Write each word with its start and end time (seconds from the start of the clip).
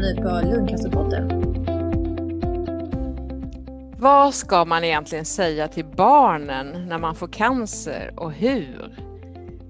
lyssnar 0.00 0.42
nu 0.42 0.50
på 0.50 0.56
Lungcancerpodden. 0.56 1.42
Vad 3.98 4.34
ska 4.34 4.64
man 4.64 4.84
egentligen 4.84 5.24
säga 5.24 5.68
till 5.68 5.84
barnen 5.84 6.88
när 6.88 6.98
man 6.98 7.14
får 7.14 7.28
cancer 7.28 8.14
och 8.16 8.32
hur? 8.32 8.96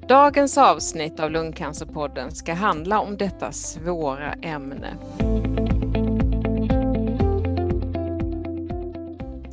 Dagens 0.08 0.58
avsnitt 0.58 1.20
av 1.20 1.30
Lungcancerpodden 1.30 2.30
ska 2.30 2.54
handla 2.54 3.00
om 3.00 3.16
detta 3.16 3.52
svåra 3.52 4.32
ämne. 4.32 4.96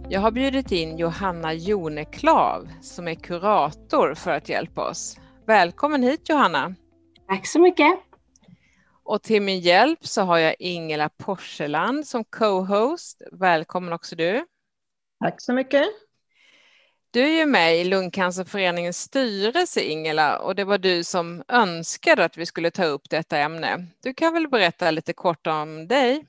Jag 0.09 0.21
har 0.21 0.31
bjudit 0.31 0.71
in 0.71 0.97
Johanna 0.97 1.53
Joneklav 1.53 2.69
som 2.81 3.07
är 3.07 3.15
kurator 3.15 4.13
för 4.13 4.31
att 4.31 4.49
hjälpa 4.49 4.89
oss. 4.89 5.19
Välkommen 5.45 6.03
hit 6.03 6.29
Johanna! 6.29 6.75
Tack 7.27 7.47
så 7.47 7.59
mycket! 7.59 8.12
Och 9.03 9.21
till 9.21 9.41
min 9.41 9.59
hjälp 9.59 10.07
så 10.07 10.21
har 10.21 10.37
jag 10.37 10.55
Ingela 10.59 11.09
Porseland 11.09 12.07
som 12.07 12.23
co-host. 12.23 13.21
Välkommen 13.31 13.93
också 13.93 14.15
du! 14.15 14.45
Tack 15.19 15.41
så 15.41 15.53
mycket! 15.53 15.87
Du 17.11 17.21
är 17.21 17.37
ju 17.37 17.45
med 17.45 17.77
i 17.77 17.83
Lungcancerföreningens 17.83 19.01
styrelse 19.01 19.81
Ingela 19.81 20.39
och 20.39 20.55
det 20.55 20.63
var 20.63 20.77
du 20.77 21.03
som 21.03 21.43
önskade 21.47 22.25
att 22.25 22.37
vi 22.37 22.45
skulle 22.45 22.71
ta 22.71 22.85
upp 22.85 23.09
detta 23.09 23.37
ämne. 23.37 23.87
Du 24.03 24.13
kan 24.13 24.33
väl 24.33 24.47
berätta 24.47 24.91
lite 24.91 25.13
kort 25.13 25.47
om 25.47 25.87
dig? 25.87 26.25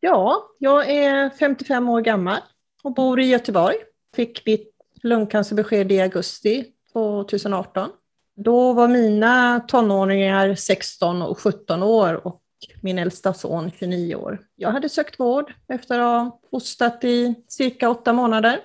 Ja, 0.00 0.48
jag 0.58 0.90
är 0.90 1.30
55 1.30 1.88
år 1.88 2.00
gammal 2.00 2.38
och 2.82 2.94
bor 2.94 3.20
i 3.20 3.26
Göteborg. 3.26 3.76
Fick 4.14 4.46
mitt 4.46 4.74
lungcancerbesked 5.02 5.92
i 5.92 6.00
augusti 6.00 6.64
2018. 6.92 7.90
Då 8.36 8.72
var 8.72 8.88
mina 8.88 9.60
tonåringar 9.60 10.54
16 10.54 11.22
och 11.22 11.38
17 11.38 11.82
år 11.82 12.26
och 12.26 12.42
min 12.80 12.98
äldsta 12.98 13.34
son 13.34 13.70
29 13.70 14.14
år. 14.14 14.38
Jag 14.56 14.70
hade 14.70 14.88
sökt 14.88 15.20
vård 15.20 15.52
efter 15.68 15.98
att 15.98 16.04
ha 16.04 16.40
hostat 16.50 17.04
i 17.04 17.34
cirka 17.48 17.90
åtta 17.90 18.12
månader. 18.12 18.60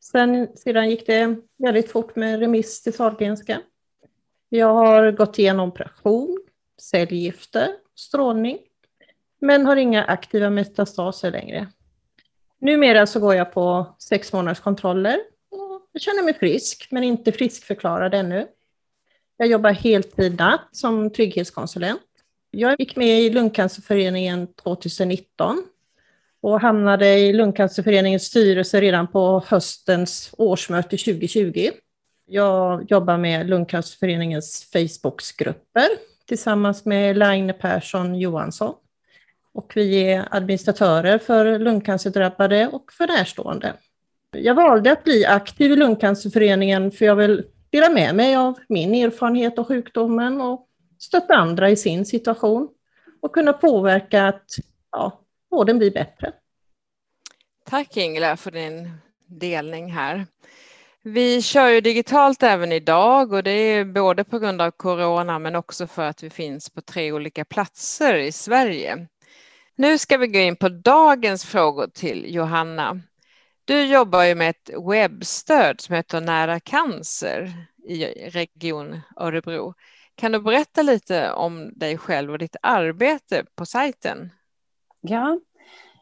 Sen, 0.00 0.48
sedan 0.56 0.90
gick 0.90 1.06
det 1.06 1.36
väldigt 1.58 1.92
fort 1.92 2.16
med 2.16 2.40
remiss 2.40 2.82
till 2.82 2.92
Sahlgrenska. 2.92 3.60
Jag 4.48 4.74
har 4.74 5.12
gått 5.12 5.38
igenom 5.38 5.68
operation, 5.68 6.42
cellgifter, 6.80 7.68
strålning, 7.94 8.58
men 9.40 9.66
har 9.66 9.76
inga 9.76 10.04
aktiva 10.04 10.50
metastaser 10.50 11.30
längre. 11.30 11.68
Numera 12.60 13.06
så 13.06 13.20
går 13.20 13.34
jag 13.34 13.52
på 13.52 13.96
sex 13.98 14.32
månaders 14.32 14.60
kontroller. 14.60 15.18
Jag 15.92 16.02
känner 16.02 16.22
mig 16.22 16.34
frisk, 16.34 16.88
men 16.90 17.04
inte 17.04 17.32
friskförklarad 17.32 18.14
ännu. 18.14 18.46
Jag 19.36 19.48
jobbar 19.48 19.70
heltid 19.70 20.38
natt 20.38 20.68
som 20.72 21.10
trygghetskonsulent. 21.10 22.00
Jag 22.50 22.76
gick 22.78 22.96
med 22.96 23.20
i 23.20 23.30
Lungcancerföreningen 23.30 24.46
2019 24.54 25.64
och 26.40 26.60
hamnade 26.60 27.18
i 27.18 27.32
Lungcancerföreningens 27.32 28.24
styrelse 28.24 28.80
redan 28.80 29.06
på 29.06 29.44
höstens 29.46 30.34
årsmöte 30.38 30.96
2020. 30.96 31.70
Jag 32.26 32.90
jobbar 32.90 33.18
med 33.18 33.50
Lungcancerföreningens 33.50 34.70
Facebooksgrupper 34.72 35.88
tillsammans 36.28 36.84
med 36.84 37.16
Laine 37.16 37.54
Persson 37.60 38.14
Johansson. 38.14 38.74
Och 39.54 39.72
vi 39.74 40.04
är 40.04 40.28
administratörer 40.30 41.18
för 41.18 41.58
lungcancerdrabbade 41.58 42.68
och 42.68 42.92
för 42.92 43.06
närstående. 43.06 43.74
Jag 44.36 44.54
valde 44.54 44.92
att 44.92 45.04
bli 45.04 45.26
aktiv 45.26 45.72
i 45.72 45.76
Lungcancerföreningen 45.76 46.90
för 46.90 47.04
jag 47.04 47.16
vill 47.16 47.44
dela 47.72 47.90
med 47.90 48.14
mig 48.14 48.36
av 48.36 48.58
min 48.68 48.94
erfarenhet 48.94 49.58
av 49.58 49.64
sjukdomen 49.64 50.40
och 50.40 50.68
stötta 50.98 51.34
andra 51.34 51.70
i 51.70 51.76
sin 51.76 52.06
situation 52.06 52.68
och 53.22 53.34
kunna 53.34 53.52
påverka 53.52 54.28
att 54.28 54.46
ja, 54.92 55.20
vården 55.50 55.78
blir 55.78 55.90
bättre. 55.90 56.32
Tack 57.64 57.96
Ingela 57.96 58.36
för 58.36 58.50
din 58.50 58.90
delning 59.26 59.92
här. 59.92 60.26
Vi 61.04 61.42
kör 61.42 61.68
ju 61.68 61.80
digitalt 61.80 62.42
även 62.42 62.72
idag 62.72 63.32
och 63.32 63.42
det 63.42 63.50
är 63.50 63.84
både 63.84 64.24
på 64.24 64.38
grund 64.38 64.62
av 64.62 64.70
corona 64.70 65.38
men 65.38 65.56
också 65.56 65.86
för 65.86 66.02
att 66.02 66.22
vi 66.22 66.30
finns 66.30 66.70
på 66.70 66.80
tre 66.80 67.12
olika 67.12 67.44
platser 67.44 68.14
i 68.14 68.32
Sverige. 68.32 69.06
Nu 69.76 69.98
ska 69.98 70.16
vi 70.16 70.26
gå 70.26 70.38
in 70.38 70.56
på 70.56 70.68
dagens 70.68 71.44
frågor 71.44 71.86
till 71.86 72.34
Johanna. 72.34 73.00
Du 73.64 73.84
jobbar 73.86 74.24
ju 74.24 74.34
med 74.34 74.50
ett 74.50 74.70
webbstöd 74.90 75.80
som 75.80 75.94
heter 75.94 76.20
Nära 76.20 76.60
cancer 76.60 77.52
i 77.84 78.04
Region 78.30 79.00
Örebro. 79.16 79.74
Kan 80.14 80.32
du 80.32 80.40
berätta 80.40 80.82
lite 80.82 81.32
om 81.32 81.72
dig 81.74 81.98
själv 81.98 82.32
och 82.32 82.38
ditt 82.38 82.56
arbete 82.62 83.44
på 83.54 83.66
sajten? 83.66 84.30
Ja, 85.00 85.40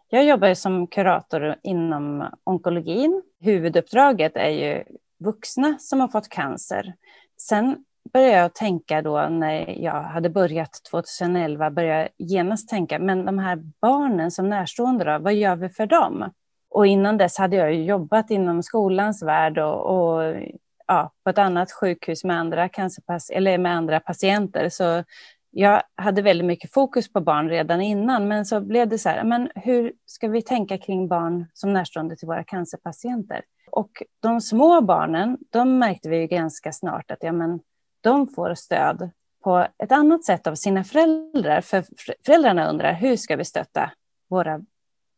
jag 0.08 0.24
jobbar 0.24 0.54
som 0.54 0.86
kurator 0.86 1.56
inom 1.62 2.30
onkologin. 2.44 3.22
Huvuduppdraget 3.40 4.36
är 4.36 4.48
ju 4.48 4.84
vuxna 5.18 5.78
som 5.78 6.00
har 6.00 6.08
fått 6.08 6.28
cancer. 6.28 6.94
Sen 7.40 7.84
började 8.12 8.36
jag 8.36 8.54
tänka 8.54 9.02
då 9.02 9.28
när 9.30 9.82
jag 9.82 10.02
hade 10.02 10.30
börjat 10.30 10.80
2011, 10.90 11.70
började 11.70 12.08
genast 12.18 12.68
tänka, 12.68 12.98
men 12.98 13.24
de 13.24 13.38
här 13.38 13.56
barnen 13.80 14.30
som 14.30 14.48
närstående 14.48 15.04
då, 15.04 15.18
vad 15.18 15.34
gör 15.34 15.56
vi 15.56 15.68
för 15.68 15.86
dem? 15.86 16.32
Och 16.70 16.86
innan 16.86 17.18
dess 17.18 17.38
hade 17.38 17.56
jag 17.56 17.74
jobbat 17.74 18.30
inom 18.30 18.62
skolans 18.62 19.22
värld 19.22 19.58
och, 19.58 19.86
och 19.86 20.34
ja, 20.86 21.12
på 21.24 21.30
ett 21.30 21.38
annat 21.38 21.72
sjukhus 21.72 22.24
med 22.24 22.36
andra, 22.36 22.68
cancerpas 22.68 23.30
eller 23.30 23.58
med 23.58 23.76
andra 23.76 24.00
patienter. 24.00 24.68
Så 24.68 25.04
jag 25.50 25.82
hade 25.94 26.22
väldigt 26.22 26.46
mycket 26.46 26.72
fokus 26.72 27.12
på 27.12 27.20
barn 27.20 27.48
redan 27.48 27.80
innan, 27.80 28.28
men 28.28 28.46
så 28.46 28.60
blev 28.60 28.88
det 28.88 28.98
så 28.98 29.08
här, 29.08 29.24
men 29.24 29.50
hur 29.54 29.92
ska 30.06 30.28
vi 30.28 30.42
tänka 30.42 30.78
kring 30.78 31.08
barn 31.08 31.46
som 31.52 31.72
närstående 31.72 32.16
till 32.16 32.28
våra 32.28 32.44
cancerpatienter? 32.44 33.42
Och 33.70 34.02
de 34.20 34.40
små 34.40 34.80
barnen, 34.80 35.38
de 35.50 35.78
märkte 35.78 36.08
vi 36.08 36.16
ju 36.16 36.26
ganska 36.26 36.72
snart 36.72 37.10
att 37.10 37.22
ja, 37.22 37.32
men 37.32 37.60
de 38.00 38.28
får 38.28 38.54
stöd 38.54 39.10
på 39.44 39.66
ett 39.78 39.92
annat 39.92 40.24
sätt 40.24 40.46
av 40.46 40.54
sina 40.54 40.84
föräldrar. 40.84 41.60
För 41.60 41.84
föräldrarna 42.26 42.70
undrar 42.70 42.92
hur 42.92 43.16
ska 43.16 43.36
vi 43.36 43.44
stötta 43.44 43.90
våra 44.28 44.60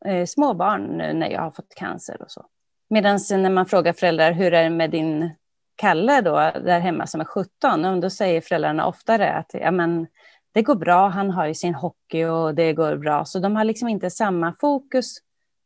eh, 0.04 0.26
små 0.26 0.54
barn 0.54 0.82
nu 0.82 1.12
när 1.12 1.30
jag 1.30 1.40
har 1.40 1.50
fått 1.50 1.74
cancer 1.74 2.22
och 2.22 2.30
så. 2.30 2.46
Medan 2.90 3.18
när 3.30 3.50
man 3.50 3.66
frågar 3.66 3.92
föräldrar 3.92 4.32
hur 4.32 4.54
är 4.54 4.64
det 4.64 4.70
med 4.70 4.90
din 4.90 5.30
Kalle 5.76 6.20
då, 6.20 6.34
där 6.64 6.80
hemma 6.80 7.06
som 7.06 7.20
är 7.20 7.24
17, 7.24 8.00
då 8.00 8.10
säger 8.10 8.40
föräldrarna 8.40 8.86
oftare 8.86 9.32
att 9.32 9.50
ja, 9.52 9.70
men, 9.70 10.06
det 10.52 10.62
går 10.62 10.74
bra, 10.74 11.08
han 11.08 11.30
har 11.30 11.46
ju 11.46 11.54
sin 11.54 11.74
hockey 11.74 12.24
och 12.24 12.54
det 12.54 12.72
går 12.72 12.96
bra. 12.96 13.24
Så 13.24 13.38
de 13.38 13.56
har 13.56 13.64
liksom 13.64 13.88
inte 13.88 14.10
samma 14.10 14.54
fokus 14.60 15.16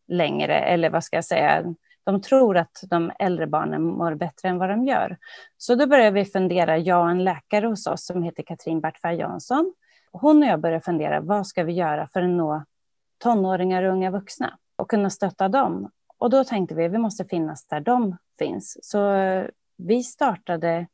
längre, 0.08 0.58
eller 0.58 0.90
vad 0.90 1.04
ska 1.04 1.16
jag 1.16 1.24
säga, 1.24 1.74
de 2.04 2.22
tror 2.22 2.56
att 2.56 2.82
de 2.90 3.12
äldre 3.18 3.46
barnen 3.46 3.82
mår 3.82 4.14
bättre 4.14 4.48
än 4.48 4.58
vad 4.58 4.68
de 4.68 4.84
gör. 4.84 5.16
Så 5.56 5.74
då 5.74 5.86
börjar 5.86 6.10
vi 6.10 6.24
fundera, 6.24 6.78
jag 6.78 7.02
och 7.02 7.10
en 7.10 7.24
läkare 7.24 7.66
hos 7.66 7.86
oss 7.86 8.06
som 8.06 8.22
heter 8.22 8.42
Katrin 8.42 8.80
Bartfär 8.80 9.12
Jansson. 9.12 9.74
Hon 10.12 10.42
och 10.42 10.48
jag 10.48 10.60
börjar 10.60 10.80
fundera, 10.80 11.20
vad 11.20 11.46
ska 11.46 11.64
vi 11.64 11.72
göra 11.72 12.08
för 12.12 12.22
att 12.22 12.30
nå 12.30 12.64
tonåringar 13.18 13.82
och 13.82 13.92
unga 13.92 14.10
vuxna 14.10 14.58
och 14.76 14.90
kunna 14.90 15.10
stötta 15.10 15.48
dem? 15.48 15.90
Och 16.18 16.30
då 16.30 16.44
tänkte 16.44 16.74
vi, 16.74 16.88
vi 16.88 16.98
måste 16.98 17.24
finnas 17.24 17.66
där 17.66 17.80
de 17.80 18.16
finns. 18.38 18.78
Så 18.82 19.12
eh, 19.12 19.46
vi 19.76 20.02
startade 20.02 20.86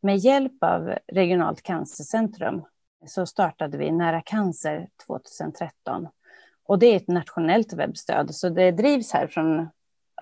med 0.00 0.16
hjälp 0.16 0.64
av 0.64 0.94
Regionalt 1.06 1.62
cancercentrum 1.62 2.62
så 3.06 3.26
startade 3.26 3.78
vi 3.78 3.90
Nära 3.90 4.20
cancer 4.20 4.88
2013. 5.06 6.08
Och 6.66 6.78
det 6.78 6.86
är 6.86 6.96
ett 6.96 7.08
nationellt 7.08 7.72
webbstöd, 7.72 8.34
så 8.34 8.48
det 8.48 8.70
drivs 8.70 9.12
här 9.12 9.26
från 9.26 9.68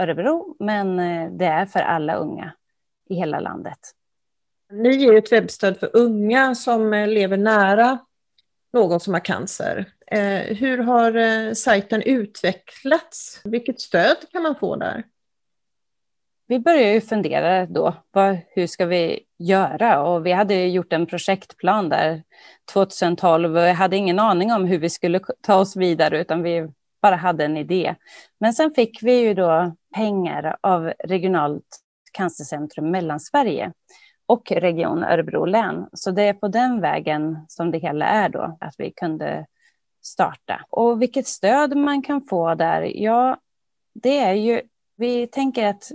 Örebro, 0.00 0.56
men 0.58 0.98
eh, 0.98 1.30
det 1.30 1.46
är 1.46 1.66
för 1.66 1.80
alla 1.80 2.14
unga 2.14 2.52
i 3.08 3.14
hela 3.14 3.40
landet. 3.40 3.78
Ni 4.70 4.96
ger 4.96 5.14
ett 5.14 5.32
webbstöd 5.32 5.76
för 5.76 5.90
unga 5.96 6.54
som 6.54 6.92
eh, 6.92 7.08
lever 7.08 7.36
nära 7.36 7.98
någon 8.72 9.00
som 9.00 9.14
har 9.14 9.20
cancer. 9.20 9.92
Eh, 10.12 10.56
hur 10.56 10.78
har 10.78 11.16
eh, 11.16 11.52
sajten 11.52 12.02
utvecklats? 12.02 13.40
Vilket 13.44 13.80
stöd 13.80 14.16
kan 14.32 14.42
man 14.42 14.56
få 14.56 14.76
där? 14.76 15.04
vi 16.52 16.58
började 16.58 16.92
ju 16.92 17.00
fundera 17.00 17.66
då, 17.66 17.94
vad, 18.10 18.38
hur 18.48 18.66
ska 18.66 18.86
vi 18.86 19.20
göra? 19.38 20.02
Och 20.02 20.26
vi 20.26 20.32
hade 20.32 20.54
gjort 20.54 20.92
en 20.92 21.06
projektplan 21.06 21.88
där 21.88 22.22
2012 22.72 23.56
och 23.56 23.64
vi 23.64 23.70
hade 23.70 23.96
ingen 23.96 24.18
aning 24.18 24.52
om 24.52 24.64
hur 24.64 24.78
vi 24.78 24.90
skulle 24.90 25.20
ta 25.40 25.54
oss 25.54 25.76
vidare, 25.76 26.20
utan 26.20 26.42
vi 26.42 26.68
bara 27.02 27.16
hade 27.16 27.44
en 27.44 27.56
idé. 27.56 27.94
Men 28.40 28.54
sen 28.54 28.70
fick 28.70 29.02
vi 29.02 29.20
ju 29.20 29.34
då 29.34 29.76
pengar 29.94 30.56
av 30.60 30.92
Regionalt 31.04 31.80
cancercentrum 32.12 32.90
Mellansverige 32.90 33.72
och 34.26 34.52
Region 34.52 35.04
Örebro 35.04 35.44
län. 35.44 35.88
Så 35.92 36.10
det 36.10 36.22
är 36.22 36.34
på 36.34 36.48
den 36.48 36.80
vägen 36.80 37.38
som 37.48 37.70
det 37.70 37.78
hela 37.78 38.06
är 38.06 38.28
då, 38.28 38.56
att 38.60 38.74
vi 38.78 38.92
kunde 38.96 39.46
starta. 40.02 40.64
Och 40.70 41.02
vilket 41.02 41.26
stöd 41.26 41.76
man 41.76 42.02
kan 42.02 42.22
få 42.22 42.54
där, 42.54 42.82
ja, 42.82 43.36
det 43.94 44.18
är 44.18 44.34
ju, 44.34 44.62
vi 44.96 45.26
tänker 45.26 45.66
att 45.66 45.92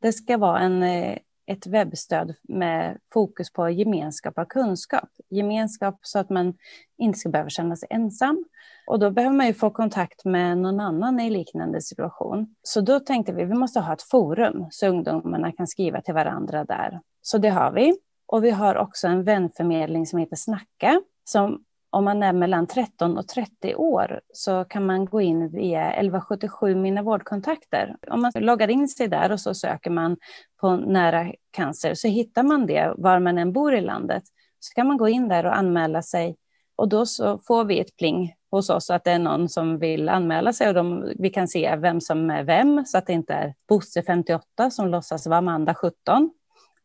det 0.00 0.12
ska 0.12 0.38
vara 0.38 0.60
en, 0.60 0.82
eh, 0.82 1.18
ett 1.46 1.66
webbstöd 1.66 2.34
med 2.42 2.98
fokus 3.12 3.52
på 3.52 3.70
gemenskap 3.70 4.38
och 4.38 4.48
kunskap. 4.48 5.08
Gemenskap 5.30 5.98
så 6.02 6.18
att 6.18 6.30
man 6.30 6.54
inte 6.98 7.18
ska 7.18 7.28
behöva 7.28 7.50
känna 7.50 7.76
sig 7.76 7.88
ensam. 7.90 8.44
Och 8.86 8.98
då 8.98 9.10
behöver 9.10 9.36
man 9.36 9.46
ju 9.46 9.54
få 9.54 9.70
kontakt 9.70 10.24
med 10.24 10.58
någon 10.58 10.80
annan 10.80 11.20
i 11.20 11.30
liknande 11.30 11.80
situation. 11.80 12.54
Så 12.62 12.80
då 12.80 13.00
tänkte 13.00 13.32
vi, 13.32 13.44
vi 13.44 13.54
måste 13.54 13.80
ha 13.80 13.92
ett 13.92 14.02
forum 14.02 14.66
så 14.70 14.86
ungdomarna 14.86 15.52
kan 15.52 15.66
skriva 15.66 16.00
till 16.00 16.14
varandra 16.14 16.64
där. 16.64 17.00
Så 17.22 17.38
det 17.38 17.48
har 17.48 17.72
vi. 17.72 17.94
Och 18.26 18.44
vi 18.44 18.50
har 18.50 18.74
också 18.74 19.06
en 19.06 19.24
vänförmedling 19.24 20.06
som 20.06 20.18
heter 20.18 20.36
Snacka, 20.36 21.02
som 21.24 21.64
om 21.90 22.04
man 22.04 22.22
är 22.22 22.32
mellan 22.32 22.66
13 22.66 23.18
och 23.18 23.28
30 23.28 23.74
år 23.74 24.20
så 24.32 24.64
kan 24.64 24.86
man 24.86 25.04
gå 25.04 25.20
in 25.20 25.48
via 25.48 25.92
1177 25.92 26.74
Mina 26.74 27.02
vårdkontakter. 27.02 27.96
Om 28.10 28.22
man 28.22 28.32
loggar 28.34 28.70
in 28.70 28.88
sig 28.88 29.08
där 29.08 29.32
och 29.32 29.40
så 29.40 29.54
söker 29.54 29.90
man 29.90 30.16
på 30.60 30.76
nära 30.76 31.32
cancer 31.50 31.94
så 31.94 32.08
hittar 32.08 32.42
man 32.42 32.66
det 32.66 32.92
var 32.96 33.18
man 33.18 33.38
än 33.38 33.52
bor 33.52 33.74
i 33.74 33.80
landet. 33.80 34.22
Så 34.58 34.74
kan 34.74 34.86
man 34.86 34.96
gå 34.96 35.08
in 35.08 35.28
där 35.28 35.46
och 35.46 35.56
anmäla 35.56 36.02
sig 36.02 36.36
och 36.76 36.88
då 36.88 37.06
så 37.06 37.38
får 37.38 37.64
vi 37.64 37.80
ett 37.80 37.96
pling 37.96 38.34
hos 38.50 38.70
oss 38.70 38.90
att 38.90 39.04
det 39.04 39.10
är 39.10 39.18
någon 39.18 39.48
som 39.48 39.78
vill 39.78 40.08
anmäla 40.08 40.52
sig 40.52 40.68
och 40.68 40.74
de, 40.74 41.12
vi 41.18 41.30
kan 41.30 41.48
se 41.48 41.76
vem 41.76 42.00
som 42.00 42.30
är 42.30 42.44
vem 42.44 42.84
så 42.86 42.98
att 42.98 43.06
det 43.06 43.12
inte 43.12 43.34
är 43.34 43.54
Bosse 43.68 44.02
58 44.02 44.70
som 44.70 44.88
låtsas 44.88 45.26
vara 45.26 45.38
Amanda 45.38 45.74
17. 45.74 46.30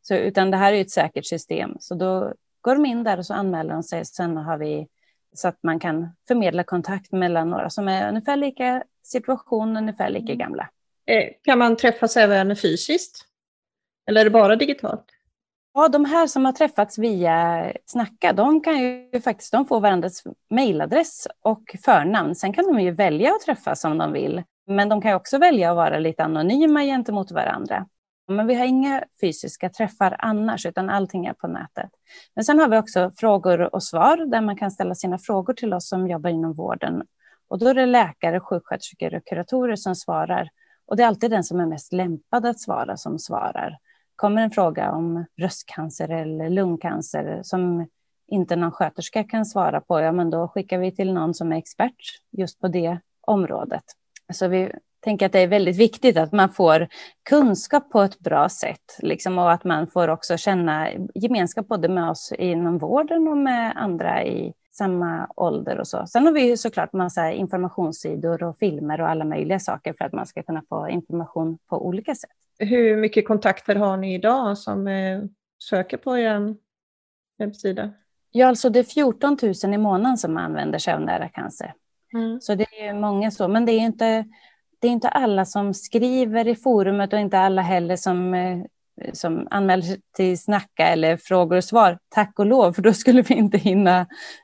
Så, 0.01 0.15
utan 0.15 0.51
det 0.51 0.57
här 0.57 0.73
är 0.73 0.81
ett 0.81 0.91
säkert 0.91 1.25
system. 1.25 1.75
Så 1.79 1.95
då 1.95 2.33
går 2.61 2.75
de 2.75 2.85
in 2.85 3.03
där 3.03 3.17
och 3.17 3.25
så 3.25 3.33
anmäler 3.33 3.73
de 3.73 3.83
sig. 3.83 4.05
Sen 4.05 4.37
har 4.37 4.57
vi 4.57 4.87
så 5.37 5.47
att 5.47 5.63
man 5.63 5.79
kan 5.79 6.09
förmedla 6.27 6.63
kontakt 6.63 7.11
mellan 7.11 7.49
några 7.49 7.69
som 7.69 7.87
är 7.87 8.09
ungefär 8.09 8.35
lika 8.35 8.83
situation, 9.03 9.77
ungefär 9.77 10.09
lika 10.09 10.33
mm. 10.33 10.37
gamla. 10.37 10.69
Eh, 11.05 11.29
kan 11.41 11.59
man 11.59 11.77
träffas 11.77 12.17
även 12.17 12.55
fysiskt? 12.55 13.25
Eller 14.07 14.21
är 14.21 14.25
det 14.25 14.31
bara 14.31 14.55
digitalt? 14.55 15.05
Ja, 15.73 15.87
de 15.87 16.05
här 16.05 16.27
som 16.27 16.45
har 16.45 16.51
träffats 16.51 16.97
via 16.97 17.71
Snacka, 17.85 18.33
de 18.33 18.61
kan 18.61 18.79
ju 18.79 19.21
faktiskt 19.23 19.51
de 19.51 19.65
får 19.65 19.79
varandras 19.79 20.23
mejladress 20.49 21.27
och 21.41 21.75
förnamn. 21.85 22.35
Sen 22.35 22.53
kan 22.53 22.65
de 22.65 22.79
ju 22.79 22.91
välja 22.91 23.31
att 23.31 23.41
träffas 23.41 23.85
om 23.85 23.97
de 23.97 24.11
vill. 24.11 24.43
Men 24.67 24.89
de 24.89 25.01
kan 25.01 25.13
också 25.13 25.37
välja 25.37 25.69
att 25.69 25.75
vara 25.75 25.99
lite 25.99 26.23
anonyma 26.23 26.83
gentemot 26.83 27.31
varandra. 27.31 27.85
Men 28.27 28.47
vi 28.47 28.55
har 28.55 28.65
inga 28.65 29.03
fysiska 29.21 29.69
träffar 29.69 30.15
annars, 30.19 30.65
utan 30.65 30.89
allting 30.89 31.25
är 31.25 31.33
på 31.33 31.47
nätet. 31.47 31.89
Men 32.35 32.45
sen 32.45 32.59
har 32.59 32.69
vi 32.69 32.77
också 32.77 33.11
frågor 33.17 33.75
och 33.75 33.83
svar 33.83 34.17
där 34.17 34.41
man 34.41 34.57
kan 34.57 34.71
ställa 34.71 34.95
sina 34.95 35.17
frågor 35.17 35.53
till 35.53 35.73
oss 35.73 35.89
som 35.89 36.07
jobbar 36.07 36.29
inom 36.29 36.53
vården. 36.53 37.03
Och 37.47 37.59
då 37.59 37.67
är 37.67 37.73
det 37.73 37.85
läkare, 37.85 38.39
sjuksköterskor 38.39 39.15
och 39.15 39.25
kuratorer 39.25 39.75
som 39.75 39.95
svarar. 39.95 40.49
Och 40.85 40.97
det 40.97 41.03
är 41.03 41.07
alltid 41.07 41.31
den 41.31 41.43
som 41.43 41.59
är 41.59 41.65
mest 41.65 41.93
lämpad 41.93 42.45
att 42.45 42.59
svara 42.59 42.97
som 42.97 43.19
svarar. 43.19 43.77
Kommer 44.15 44.41
en 44.41 44.51
fråga 44.51 44.91
om 44.91 45.25
bröstcancer 45.37 46.09
eller 46.09 46.49
lungcancer 46.49 47.39
som 47.43 47.87
inte 48.27 48.55
någon 48.55 48.71
sköterska 48.71 49.23
kan 49.23 49.45
svara 49.45 49.81
på, 49.81 49.99
ja 49.99 50.11
men 50.11 50.29
då 50.29 50.47
skickar 50.47 50.79
vi 50.79 50.95
till 50.95 51.13
någon 51.13 51.33
som 51.33 51.51
är 51.51 51.57
expert 51.57 51.95
just 52.31 52.59
på 52.59 52.67
det 52.67 52.99
området. 53.21 53.83
Så 54.33 54.47
vi 54.47 54.71
tänker 55.05 55.25
att 55.25 55.31
det 55.31 55.39
är 55.39 55.47
väldigt 55.47 55.77
viktigt 55.77 56.17
att 56.17 56.31
man 56.31 56.49
får 56.49 56.87
kunskap 57.29 57.91
på 57.91 58.01
ett 58.01 58.19
bra 58.19 58.49
sätt 58.49 58.97
liksom, 58.99 59.37
och 59.37 59.51
att 59.51 59.63
man 59.63 59.87
får 59.87 60.07
också 60.07 60.37
känna 60.37 60.89
gemenskap 61.15 61.67
både 61.67 61.89
med 61.89 62.09
oss 62.09 62.33
inom 62.37 62.77
vården 62.77 63.27
och 63.27 63.37
med 63.37 63.73
andra 63.75 64.23
i 64.23 64.53
samma 64.71 65.27
ålder 65.35 65.79
och 65.79 65.87
så. 65.87 66.07
Sen 66.07 66.25
har 66.25 66.33
vi 66.33 66.57
såklart 66.57 66.93
massa 66.93 67.31
informationssidor 67.31 68.43
och 68.43 68.57
filmer 68.57 69.01
och 69.01 69.09
alla 69.09 69.25
möjliga 69.25 69.59
saker 69.59 69.93
för 69.97 70.05
att 70.05 70.13
man 70.13 70.25
ska 70.25 70.43
kunna 70.43 70.63
få 70.69 70.89
information 70.89 71.57
på 71.69 71.85
olika 71.85 72.15
sätt. 72.15 72.29
Hur 72.59 72.97
mycket 72.97 73.27
kontakter 73.27 73.75
har 73.75 73.97
ni 73.97 74.13
idag 74.13 74.57
som 74.57 74.87
eh, 74.87 75.23
söker 75.59 75.97
på 75.97 76.17
er 76.17 76.55
webbsida? 77.37 77.93
Ja, 78.31 78.47
alltså 78.47 78.69
det 78.69 78.79
är 78.79 78.83
14 78.83 79.37
000 79.63 79.73
i 79.73 79.77
månaden 79.77 80.17
som 80.17 80.37
använder 80.37 80.79
sig 80.79 80.93
av 80.93 81.01
nära 81.01 81.29
cancer. 81.29 81.73
Mm. 82.13 82.41
Så 82.41 82.55
det 82.55 82.79
är 82.79 82.93
många 82.93 83.31
så, 83.31 83.47
men 83.47 83.65
det 83.65 83.71
är 83.71 83.79
inte 83.79 84.25
det 84.85 84.89
är 84.89 84.91
inte 84.91 85.09
alla 85.09 85.45
som 85.45 85.73
skriver 85.73 86.47
i 86.47 86.55
forumet 86.55 87.13
och 87.13 87.19
inte 87.19 87.39
alla 87.39 87.61
heller 87.61 87.95
som, 87.95 88.33
eh, 88.33 88.59
som 89.13 89.47
anmäler 89.51 89.83
sig 89.83 90.01
till 90.15 90.39
Snacka 90.39 90.87
eller 90.87 91.17
frågor 91.17 91.57
och 91.57 91.63
svar. 91.63 91.97
Tack 92.09 92.39
och 92.39 92.45
lov, 92.45 92.73
för 92.73 92.81
då 92.81 92.93
skulle 92.93 93.21
vi 93.21 93.33
inte 93.33 93.57
hinna 93.57 93.95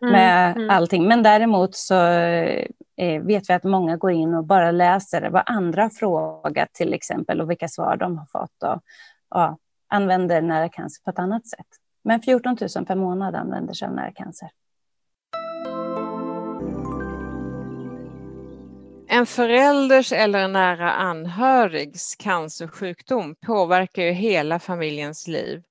mm, 0.02 0.12
med 0.12 0.56
mm. 0.56 0.70
allting. 0.70 1.08
Men 1.08 1.24
däremot 1.24 1.76
så 1.76 2.04
eh, 2.04 3.24
vet 3.24 3.50
vi 3.50 3.54
att 3.54 3.64
många 3.64 3.98
går 3.98 4.12
in 4.12 4.34
och 4.34 4.46
bara 4.46 4.72
läser 4.72 5.30
vad 5.30 5.44
andra 5.46 5.90
frågat 5.90 6.74
till 6.74 6.94
exempel 6.94 7.42
och 7.42 7.50
vilka 7.50 7.68
svar 7.68 7.98
de 7.98 8.18
har 8.18 8.26
fått 8.26 8.64
och 8.64 8.82
ja, 9.30 9.58
använder 9.90 10.42
nära 10.42 10.70
cancer 10.70 11.04
på 11.04 11.10
ett 11.10 11.20
annat 11.20 11.48
sätt. 11.48 11.68
Men 12.04 12.22
14 12.22 12.58
000 12.76 12.86
per 12.86 12.96
månad 12.96 13.36
använder 13.36 13.74
sig 13.74 13.88
av 13.88 13.94
nära 13.94 14.12
cancer. 14.12 14.50
En 19.22 19.28
förälders 19.28 20.12
eller 20.12 20.40
en 20.40 20.52
nära 20.52 20.92
anhörigs 20.92 22.16
cancersjukdom 22.16 23.36
påverkar 23.36 24.04
ju 24.04 24.12
hela 24.12 24.60
familjens 24.60 25.28
liv. 25.28 25.64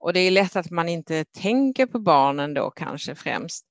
Och 0.00 0.12
det 0.12 0.20
är 0.20 0.30
lätt 0.30 0.56
att 0.56 0.70
man 0.70 0.88
inte 0.88 1.24
tänker 1.24 1.86
på 1.86 1.98
barnen 1.98 2.54
då 2.54 2.70
kanske 2.70 3.14
främst 3.14 3.64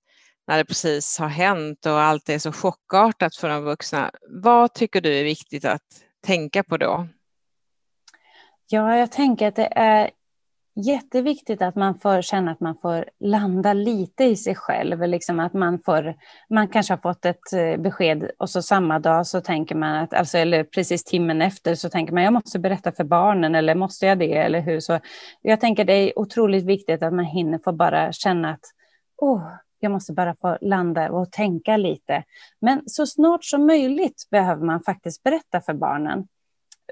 när 0.48 0.58
det 0.58 0.66
precis 0.66 1.20
har 1.20 1.28
hänt 1.28 1.86
och 1.86 2.02
allt 2.02 2.30
är 2.30 2.40
så 2.40 2.52
chockartat 2.52 3.36
för 3.36 3.50
de 3.50 3.64
vuxna. 3.64 4.12
Vad 4.30 4.74
tycker 4.74 5.02
du 5.02 5.20
är 5.20 5.24
viktigt 5.24 5.66
att 5.66 6.04
tänka 6.26 6.64
på 6.64 6.78
då? 6.78 7.08
Ja, 8.68 8.98
jag 8.98 9.12
tänker 9.12 9.48
att 9.48 9.56
det 9.56 9.70
är 9.76 10.10
jätteviktigt 10.82 11.62
att 11.62 11.76
man 11.76 12.00
får 12.00 12.22
känna 12.22 12.52
att 12.52 12.60
man 12.60 12.76
får 12.82 13.06
landa 13.20 13.74
lite 13.74 14.24
i 14.24 14.36
sig 14.36 14.56
själv. 14.56 15.08
Liksom 15.08 15.40
att 15.40 15.54
man, 15.54 15.80
får, 15.80 16.16
man 16.50 16.68
kanske 16.68 16.94
har 16.94 16.98
fått 16.98 17.26
ett 17.26 17.54
eh, 17.54 17.82
besked 17.82 18.32
och 18.38 18.50
så 18.50 18.62
samma 18.62 19.00
dag 19.00 19.28
så 19.28 19.42
tänker 19.42 19.76
man 19.76 19.96
att, 19.96 20.14
alltså, 20.14 20.38
eller 20.38 20.64
precis 20.64 21.04
timmen 21.04 21.42
efter 21.42 21.76
så 21.76 21.90
tänker 21.90 22.14
man 22.14 22.24
jag 22.24 22.34
måste 22.34 22.60
berätta 22.60 22.92
för 22.92 23.04
barnen 23.04 23.56
eller 23.56 23.76
måste 23.76 24.06
jag 24.06 24.20
det 24.20 24.38
eller 24.38 24.62
hur. 24.62 24.80
Så 24.80 25.00
jag 25.42 25.60
tänker 25.60 25.86
det 25.86 25.94
är 25.94 26.20
otroligt 26.20 26.66
viktigt 26.66 27.04
att 27.04 27.14
man 27.14 27.26
hinner 27.26 27.60
få 27.64 27.72
bara 27.72 28.12
känna 28.12 28.50
att 28.50 28.64
oh, 29.18 29.44
jag 29.80 29.92
måste 29.92 30.14
bara 30.14 30.36
få 30.36 30.58
landa 30.62 31.12
och 31.12 31.32
tänka 31.32 31.78
lite. 31.78 32.24
Men 32.62 32.82
så 32.86 33.06
snart 33.06 33.44
som 33.44 33.66
möjligt 33.66 34.28
behöver 34.32 34.66
man 34.66 34.82
faktiskt 34.82 35.24
berätta 35.24 35.62
för 35.62 35.74
barnen 35.74 36.28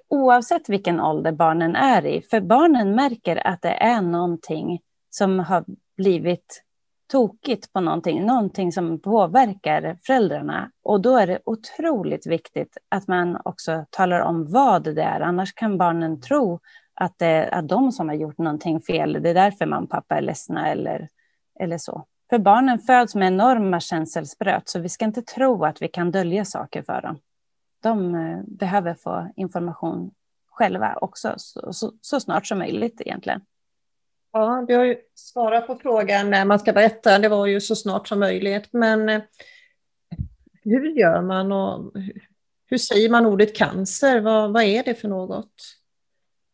oavsett 0.08 0.70
vilken 0.70 1.00
ålder 1.00 1.32
barnen 1.32 1.76
är 1.76 2.06
i. 2.06 2.22
För 2.22 2.42
barnen 2.42 2.96
märker 2.96 3.48
att 3.48 3.62
det 3.62 3.84
är 3.84 4.02
någonting 4.02 4.80
som 5.10 5.40
har 5.40 5.66
blivit 5.98 6.64
tokigt 7.12 7.74
på 7.74 7.80
någonting, 7.80 8.26
någonting 8.26 8.72
som 8.72 9.00
påverkar 9.00 9.98
föräldrarna. 10.06 10.72
Och 10.84 11.02
då 11.02 11.18
är 11.18 11.28
det 11.28 11.40
otroligt 11.46 12.28
viktigt 12.28 12.78
att 12.90 13.08
man 13.08 13.38
också 13.46 13.86
talar 13.90 14.20
om 14.20 14.52
vad 14.52 14.84
det 14.84 15.02
är, 15.02 15.22
annars 15.22 15.54
kan 15.54 15.78
barnen 15.78 16.22
tro 16.22 16.60
att 16.94 17.14
det 17.18 17.26
är 17.28 17.62
de 17.62 17.92
som 17.92 18.10
har 18.10 18.16
gjort 18.16 18.38
någonting 18.38 18.82
fel. 18.82 19.14
Det 19.24 19.30
är 19.30 19.34
därför 19.34 19.66
mamma 19.66 19.84
och 19.84 19.90
pappa 19.90 20.18
är 20.18 20.22
ledsna 20.22 20.70
eller, 20.70 21.08
eller 21.60 21.78
så. 21.78 22.06
För 22.30 22.40
barnen 22.40 22.80
föds 22.80 23.16
med 23.16 23.28
enorma 23.28 23.80
känselspröt, 23.80 24.70
så 24.70 24.80
vi 24.80 24.90
ska 24.90 25.06
inte 25.06 25.22
tro 25.22 25.66
att 25.66 25.82
vi 25.82 25.88
kan 25.88 26.12
dölja 26.12 26.46
saker 26.46 26.84
för 26.84 27.02
dem 27.02 27.20
de 27.80 28.16
eh, 28.16 28.40
behöver 28.48 28.94
få 28.94 29.32
information 29.36 30.12
själva 30.52 30.98
också 31.02 31.34
så, 31.38 31.74
så, 31.74 31.92
så, 32.02 32.20
snart 32.20 32.48
som 32.48 32.60
möjligt 32.60 33.02
egentligen. 33.02 33.42
Ja, 34.32 34.66
vi 34.68 34.74
har 34.74 34.86
ju 34.86 34.98
svarat 35.16 35.68
på 35.68 35.76
frågan 35.76 36.30
när 36.30 36.46
man 36.46 36.60
ska 36.60 36.74
berätta, 36.74 37.20
det 37.20 37.30
var 37.30 37.46
ju 37.46 37.62
så 37.62 37.76
snart 37.76 38.08
som 38.08 38.20
möjligt, 38.20 38.74
men 38.74 39.10
eh, 39.10 39.22
hur 40.64 40.86
gör 40.86 41.22
man 41.22 41.52
och 41.52 41.92
hur 42.70 42.78
säger 42.78 43.10
man 43.10 43.26
ordet 43.26 43.56
cancer? 43.56 44.22
Vad, 44.22 44.54
vad 44.54 44.64
är 44.64 44.84
det 44.84 44.96
för 44.96 45.08
något? 45.08 45.54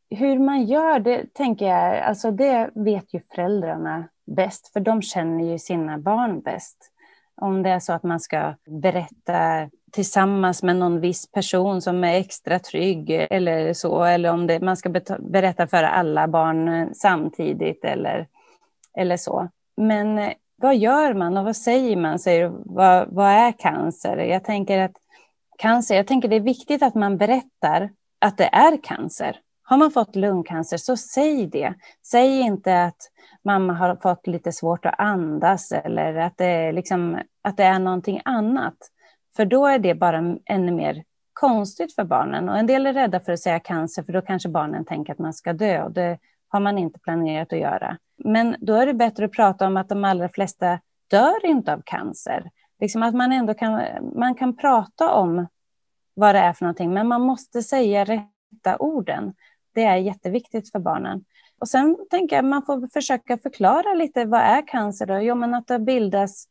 Hur 0.10 0.39
man 0.39 0.65
gör 0.65 1.00
det 1.00 1.34
tänker 1.34 1.65
jag, 1.65 2.00
alltså 2.00 2.32
det 2.32 2.72
vet 2.75 3.13
ju 3.13 3.20
föräldrarna 3.20 4.10
bäst, 4.25 4.74
för 4.74 4.80
de 4.80 5.01
känner 5.01 5.51
ju 5.51 5.60
sina 5.60 5.98
barn 5.98 6.42
bäst. 6.42 6.92
Om 7.36 7.63
det 7.63 7.70
är 7.70 7.80
så 7.80 7.94
att 7.94 8.03
man 8.03 8.20
ska 8.20 8.56
berätta 8.65 9.70
tillsammans 9.93 10.63
med 10.63 10.75
någon 10.75 11.00
viss 11.00 11.31
person 11.31 11.81
som 11.81 12.03
är 12.03 12.13
extra 12.13 12.59
trygg 12.59 13.09
eller 13.29 13.73
så, 13.73 14.03
eller 14.03 14.31
om 14.31 14.47
det, 14.47 14.59
man 14.59 14.77
ska 14.77 14.89
berätta 15.19 15.67
för 15.67 15.83
alla 15.83 16.27
barn 16.27 16.89
samtidigt 16.93 17.85
eller, 17.85 18.27
eller 18.97 19.17
så. 19.17 19.50
Men 19.77 20.19
eh, 20.19 20.33
vad 20.55 20.77
gör 20.77 21.13
man 21.13 21.38
och 21.38 21.45
vad 21.45 21.55
säger 21.55 21.95
man? 21.95 22.19
Säger, 22.19 22.51
vad, 22.65 23.07
vad 23.12 23.27
är 23.27 23.51
cancer? 23.51 24.17
Jag 24.17 24.43
tänker 24.43 24.79
att 24.79 24.95
cancer, 25.57 25.95
jag 25.95 26.07
tänker 26.07 26.27
det 26.27 26.35
är 26.35 26.39
viktigt 26.39 26.83
att 26.83 26.95
man 26.95 27.17
berättar 27.17 27.89
att 28.21 28.38
det 28.38 28.50
är 28.51 28.83
cancer. 28.83 29.39
Har 29.63 29.77
man 29.77 29.91
fått 29.91 30.15
lungcancer, 30.15 30.77
så 30.77 30.97
säg 30.97 31.47
det. 31.47 31.73
Säg 32.05 32.39
inte 32.39 32.83
att 32.83 32.97
mamma 33.43 33.73
har 33.73 33.95
fått 33.95 34.27
lite 34.27 34.51
svårt 34.51 34.85
att 34.85 35.00
andas 35.00 35.71
eller 35.71 36.15
att 36.15 36.38
det, 36.38 36.45
är 36.45 36.73
liksom, 36.73 37.19
att 37.41 37.57
det 37.57 37.63
är 37.63 37.79
någonting 37.79 38.21
annat. 38.25 38.77
För 39.35 39.45
då 39.45 39.65
är 39.67 39.79
det 39.79 39.95
bara 39.95 40.37
ännu 40.45 40.71
mer 40.71 41.03
konstigt 41.33 41.95
för 41.95 42.03
barnen. 42.03 42.49
Och 42.49 42.57
en 42.57 42.67
del 42.67 42.85
är 42.85 42.93
rädda 42.93 43.19
för 43.19 43.31
att 43.31 43.39
säga 43.39 43.59
cancer, 43.59 44.03
för 44.03 44.13
då 44.13 44.21
kanske 44.21 44.49
barnen 44.49 44.85
tänker 44.85 45.13
att 45.13 45.19
man 45.19 45.33
ska 45.33 45.53
dö. 45.53 45.83
Och 45.83 45.91
det 45.91 46.19
har 46.47 46.59
man 46.59 46.77
inte 46.77 46.99
planerat 46.99 47.53
att 47.53 47.59
göra. 47.59 47.97
Men 48.17 48.55
då 48.59 48.73
är 48.73 48.85
det 48.85 48.93
bättre 48.93 49.25
att 49.25 49.31
prata 49.31 49.67
om 49.67 49.77
att 49.77 49.89
de 49.89 50.05
allra 50.05 50.29
flesta 50.29 50.79
dör 51.07 51.45
inte 51.45 51.73
av 51.73 51.81
cancer. 51.85 52.51
Liksom 52.79 53.03
att 53.03 53.15
man 53.15 53.31
ändå 53.31 53.53
kan, 53.53 53.81
man 54.15 54.35
kan 54.35 54.57
prata 54.57 55.13
om 55.13 55.47
vad 56.13 56.35
det 56.35 56.39
är 56.39 56.53
för 56.53 56.65
någonting, 56.65 56.93
men 56.93 57.07
man 57.07 57.21
måste 57.21 57.63
säga 57.63 58.05
rätta 58.05 58.77
orden. 58.79 59.33
Det 59.73 59.83
är 59.83 59.95
jätteviktigt 59.95 60.71
för 60.71 60.79
barnen. 60.79 61.25
Och 61.59 61.67
sen 61.67 61.97
tänker 62.09 62.35
jag 62.35 62.45
att 62.45 62.49
man 62.49 62.65
får 62.65 62.87
försöka 62.87 63.37
förklara 63.37 63.93
lite, 63.93 64.25
vad 64.25 64.41
är 64.41 64.67
cancer 64.67 65.05
då? 65.05 65.19
Jo, 65.19 65.35
men 65.35 65.53
att 65.53 65.67
det 65.67 65.79
bildas 65.79 66.47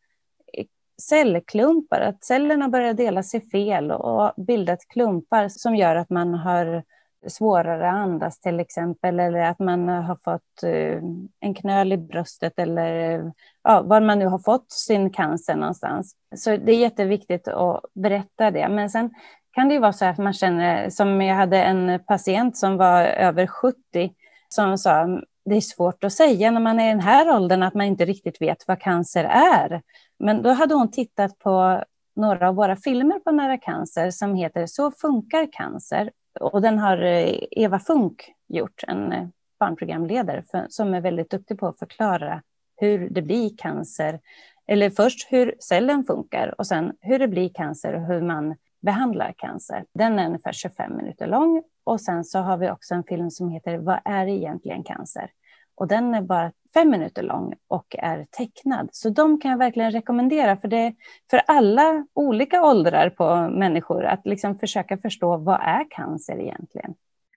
cellklumpar, 0.99 2.01
att 2.01 2.25
cellerna 2.25 2.69
börjar 2.69 2.95
dela 2.95 3.23
sig 3.23 3.51
fel 3.51 3.91
och 3.91 4.33
bildat 4.37 4.89
klumpar 4.89 5.49
som 5.49 5.77
gör 5.77 5.97
att 5.97 6.11
man 6.11 6.35
har 6.35 6.83
svårare 7.27 7.89
att 7.89 7.95
andas 7.95 8.41
till 8.41 8.61
exempel, 8.61 9.21
eller 9.21 9.39
att 9.39 9.59
man 9.59 9.89
har 9.89 10.17
fått 10.17 10.63
eh, 10.63 11.03
en 11.41 11.55
knöl 11.55 11.93
i 11.93 11.97
bröstet 11.97 12.59
eller 12.59 13.19
eh, 13.19 13.31
ja, 13.63 13.83
var 13.83 14.01
man 14.01 14.19
nu 14.19 14.27
har 14.27 14.39
fått 14.39 14.73
sin 14.73 15.11
cancer 15.11 15.57
någonstans. 15.57 16.17
Så 16.37 16.57
det 16.57 16.73
är 16.73 16.77
jätteviktigt 16.77 17.49
att 17.49 17.81
berätta 17.95 18.51
det. 18.51 18.69
Men 18.69 18.91
sen 18.91 19.11
kan 19.53 19.69
det 19.69 19.75
ju 19.75 19.81
vara 19.81 19.93
så 19.93 20.05
att 20.05 20.19
man 20.19 20.33
känner, 20.33 20.91
som 20.91 21.23
jag 21.23 21.37
hade 21.37 21.63
en 21.63 22.01
patient 22.07 22.57
som 22.57 22.77
var 22.77 23.03
över 23.03 23.47
70, 23.47 23.77
som 24.49 24.79
sa, 24.79 25.21
det 25.45 25.57
är 25.57 25.61
svårt 25.61 26.05
att 26.05 26.13
säga 26.13 26.51
när 26.51 26.61
man 26.61 26.81
är 26.81 26.87
i 26.87 26.91
den 26.91 27.01
här 27.01 27.37
åldern 27.37 27.63
att 27.63 27.75
man 27.75 27.87
inte 27.87 28.05
riktigt 28.05 28.41
vet 28.41 28.69
vad 28.69 28.81
cancer 28.81 29.25
är. 29.25 29.83
Men 30.19 30.43
då 30.43 30.51
hade 30.51 30.75
hon 30.75 30.91
tittat 30.91 31.39
på 31.39 31.85
några 32.17 32.49
av 32.49 32.55
våra 32.55 32.77
filmer 32.77 33.19
på 33.19 33.31
nära 33.31 33.59
cancer 33.59 34.11
som 34.11 34.35
heter 34.35 34.67
Så 34.67 34.91
funkar 34.91 35.53
cancer. 35.53 36.11
Och 36.41 36.63
den 36.63 36.79
har 36.79 37.03
eh, 37.03 37.39
Eva 37.51 37.79
Funk 37.79 38.33
gjort, 38.49 38.85
en 38.89 39.13
eh, 39.13 39.29
barnprogramledare 39.61 40.43
för, 40.51 40.67
som 40.69 40.95
är 40.95 41.01
väldigt 41.01 41.31
duktig 41.31 41.59
på 41.59 41.67
att 41.67 41.79
förklara 41.79 42.43
hur 42.77 43.11
det 43.11 43.23
blir 43.23 43.57
cancer. 43.57 44.21
Eller 44.67 44.91
först 44.91 45.33
hur 45.33 45.55
cellen 45.59 46.05
funkar 46.05 46.55
och 46.59 46.67
sen 46.67 46.93
hur 47.01 47.19
det 47.19 47.29
blir 47.29 47.49
cancer 47.49 47.95
och 47.95 48.07
hur 48.07 48.23
man 48.23 48.55
behandlar 48.83 49.35
cancer. 49.39 49.85
Den 49.95 50.19
är 50.19 50.27
ungefär 50.27 50.53
25 50.53 50.97
minuter 50.97 51.27
lång 51.27 51.63
och 51.85 52.01
sen 52.01 52.25
så 52.25 52.39
har 52.39 52.57
vi 52.57 52.71
också 52.71 52.95
en 52.95 53.05
film 53.05 53.31
som 53.31 53.49
heter 53.49 53.79
Vad 53.79 54.01
är 54.05 54.27
egentligen 54.27 54.85
cancer? 54.85 55.31
Och 55.75 55.89
den 55.89 56.15
är 56.15 56.23
bara 56.23 56.53
fem 56.75 56.91
minuter 56.91 57.23
lång 57.23 57.55
och 57.69 57.97
är 57.99 58.27
tecknad. 58.31 58.89
Så 58.93 59.11
de 59.11 59.41
kan 59.41 59.51
jag 59.51 59.59
verkligen 59.59 59.91
rekommendera 59.91 60.57
för 60.57 60.69
det 60.69 60.95
för 61.31 61.43
alla 61.47 62.07
olika 62.15 62.63
åldrar 62.63 63.11
på 63.11 63.49
människor 63.59 64.05
att 64.05 64.27
liksom 64.27 64.59
försöka 64.59 64.99
förstå 64.99 65.37
vad 65.37 65.61
är 65.61 65.91
cancer 65.91 66.41
egentligen. 66.41 66.95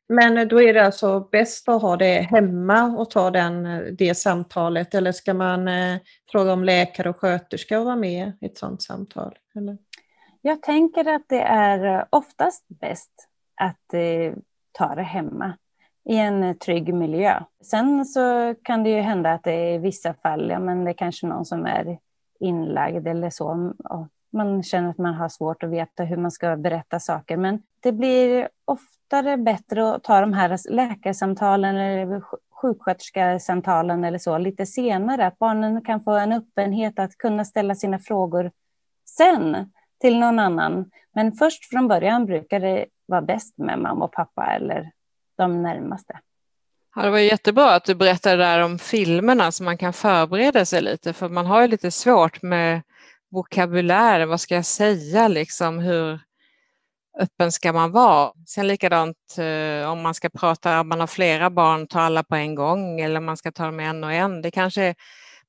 Men 0.08 0.48
då 0.48 0.62
är 0.62 0.74
det 0.74 0.86
alltså 0.86 1.20
bäst 1.32 1.70
att 1.70 1.82
ha 1.82 1.98
det 1.98 2.20
hemma 2.20 2.84
och 2.98 3.10
ta 3.10 3.32
den, 3.32 3.64
det 3.96 4.16
samtalet 4.16 4.96
eller 4.96 5.12
ska 5.12 5.34
man 5.34 5.68
eh, 5.68 5.98
fråga 6.32 6.54
om 6.54 6.64
läkare 6.64 7.10
och 7.10 7.18
sköterska 7.18 7.80
och 7.80 7.86
vara 7.86 7.96
med 7.96 8.32
i 8.42 8.46
ett 8.46 8.58
sådant 8.58 8.82
samtal? 8.82 9.38
Eller? 9.56 9.78
Jag 10.48 10.62
tänker 10.62 11.16
att 11.16 11.22
det 11.28 11.42
är 11.42 11.98
eh, 12.00 12.04
oftast 12.10 12.66
bäst 12.68 13.12
att 13.56 13.94
eh, 13.94 14.34
ta 14.72 14.96
det 14.96 15.04
hemma 15.04 15.54
i 16.10 16.18
en 16.18 16.44
eh, 16.44 16.56
trygg 16.56 16.94
miljö. 16.94 17.44
Sen 17.64 18.06
så 18.06 18.56
kan 18.64 18.84
det 18.84 18.90
ju 18.90 19.00
hända 19.00 19.34
att 19.34 19.44
det 19.44 19.74
i 19.74 19.78
vissa 19.78 20.14
fall, 20.14 20.50
ja 20.50 20.60
men 20.60 20.84
det 20.84 20.92
är 20.92 20.94
kanske 20.94 21.28
någon 21.28 21.46
som 21.46 21.66
är 21.66 21.98
inlagd 22.40 23.08
eller 23.08 23.30
så. 23.30 23.74
Och 23.84 24.08
man 24.34 24.64
känner 24.64 24.90
att 24.90 24.98
man 24.98 25.14
har 25.14 25.30
svårt 25.30 25.64
att 25.64 25.70
veta 25.70 26.04
hur 26.04 26.18
man 26.18 26.32
ska 26.32 26.56
berätta 26.56 27.00
saker. 27.00 27.38
Men 27.38 27.62
det 27.80 27.92
blir 27.92 28.50
oftare 28.66 29.38
bättre 29.38 29.96
att 29.96 30.04
ta 30.04 30.22
de 30.22 30.34
här 30.34 30.72
läkarsamtalen 30.72 31.76
eller 31.76 32.22
sjuksköterskesamtalen 32.50 34.04
eller 34.04 34.20
så 34.20 34.38
lite 34.38 34.66
senare. 34.66 35.26
Att 35.26 35.40
barnen 35.40 35.82
kan 35.82 36.02
få 36.02 36.12
en 36.12 36.34
öppenhet 36.34 37.00
att 37.00 37.18
kunna 37.18 37.46
ställa 37.46 37.76
sina 37.76 38.00
frågor 38.00 38.52
sen 39.06 39.72
till 40.02 40.20
någon 40.20 40.40
annan. 40.40 40.92
Men 41.14 41.32
först 41.32 41.70
från 41.70 41.88
början 41.88 42.26
brukar 42.26 42.60
det 42.60 42.86
vara 43.06 43.22
bäst 43.22 43.58
med 43.58 43.80
mamma 43.80 44.06
och 44.06 44.12
pappa 44.12 44.46
eller 44.46 44.92
de 45.38 45.64
närmaste. 45.64 46.20
Ja, 46.96 47.02
det 47.02 47.10
var 47.10 47.20
jättebra 47.20 47.76
att 47.76 47.86
du 47.86 47.96
berättade 47.96 48.36
där 48.36 48.64
om 48.64 48.80
filmerna 48.80 49.52
så 49.52 49.64
man 49.64 49.78
kan 49.78 49.94
förbereda 49.94 50.66
sig 50.66 50.82
lite 50.82 51.14
för 51.14 51.30
man 51.30 51.46
har 51.46 51.62
ju 51.62 51.68
lite 51.68 51.92
svårt 51.92 52.42
med 52.42 52.82
vokabulären, 53.32 54.30
vad 54.30 54.42
ska 54.42 54.56
jag 54.56 54.66
säga 54.66 55.28
liksom, 55.28 55.80
hur 55.80 56.20
öppen 57.20 57.52
ska 57.52 57.74
man 57.74 57.92
vara? 57.92 58.32
Sen 58.48 58.68
likadant 58.68 59.18
eh, 59.38 59.92
om 59.92 60.02
man 60.02 60.14
ska 60.14 60.30
prata, 60.30 60.80
om 60.80 60.90
man 60.90 61.00
har 61.00 61.08
flera 61.08 61.50
barn, 61.50 61.88
ta 61.88 62.02
alla 62.02 62.24
på 62.24 62.36
en 62.36 62.56
gång 62.56 63.00
eller 63.00 63.18
om 63.18 63.26
man 63.26 63.38
ska 63.38 63.52
ta 63.52 63.66
dem 63.66 63.80
en 63.80 64.04
och 64.04 64.14
en. 64.14 64.42
Det 64.42 64.52
kanske 64.52 64.96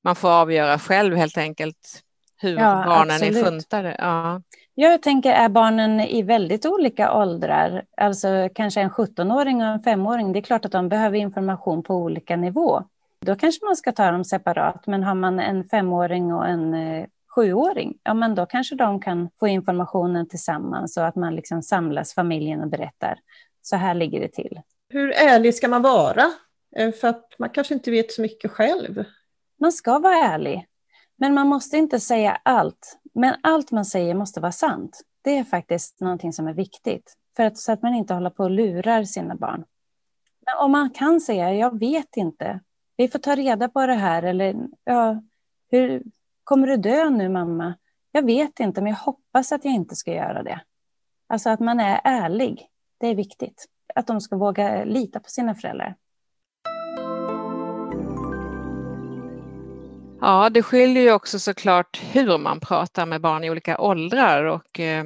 man 0.03 0.15
får 0.15 0.29
avgöra 0.29 0.79
själv 0.79 1.15
helt 1.15 1.37
enkelt 1.37 2.03
hur 2.37 2.57
ja, 2.57 2.83
barnen 2.85 3.15
absolut. 3.15 3.37
är 3.37 3.43
funtade. 3.43 3.95
Ja. 3.99 4.41
Jag 4.75 5.01
tänker, 5.01 5.31
är 5.31 5.49
barnen 5.49 5.99
i 5.99 6.21
väldigt 6.21 6.65
olika 6.65 7.13
åldrar, 7.13 7.85
alltså 7.97 8.49
kanske 8.55 8.81
en 8.81 8.89
17-åring 8.89 9.61
och 9.61 9.67
en 9.67 9.79
5-åring, 9.79 10.33
det 10.33 10.39
är 10.39 10.41
klart 10.41 10.65
att 10.65 10.71
de 10.71 10.89
behöver 10.89 11.17
information 11.17 11.83
på 11.83 11.95
olika 11.95 12.35
nivå. 12.35 12.83
Då 13.25 13.35
kanske 13.35 13.65
man 13.65 13.75
ska 13.75 13.91
ta 13.91 14.11
dem 14.11 14.23
separat, 14.23 14.87
men 14.87 15.03
har 15.03 15.15
man 15.15 15.39
en 15.39 15.63
femåring 15.63 16.33
och 16.33 16.47
en 16.47 16.73
eh, 16.73 17.05
sjuåring, 17.35 17.97
ja 18.03 18.13
men 18.13 18.35
då 18.35 18.45
kanske 18.45 18.75
de 18.75 19.01
kan 19.01 19.29
få 19.39 19.47
informationen 19.47 20.27
tillsammans 20.27 20.93
så 20.93 21.01
att 21.01 21.15
man 21.15 21.35
liksom 21.35 21.61
samlas 21.61 22.13
familjen 22.13 22.61
och 22.61 22.69
berättar. 22.69 23.19
Så 23.61 23.75
här 23.75 23.93
ligger 23.93 24.19
det 24.19 24.31
till. 24.31 24.61
Hur 24.89 25.11
ärlig 25.11 25.55
ska 25.55 25.67
man 25.67 25.81
vara? 25.81 26.23
Eh, 26.75 26.91
för 26.91 27.07
att 27.07 27.35
man 27.39 27.49
kanske 27.49 27.73
inte 27.73 27.91
vet 27.91 28.11
så 28.11 28.21
mycket 28.21 28.51
själv. 28.51 29.03
Man 29.59 29.71
ska 29.71 29.99
vara 29.99 30.15
ärlig. 30.15 30.67
Men 31.17 31.33
man 31.33 31.47
måste 31.47 31.77
inte 31.77 31.99
säga 31.99 32.41
allt. 32.43 32.99
Men 33.13 33.35
allt 33.43 33.71
man 33.71 33.85
säger 33.85 34.13
måste 34.13 34.39
vara 34.39 34.51
sant. 34.51 35.01
Det 35.21 35.37
är 35.37 35.43
faktiskt 35.43 35.99
någonting 35.99 36.33
som 36.33 36.47
är 36.47 36.53
viktigt. 36.53 37.17
För 37.35 37.43
att, 37.43 37.57
så 37.57 37.71
att 37.71 37.81
man 37.81 37.93
inte 37.93 38.13
håller 38.13 38.29
på 38.29 38.43
och 38.43 38.51
lurar 38.51 39.03
sina 39.03 39.35
barn. 39.35 39.65
Men 40.45 40.65
om 40.65 40.71
man 40.71 40.89
kan 40.89 41.21
säga, 41.21 41.53
jag 41.53 41.79
vet 41.79 42.17
inte. 42.17 42.59
Vi 42.97 43.07
får 43.07 43.19
ta 43.19 43.35
reda 43.35 43.69
på 43.69 43.85
det 43.85 43.93
här. 43.93 44.23
Eller, 44.23 44.55
ja, 44.83 45.21
hur, 45.71 46.03
kommer 46.43 46.67
du 46.67 46.77
dö 46.77 47.09
nu 47.09 47.29
mamma? 47.29 47.73
Jag 48.11 48.25
vet 48.25 48.59
inte, 48.59 48.81
men 48.81 48.89
jag 48.89 48.97
hoppas 48.97 49.51
att 49.51 49.65
jag 49.65 49.73
inte 49.73 49.95
ska 49.95 50.13
göra 50.13 50.43
det. 50.43 50.61
Alltså 51.27 51.49
att 51.49 51.59
man 51.59 51.79
är 51.79 52.01
ärlig. 52.03 52.67
Det 52.97 53.07
är 53.07 53.15
viktigt. 53.15 53.65
Att 53.95 54.07
de 54.07 54.21
ska 54.21 54.37
våga 54.37 54.83
lita 54.83 55.19
på 55.19 55.29
sina 55.29 55.55
föräldrar. 55.55 55.95
Ja, 60.21 60.49
det 60.49 60.63
skiljer 60.63 61.03
ju 61.03 61.11
också 61.11 61.39
såklart 61.39 62.01
hur 62.11 62.37
man 62.37 62.59
pratar 62.59 63.05
med 63.05 63.21
barn 63.21 63.43
i 63.43 63.49
olika 63.49 63.77
åldrar 63.77 64.43
och 64.43 64.79
eh, 64.79 65.05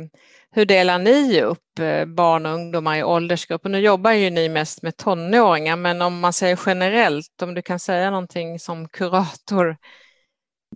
hur 0.52 0.66
delar 0.66 1.00
ni 1.00 1.42
upp 1.42 1.80
eh, 1.80 2.06
barn 2.06 2.46
och 2.46 2.52
ungdomar 2.52 2.98
i 2.98 3.04
åldersgrupper? 3.04 3.70
Nu 3.70 3.80
jobbar 3.80 4.12
ju 4.12 4.30
ni 4.30 4.50
mest 4.50 4.84
med 4.84 4.98
tonåringar, 4.98 5.76
men 5.76 6.02
om 6.02 6.20
man 6.20 6.34
säger 6.34 6.60
generellt, 6.66 7.42
om 7.42 7.54
du 7.54 7.62
kan 7.62 7.80
säga 7.80 8.10
någonting 8.10 8.60
som 8.60 8.88
kurator? 8.88 9.78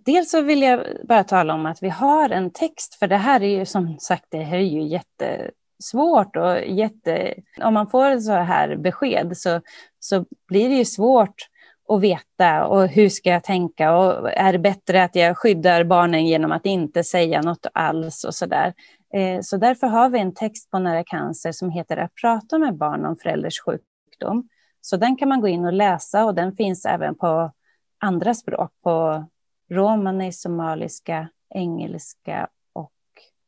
Dels 0.04 0.30
så 0.30 0.40
vill 0.40 0.62
jag 0.62 0.86
bara 1.08 1.24
tala 1.24 1.54
om 1.54 1.66
att 1.66 1.82
vi 1.82 1.88
har 1.88 2.30
en 2.30 2.50
text, 2.50 2.94
för 2.94 3.06
det 3.06 3.16
här 3.16 3.42
är 3.42 3.58
ju 3.58 3.66
som 3.66 3.98
sagt, 3.98 4.26
det 4.30 4.42
här 4.42 4.58
är 4.58 4.60
ju 4.60 4.82
jättesvårt 4.82 6.36
och 6.36 6.66
jätte... 6.66 7.34
Om 7.62 7.74
man 7.74 7.90
får 7.90 8.18
så 8.18 8.32
här 8.32 8.76
besked 8.76 9.32
så, 9.36 9.60
så 10.00 10.24
blir 10.48 10.68
det 10.68 10.74
ju 10.74 10.84
svårt 10.84 11.48
och 11.88 12.04
veta 12.04 12.66
och 12.66 12.88
hur 12.88 13.08
ska 13.08 13.30
jag 13.30 13.44
tänka 13.44 13.96
och 13.96 14.32
är 14.32 14.52
det 14.52 14.58
bättre 14.58 15.04
att 15.04 15.14
jag 15.14 15.38
skyddar 15.38 15.84
barnen 15.84 16.26
genom 16.26 16.52
att 16.52 16.66
inte 16.66 17.04
säga 17.04 17.42
något 17.42 17.66
alls 17.72 18.24
och 18.24 18.34
så 18.34 18.46
där. 18.46 18.74
Eh, 19.14 19.40
så 19.40 19.56
därför 19.56 19.86
har 19.86 20.08
vi 20.08 20.18
en 20.18 20.34
text 20.34 20.70
på 20.70 20.78
Nära 20.78 21.04
cancer 21.04 21.52
som 21.52 21.70
heter 21.70 21.96
Att 21.96 22.14
prata 22.14 22.58
med 22.58 22.76
barn 22.76 23.04
om 23.04 23.16
förälders 23.16 23.60
sjukdom. 23.60 24.48
Så 24.80 24.96
den 24.96 25.16
kan 25.16 25.28
man 25.28 25.40
gå 25.40 25.48
in 25.48 25.64
och 25.64 25.72
läsa 25.72 26.24
och 26.24 26.34
den 26.34 26.56
finns 26.56 26.84
även 26.84 27.14
på 27.14 27.52
andra 27.98 28.34
språk, 28.34 28.70
på 28.82 29.24
romani, 29.70 30.32
somaliska, 30.32 31.28
engelska 31.54 32.48
och 32.72 32.92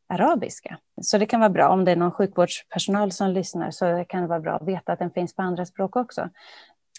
arabiska. 0.08 0.78
Så 1.02 1.18
det 1.18 1.26
kan 1.26 1.40
vara 1.40 1.50
bra 1.50 1.68
om 1.68 1.84
det 1.84 1.92
är 1.92 1.96
någon 1.96 2.12
sjukvårdspersonal 2.12 3.12
som 3.12 3.30
lyssnar 3.30 3.70
så 3.70 4.04
kan 4.08 4.22
det 4.22 4.28
vara 4.28 4.40
bra 4.40 4.56
att 4.56 4.68
veta 4.68 4.92
att 4.92 4.98
den 4.98 5.10
finns 5.10 5.34
på 5.34 5.42
andra 5.42 5.66
språk 5.66 5.96
också. 5.96 6.28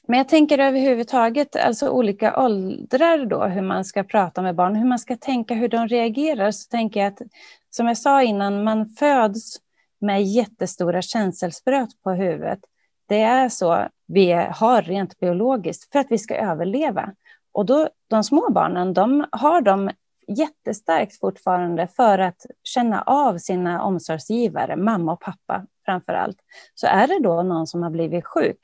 Men 0.09 0.17
jag 0.17 0.27
tänker 0.29 0.59
överhuvudtaget, 0.59 1.55
alltså 1.55 1.89
olika 1.89 2.43
åldrar 2.43 3.25
då, 3.25 3.43
hur 3.43 3.61
man 3.61 3.85
ska 3.85 4.03
prata 4.03 4.41
med 4.41 4.55
barn, 4.55 4.75
hur 4.75 4.85
man 4.85 4.99
ska 4.99 5.15
tänka, 5.15 5.53
hur 5.53 5.67
de 5.67 5.87
reagerar, 5.87 6.51
så 6.51 6.69
tänker 6.69 6.99
jag 6.99 7.07
att, 7.07 7.21
som 7.69 7.87
jag 7.87 7.97
sa 7.97 8.23
innan, 8.23 8.63
man 8.63 8.89
föds 8.89 9.57
med 10.01 10.23
jättestora 10.23 11.01
känselspröt 11.01 11.89
på 12.03 12.11
huvudet. 12.11 12.59
Det 13.05 13.21
är 13.21 13.49
så 13.49 13.87
vi 14.07 14.31
har 14.31 14.81
rent 14.81 15.19
biologiskt 15.19 15.91
för 15.91 15.99
att 15.99 16.07
vi 16.09 16.17
ska 16.17 16.35
överleva. 16.35 17.13
Och 17.51 17.65
då, 17.65 17.89
de 18.07 18.23
små 18.23 18.49
barnen, 18.51 18.93
de 18.93 19.25
har 19.31 19.61
de 19.61 19.89
jättestarkt 20.27 21.19
fortfarande 21.19 21.87
för 21.87 22.19
att 22.19 22.45
känna 22.63 23.01
av 23.01 23.37
sina 23.37 23.83
omsorgsgivare, 23.83 24.75
mamma 24.75 25.13
och 25.13 25.21
pappa 25.21 25.65
framför 25.85 26.13
allt. 26.13 26.37
Så 26.75 26.87
är 26.87 27.07
det 27.07 27.19
då 27.23 27.43
någon 27.43 27.67
som 27.67 27.83
har 27.83 27.89
blivit 27.89 28.25
sjuk, 28.25 28.59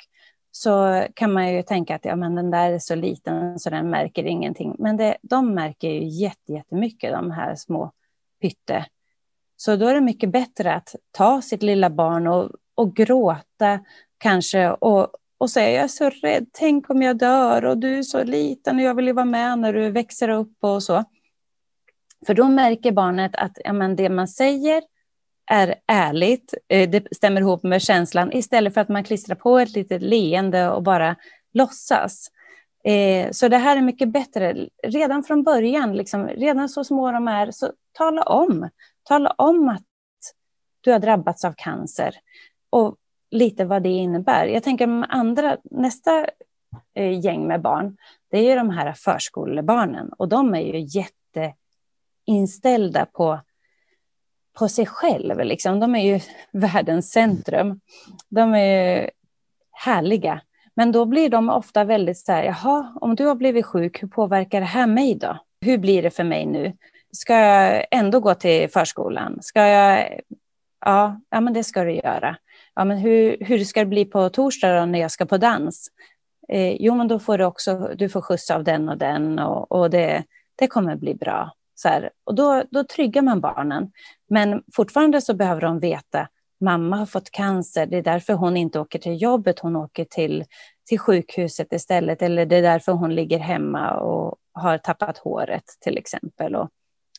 så 0.58 1.06
kan 1.14 1.34
man 1.34 1.54
ju 1.54 1.64
tänka 1.64 1.96
att 1.96 2.06
ja, 2.06 2.16
men 2.16 2.36
den 2.36 2.52
där 2.52 2.72
är 2.72 2.80
så 2.80 2.96
liten 2.96 3.60
så 3.60 3.70
den 3.70 3.90
märker 3.90 4.24
ingenting. 4.24 4.76
Men 4.80 4.98
det, 4.98 5.18
de 5.22 5.54
märker 5.54 5.90
ju 5.90 6.08
jättemycket, 6.08 7.14
de 7.14 7.32
här 7.32 7.56
små 7.56 7.92
pytte. 8.42 8.86
Så 9.58 9.76
då 9.76 9.88
är 9.88 9.94
det 9.94 10.02
mycket 10.02 10.32
bättre 10.32 10.74
att 10.74 10.96
ta 11.12 11.42
sitt 11.42 11.64
lilla 11.64 11.90
barn 11.90 12.28
och, 12.28 12.52
och 12.76 12.96
gråta 12.96 13.80
kanske 14.18 14.70
och, 14.70 15.08
och 15.38 15.50
säga 15.50 15.70
jag 15.70 15.84
är 15.84 15.88
så 15.88 16.10
rädd, 16.10 16.48
tänk 16.52 16.90
om 16.90 17.02
jag 17.02 17.18
dör 17.18 17.66
och 17.66 17.78
du 17.78 17.98
är 17.98 18.04
så 18.04 18.24
liten 18.24 18.76
och 18.76 18.82
jag 18.82 18.96
vill 18.96 19.08
ju 19.08 19.14
vara 19.14 19.26
med 19.26 19.60
när 19.60 19.74
du 19.74 19.92
växer 19.92 20.30
upp 20.30 20.58
och 20.60 20.84
så. 20.84 21.04
För 22.28 22.34
då 22.34 22.48
märker 22.48 22.92
barnet 22.92 23.36
att 23.36 23.58
ja, 23.64 23.74
men 23.74 23.96
det 23.96 24.10
man 24.10 24.28
säger 24.28 24.84
är 25.48 25.76
ärligt, 25.88 26.54
eh, 26.68 26.90
det 26.90 27.16
stämmer 27.16 27.42
ihop 27.42 27.64
med 27.64 27.82
känslan, 27.82 28.34
istället 28.34 28.74
för 28.74 28.82
att 28.82 28.90
man 28.90 29.04
klistrar 29.04 29.36
på 29.36 29.60
ett 29.60 29.76
litet 29.76 30.02
leende 30.02 30.70
och 30.70 30.84
bara 30.84 31.16
låtsas. 31.54 32.32
Eh, 32.84 33.32
så 33.32 33.48
det 33.48 33.58
här 33.58 33.78
är 33.78 33.82
mycket 33.82 34.10
bättre. 34.10 34.68
Redan 34.84 35.24
från 35.24 35.44
början, 35.44 35.98
liksom, 35.98 36.28
redan 36.28 36.70
så 36.70 36.84
små 36.84 37.12
de 37.12 37.28
är, 37.28 37.52
så 37.52 37.72
tala 37.92 38.24
om. 38.24 38.70
Tala 39.04 39.32
om 39.38 39.70
att 39.70 39.84
du 40.82 40.92
har 40.92 41.00
drabbats 41.00 41.46
av 41.46 41.54
cancer 41.58 42.16
och 42.70 42.96
lite 43.32 43.66
vad 43.66 43.84
det 43.84 43.90
innebär. 43.90 44.46
Jag 44.46 44.64
tänker 44.64 45.06
andra, 45.10 45.58
nästa 45.64 46.28
eh, 46.94 47.20
gäng 47.20 47.48
med 47.48 47.62
barn, 47.62 47.98
det 48.32 48.38
är 48.38 48.50
ju 48.50 48.56
de 48.56 48.70
här 48.70 48.94
förskolebarnen 48.94 50.14
och 50.18 50.28
de 50.28 50.56
är 50.56 50.60
ju 50.60 50.88
jätteinställda 52.28 53.06
på 53.06 53.40
på 54.56 54.68
sig 54.68 54.86
själv. 54.86 55.40
Liksom. 55.40 55.80
De 55.80 55.96
är 55.96 56.04
ju 56.04 56.20
världens 56.52 57.12
centrum. 57.12 57.80
De 58.30 58.56
är 58.56 59.12
härliga. 59.72 60.42
Men 60.76 60.92
då 60.92 61.06
blir 61.06 61.30
de 61.30 61.50
ofta 61.50 61.84
väldigt 61.84 62.18
så 62.18 62.32
här, 62.32 62.44
jaha, 62.44 62.94
om 63.02 63.16
du 63.16 63.26
har 63.26 63.36
blivit 63.36 63.66
sjuk, 63.66 64.04
hur 64.04 64.08
påverkar 64.08 64.60
det 64.60 64.66
här 64.66 64.88
mig 64.88 65.16
då? 65.16 65.38
Hur 65.62 65.78
blir 65.78 66.04
det 66.04 66.12
för 66.12 66.24
mig 66.24 66.46
nu? 66.46 66.74
Ska 67.12 67.34
jag 67.34 67.86
ändå 67.92 68.20
gå 68.20 68.36
till 68.36 68.70
förskolan? 68.70 69.38
Ska 69.42 69.62
jag... 69.68 70.20
Ja, 70.86 71.22
ja 71.30 71.42
men 71.42 71.54
det 71.54 71.64
ska 71.64 71.84
du 71.84 71.92
göra. 71.92 72.38
Ja, 72.76 72.86
men 72.86 72.98
hur, 72.98 73.38
hur 73.40 73.60
ska 73.60 73.80
det 73.80 73.86
bli 73.86 74.06
på 74.06 74.30
torsdag 74.30 74.80
då, 74.80 74.86
när 74.86 75.00
jag 75.00 75.12
ska 75.12 75.26
på 75.26 75.38
dans? 75.38 75.88
Eh, 76.50 76.76
jo, 76.80 76.96
men 76.96 77.08
då 77.08 77.20
får 77.20 77.38
du 77.38 77.46
också, 77.46 77.92
du 77.96 78.10
får 78.10 78.22
skjuts 78.22 78.52
av 78.52 78.64
den 78.64 78.90
och 78.90 78.98
den 78.98 79.40
och, 79.40 79.72
och 79.72 79.90
det, 79.90 80.24
det 80.56 80.68
kommer 80.68 80.96
bli 80.96 81.16
bra. 81.16 81.52
Så 81.76 81.90
här, 81.90 82.10
och 82.24 82.36
då, 82.36 82.64
då 82.72 82.84
tryggar 82.84 83.22
man 83.22 83.42
barnen. 83.42 83.92
Men 84.30 84.64
fortfarande 84.74 85.22
så 85.22 85.34
behöver 85.34 85.62
de 85.62 85.80
veta 85.80 86.28
mamma 86.62 86.98
har 86.98 87.06
fått 87.06 87.32
cancer, 87.32 87.86
det 87.86 87.98
är 87.98 88.02
därför 88.02 88.34
hon 88.34 88.58
inte 88.58 88.80
åker 88.80 89.00
till 89.00 89.22
jobbet, 89.22 89.60
hon 89.60 89.76
åker 89.76 90.06
till, 90.06 90.46
till 90.88 91.00
sjukhuset 91.00 91.74
istället, 91.74 92.22
eller 92.22 92.46
det 92.46 92.56
är 92.56 92.62
därför 92.62 92.92
hon 92.92 93.16
ligger 93.16 93.40
hemma 93.40 93.92
och 93.94 94.36
har 94.54 94.78
tappat 94.78 95.18
håret 95.18 95.64
till 95.82 95.98
exempel. 95.98 96.56
Och, 96.56 96.70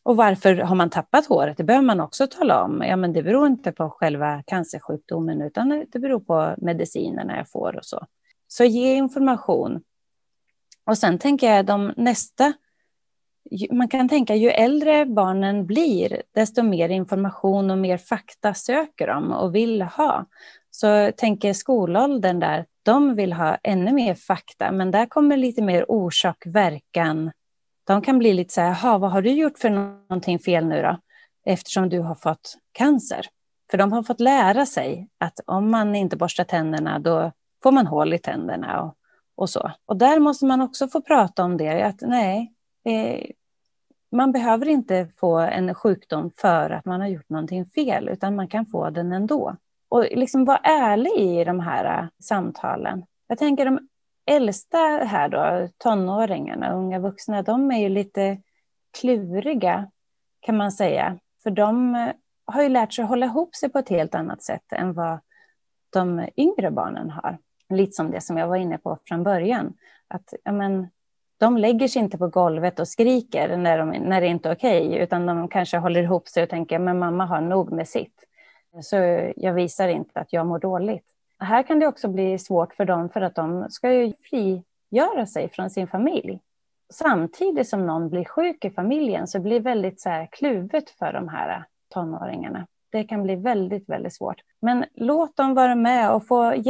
och 0.03 0.17
varför 0.17 0.55
har 0.57 0.77
man 0.77 0.91
tappat 0.91 1.27
håret? 1.27 1.57
Det 1.57 1.65
behöver 1.65 1.87
man 1.87 2.01
också 2.01 2.27
tala 2.27 2.63
om. 2.63 2.83
Ja, 2.83 2.97
men 2.97 3.13
det 3.13 3.23
beror 3.23 3.47
inte 3.47 3.73
på 3.73 3.91
själva 3.91 4.43
cancersjukdomen, 4.47 5.43
utan 5.43 5.87
det 5.93 5.99
beror 5.99 6.21
på 6.21 6.55
medicinerna 6.59 7.37
jag 7.37 7.51
får 7.51 7.77
och 7.77 7.85
så. 7.85 8.07
Så 8.49 8.65
ge 8.65 8.95
information. 8.95 9.83
Och 10.87 10.99
sen 10.99 11.19
tänker 11.19 11.55
jag 11.55 11.67
de 11.67 11.93
nästa 11.97 12.53
man 13.71 13.89
kan 13.89 14.09
tänka 14.09 14.35
ju 14.35 14.49
äldre 14.49 15.07
barnen 15.07 15.67
blir, 15.67 16.23
desto 16.35 16.63
mer 16.63 16.89
information 16.89 17.71
och 17.71 17.79
mer 17.79 17.99
fakta 17.99 18.55
söker 18.55 19.07
de 19.07 19.33
och 19.33 19.55
vill 19.55 19.83
ha. 19.83 20.27
Så 20.71 21.13
tänker 21.17 21.53
skolåldern 21.53 22.41
där, 22.41 22.67
de 22.83 23.15
vill 23.15 23.33
ha 23.33 23.59
ännu 23.63 23.93
mer 23.93 24.15
fakta, 24.15 24.73
men 24.73 24.91
där 24.91 25.07
kommer 25.07 25.37
lite 25.37 25.63
mer 25.63 25.91
orsak, 25.91 26.43
verkan. 26.47 27.31
De 27.85 28.03
kan 28.03 28.19
bli 28.19 28.35
lite 28.35 28.55
så 28.55 28.61
här, 28.61 28.99
vad 28.99 29.11
har 29.11 29.23
du 29.23 29.31
gjort 29.31 29.59
för 29.59 29.71
någonting 29.71 30.39
fel 30.39 30.67
nu 30.67 30.83
då? 30.83 30.99
Eftersom 31.45 31.89
du 31.89 32.01
har 32.01 32.15
fått 32.15 32.57
cancer. 32.73 33.27
För 33.71 33.79
de 33.79 33.93
har 33.93 34.03
fått 34.03 34.21
lära 34.21 34.67
sig 34.67 35.09
att 35.19 35.41
om 35.47 35.71
man 35.71 35.95
inte 35.95 36.17
borstar 36.17 36.45
tänderna, 36.45 36.99
då 36.99 37.33
får 37.63 37.73
man 37.73 37.87
hål 37.87 38.15
i 38.15 38.19
tänderna 38.19 38.83
och, 38.83 38.95
och 39.37 39.51
så. 39.51 39.71
Och 39.87 39.97
där 39.97 40.19
måste 40.19 40.45
man 40.47 40.61
också 40.61 40.89
få 40.89 41.01
prata 41.01 41.45
om 41.45 41.57
det, 41.57 41.83
att 41.83 42.01
nej, 42.01 42.53
Eh, 42.87 43.31
man 44.17 44.33
behöver 44.33 44.69
inte 44.69 45.09
få 45.17 45.39
en 45.39 45.75
sjukdom 45.75 46.31
för 46.37 46.71
att 46.71 46.85
man 46.85 47.01
har 47.01 47.09
gjort 47.09 47.29
någonting 47.29 47.67
fel, 47.67 48.09
utan 48.09 48.37
man 48.37 48.49
kan 48.49 48.67
få 48.67 48.91
den 48.91 49.13
ändå. 49.13 49.57
Och 49.89 50.03
liksom 50.11 50.45
vara 50.45 50.59
ärlig 50.59 51.13
i 51.17 51.45
de 51.45 51.61
här 51.61 52.03
äh, 52.03 52.09
samtalen. 52.23 53.05
Jag 53.27 53.39
tänker 53.39 53.65
de 53.65 53.89
äldsta 54.27 54.79
här 54.79 55.29
då, 55.29 55.69
tonåringarna, 55.79 56.73
unga 56.73 56.99
vuxna, 56.99 57.43
de 57.43 57.71
är 57.71 57.79
ju 57.79 57.89
lite 57.89 58.43
kluriga 59.01 59.91
kan 60.41 60.57
man 60.57 60.73
säga. 60.73 61.19
För 61.43 61.51
de 61.51 61.95
äh, 61.95 62.13
har 62.45 62.63
ju 62.63 62.69
lärt 62.69 62.93
sig 62.93 63.03
att 63.03 63.09
hålla 63.09 63.27
ihop 63.27 63.55
sig 63.55 63.69
på 63.69 63.79
ett 63.79 63.89
helt 63.89 64.15
annat 64.15 64.43
sätt 64.43 64.73
än 64.73 64.93
vad 64.93 65.19
de 65.93 66.29
yngre 66.37 66.71
barnen 66.71 67.11
har. 67.11 67.39
Lite 67.69 67.93
som 67.93 68.11
det 68.11 68.21
som 68.21 68.37
jag 68.37 68.49
var 68.49 68.57
inne 68.57 68.79
på 68.79 68.99
från 69.09 69.23
början. 69.23 69.75
Att 70.09 70.35
ja, 70.45 70.53
men, 70.53 70.89
de 71.39 71.57
lägger 71.57 71.89
sig 71.89 72.03
inte 72.03 72.19
på 72.19 72.29
golvet 72.29 72.81
och 72.81 72.89
skriker 72.89 73.57
när, 73.57 73.79
de, 73.79 73.91
när 73.91 74.21
det 74.21 74.27
inte 74.27 74.49
är 74.49 74.55
okej, 74.55 74.89
okay, 74.89 75.03
utan 75.03 75.27
de 75.27 75.49
kanske 75.49 75.79
håller 75.79 76.03
ihop 76.03 76.29
sig 76.29 76.43
och 76.43 76.49
tänker 76.49 76.79
men 76.79 76.99
mamma 76.99 77.27
har 77.27 77.41
nog 77.41 77.73
med 77.73 77.89
sitt. 77.89 78.25
Så 78.83 78.97
jag 79.37 79.55
visar 79.55 79.89
inte 79.89 80.21
att 80.21 80.33
jag 80.33 80.47
mår 80.47 80.59
dåligt. 80.59 81.05
Här 81.39 81.63
kan 81.63 81.79
det 81.79 81.87
också 81.87 82.09
bli 82.09 82.39
svårt 82.39 82.75
för 82.75 82.85
dem 82.85 83.09
för 83.09 83.21
att 83.21 83.35
de 83.35 83.67
ska 83.71 83.93
ju 83.93 84.13
frigöra 84.31 85.27
sig 85.27 85.49
från 85.49 85.71
sin 85.71 85.87
familj. 85.89 86.41
Samtidigt 86.93 87.69
som 87.69 87.87
någon 87.87 88.09
blir 88.11 88.25
sjuk 88.25 88.65
i 88.65 88.71
familjen 88.71 89.27
så 89.27 89.41
blir 89.41 89.53
det 89.53 89.61
väldigt 89.65 90.01
så 90.01 90.09
här 90.09 90.29
kluvet 90.33 90.91
för 90.91 91.13
de 91.13 91.29
här 91.29 91.65
tonåringarna. 91.95 92.67
Det 92.91 93.05
kan 93.05 93.23
bli 93.23 93.37
väldigt, 93.37 93.89
väldigt 93.89 94.15
svårt. 94.15 94.41
Men 94.61 94.85
låt 94.95 95.37
dem 95.37 95.55
vara 95.55 95.75
med 95.75 96.13
och 96.13 96.27
få 96.27 96.63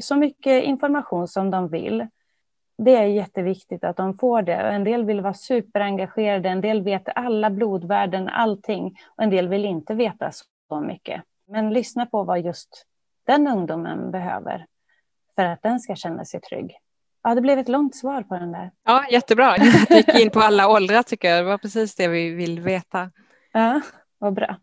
så 0.00 0.16
mycket 0.16 0.64
information 0.64 1.28
som 1.28 1.50
de 1.50 1.68
vill 1.68 2.06
det 2.84 2.96
är 2.96 3.04
jätteviktigt 3.04 3.84
att 3.84 3.96
de 3.96 4.14
får 4.14 4.42
det. 4.42 4.54
En 4.54 4.84
del 4.84 5.04
vill 5.04 5.20
vara 5.20 5.34
superengagerade, 5.34 6.48
en 6.48 6.60
del 6.60 6.82
vet 6.82 7.02
alla 7.14 7.50
blodvärden, 7.50 8.28
allting. 8.28 8.96
Och 9.16 9.22
en 9.22 9.30
del 9.30 9.48
vill 9.48 9.64
inte 9.64 9.94
veta 9.94 10.30
så 10.68 10.80
mycket. 10.80 11.22
Men 11.48 11.70
lyssna 11.72 12.06
på 12.06 12.24
vad 12.24 12.40
just 12.40 12.86
den 13.26 13.48
ungdomen 13.48 14.10
behöver 14.10 14.66
för 15.36 15.44
att 15.44 15.62
den 15.62 15.80
ska 15.80 15.94
känna 15.94 16.24
sig 16.24 16.40
trygg. 16.40 16.76
Ja, 17.22 17.34
det 17.34 17.40
blev 17.40 17.58
ett 17.58 17.68
långt 17.68 17.96
svar 17.96 18.22
på 18.22 18.34
den 18.34 18.52
där. 18.52 18.70
Ja, 18.84 19.04
jättebra. 19.10 19.54
Du 19.56 19.96
gick 19.96 20.20
in 20.20 20.30
på 20.30 20.40
alla 20.40 20.68
åldrar 20.68 21.02
tycker 21.02 21.28
jag. 21.28 21.38
Det 21.44 21.48
var 21.48 21.58
precis 21.58 21.94
det 21.94 22.08
vi 22.08 22.30
vill 22.30 22.60
veta. 22.60 23.10
Ja, 23.52 23.80
vad 24.18 24.34
bra. 24.34 24.56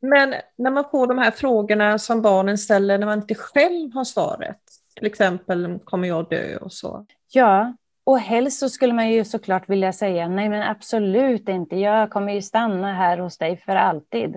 Men 0.00 0.34
när 0.56 0.70
man 0.70 0.84
får 0.90 1.06
de 1.06 1.18
här 1.18 1.30
frågorna 1.30 1.98
som 1.98 2.22
barnen 2.22 2.58
ställer 2.58 2.98
när 2.98 3.06
man 3.06 3.18
inte 3.18 3.34
själv 3.34 3.94
har 3.94 4.04
svaret, 4.04 4.60
till 5.00 5.06
exempel 5.06 5.78
kommer 5.84 6.08
jag 6.08 6.28
dö 6.28 6.56
och 6.56 6.72
så. 6.72 7.06
Ja, 7.32 7.74
och 8.04 8.18
helst 8.18 8.58
så 8.58 8.68
skulle 8.68 8.92
man 8.92 9.10
ju 9.10 9.24
såklart 9.24 9.68
vilja 9.68 9.92
säga 9.92 10.28
nej 10.28 10.48
men 10.48 10.62
absolut 10.62 11.48
inte, 11.48 11.76
jag 11.76 12.10
kommer 12.10 12.32
ju 12.32 12.42
stanna 12.42 12.92
här 12.92 13.18
hos 13.18 13.38
dig 13.38 13.56
för 13.56 13.76
alltid. 13.76 14.36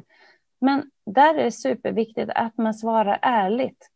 Men 0.62 0.84
där 1.06 1.36
är 1.36 1.43
det 1.43 1.52
superviktigt 1.52 2.32
att 2.36 2.58
man 2.58 2.73
svarar 2.73 3.19
ärligt. 3.21 3.89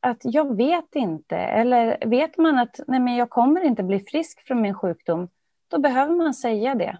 Att 0.00 0.20
jag 0.22 0.56
vet 0.56 0.94
inte, 0.94 1.36
eller 1.36 2.06
vet 2.06 2.38
man 2.38 2.58
att 2.58 2.80
nej 2.86 3.00
men 3.00 3.16
jag 3.16 3.30
kommer 3.30 3.64
inte 3.64 3.82
bli 3.82 4.00
frisk 4.00 4.46
från 4.46 4.60
min 4.60 4.74
sjukdom, 4.74 5.28
då 5.70 5.78
behöver 5.78 6.14
man 6.14 6.34
säga 6.34 6.74
det. 6.74 6.98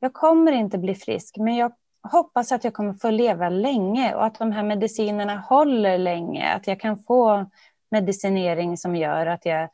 Jag 0.00 0.12
kommer 0.12 0.52
inte 0.52 0.78
bli 0.78 0.94
frisk, 0.94 1.36
men 1.38 1.56
jag 1.56 1.72
hoppas 2.02 2.52
att 2.52 2.64
jag 2.64 2.74
kommer 2.74 2.94
få 2.94 3.10
leva 3.10 3.48
länge 3.48 4.14
och 4.14 4.24
att 4.24 4.38
de 4.38 4.52
här 4.52 4.62
medicinerna 4.62 5.36
håller 5.36 5.98
länge, 5.98 6.52
att 6.52 6.66
jag 6.66 6.80
kan 6.80 6.98
få 6.98 7.46
medicinering 7.90 8.76
som 8.76 8.96
gör 8.96 9.26
att 9.26 9.46
jag 9.46 9.68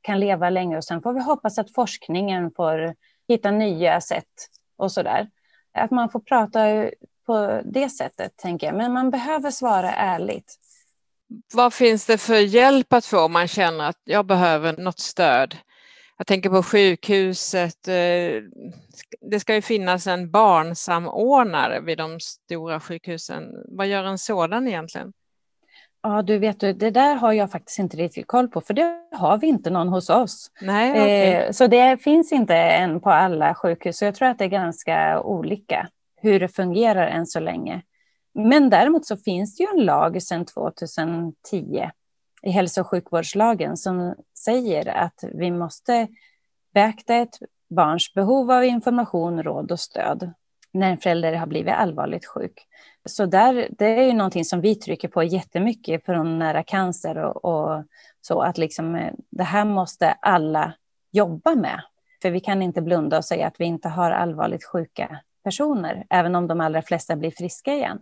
kan 0.00 0.20
leva 0.20 0.50
länge 0.50 0.76
och 0.76 0.84
sen 0.84 1.02
får 1.02 1.12
vi 1.12 1.20
hoppas 1.22 1.58
att 1.58 1.74
forskningen 1.74 2.50
får 2.56 2.94
hitta 3.28 3.50
nya 3.50 4.00
sätt 4.00 4.48
och 4.76 4.92
så 4.92 5.02
där. 5.02 5.28
Att 5.72 5.90
man 5.90 6.10
får 6.10 6.20
prata 6.20 6.60
på 7.26 7.60
det 7.64 7.88
sättet, 7.88 8.36
tänker 8.36 8.66
jag. 8.66 8.76
Men 8.76 8.92
man 8.92 9.10
behöver 9.10 9.50
svara 9.50 9.92
ärligt. 9.92 10.54
Vad 11.54 11.74
finns 11.74 12.06
det 12.06 12.18
för 12.18 12.38
hjälp 12.38 12.92
att 12.92 13.06
få 13.06 13.20
om 13.20 13.32
man 13.32 13.48
känner 13.48 13.88
att 13.88 14.00
jag 14.04 14.26
behöver 14.26 14.76
något 14.76 14.98
stöd? 14.98 15.56
Jag 16.16 16.26
tänker 16.26 16.50
på 16.50 16.62
sjukhuset. 16.62 17.88
Eh, 17.88 18.42
det 19.20 19.40
ska 19.40 19.54
ju 19.54 19.62
finnas 19.62 20.06
en 20.06 20.30
barnsamordnare 20.30 21.80
vid 21.80 21.98
de 21.98 22.20
stora 22.20 22.80
sjukhusen. 22.80 23.44
Vad 23.68 23.86
gör 23.86 24.04
en 24.04 24.18
sådan 24.18 24.68
egentligen? 24.68 25.12
Ja, 26.08 26.22
du 26.22 26.38
vet, 26.38 26.60
det 26.60 26.90
där 26.90 27.14
har 27.14 27.32
jag 27.32 27.50
faktiskt 27.50 27.78
inte 27.78 27.96
riktigt 27.96 28.26
koll 28.26 28.48
på, 28.48 28.60
för 28.60 28.74
det 28.74 29.00
har 29.12 29.38
vi 29.38 29.46
inte 29.46 29.70
någon 29.70 29.88
hos 29.88 30.10
oss. 30.10 30.50
Nej, 30.60 30.90
okay. 30.90 31.32
eh, 31.32 31.50
så 31.50 31.66
det 31.66 32.02
finns 32.02 32.32
inte 32.32 32.54
än 32.54 33.00
på 33.00 33.10
alla 33.10 33.54
sjukhus, 33.54 33.98
så 33.98 34.04
jag 34.04 34.14
tror 34.14 34.28
att 34.28 34.38
det 34.38 34.44
är 34.44 34.48
ganska 34.48 35.20
olika 35.20 35.88
hur 36.16 36.40
det 36.40 36.48
fungerar 36.48 37.06
än 37.06 37.26
så 37.26 37.40
länge. 37.40 37.82
Men 38.34 38.70
däremot 38.70 39.06
så 39.06 39.16
finns 39.16 39.56
det 39.56 39.62
ju 39.62 39.68
en 39.78 39.84
lag 39.84 40.22
sedan 40.22 40.44
2010 40.44 41.90
i 42.42 42.50
hälso 42.50 42.80
och 42.80 42.86
sjukvårdslagen 42.86 43.76
som 43.76 44.14
säger, 44.44 44.88
att 44.88 45.24
vi 45.34 45.50
måste 45.50 46.08
beakta 46.74 47.14
ett 47.14 47.38
barns 47.70 48.14
behov 48.14 48.50
av 48.50 48.64
information, 48.64 49.42
råd 49.42 49.72
och 49.72 49.80
stöd 49.80 50.32
när 50.72 50.90
en 50.90 50.98
förälder 50.98 51.32
har 51.32 51.46
blivit 51.46 51.74
allvarligt 51.74 52.26
sjuk. 52.26 52.66
Så 53.08 53.26
där, 53.26 53.68
det 53.70 53.86
är 53.86 54.02
ju 54.02 54.12
någonting 54.12 54.44
som 54.44 54.60
vi 54.60 54.74
trycker 54.74 55.08
på 55.08 55.22
jättemycket 55.22 56.04
från 56.04 56.38
nära 56.38 56.62
cancer 56.62 57.16
och, 57.18 57.44
och 57.44 57.84
så 58.20 58.40
att 58.40 58.58
liksom, 58.58 58.94
eh, 58.94 59.12
det 59.30 59.44
här 59.44 59.64
måste 59.64 60.10
alla 60.10 60.72
jobba 61.12 61.54
med. 61.54 61.82
För 62.22 62.30
vi 62.30 62.40
kan 62.40 62.62
inte 62.62 62.82
blunda 62.82 63.18
och 63.18 63.24
säga 63.24 63.46
att 63.46 63.60
vi 63.60 63.64
inte 63.64 63.88
har 63.88 64.10
allvarligt 64.10 64.64
sjuka 64.64 65.20
personer, 65.44 66.06
även 66.10 66.34
om 66.34 66.46
de 66.46 66.60
allra 66.60 66.82
flesta 66.82 67.16
blir 67.16 67.30
friska 67.30 67.74
igen. 67.74 67.98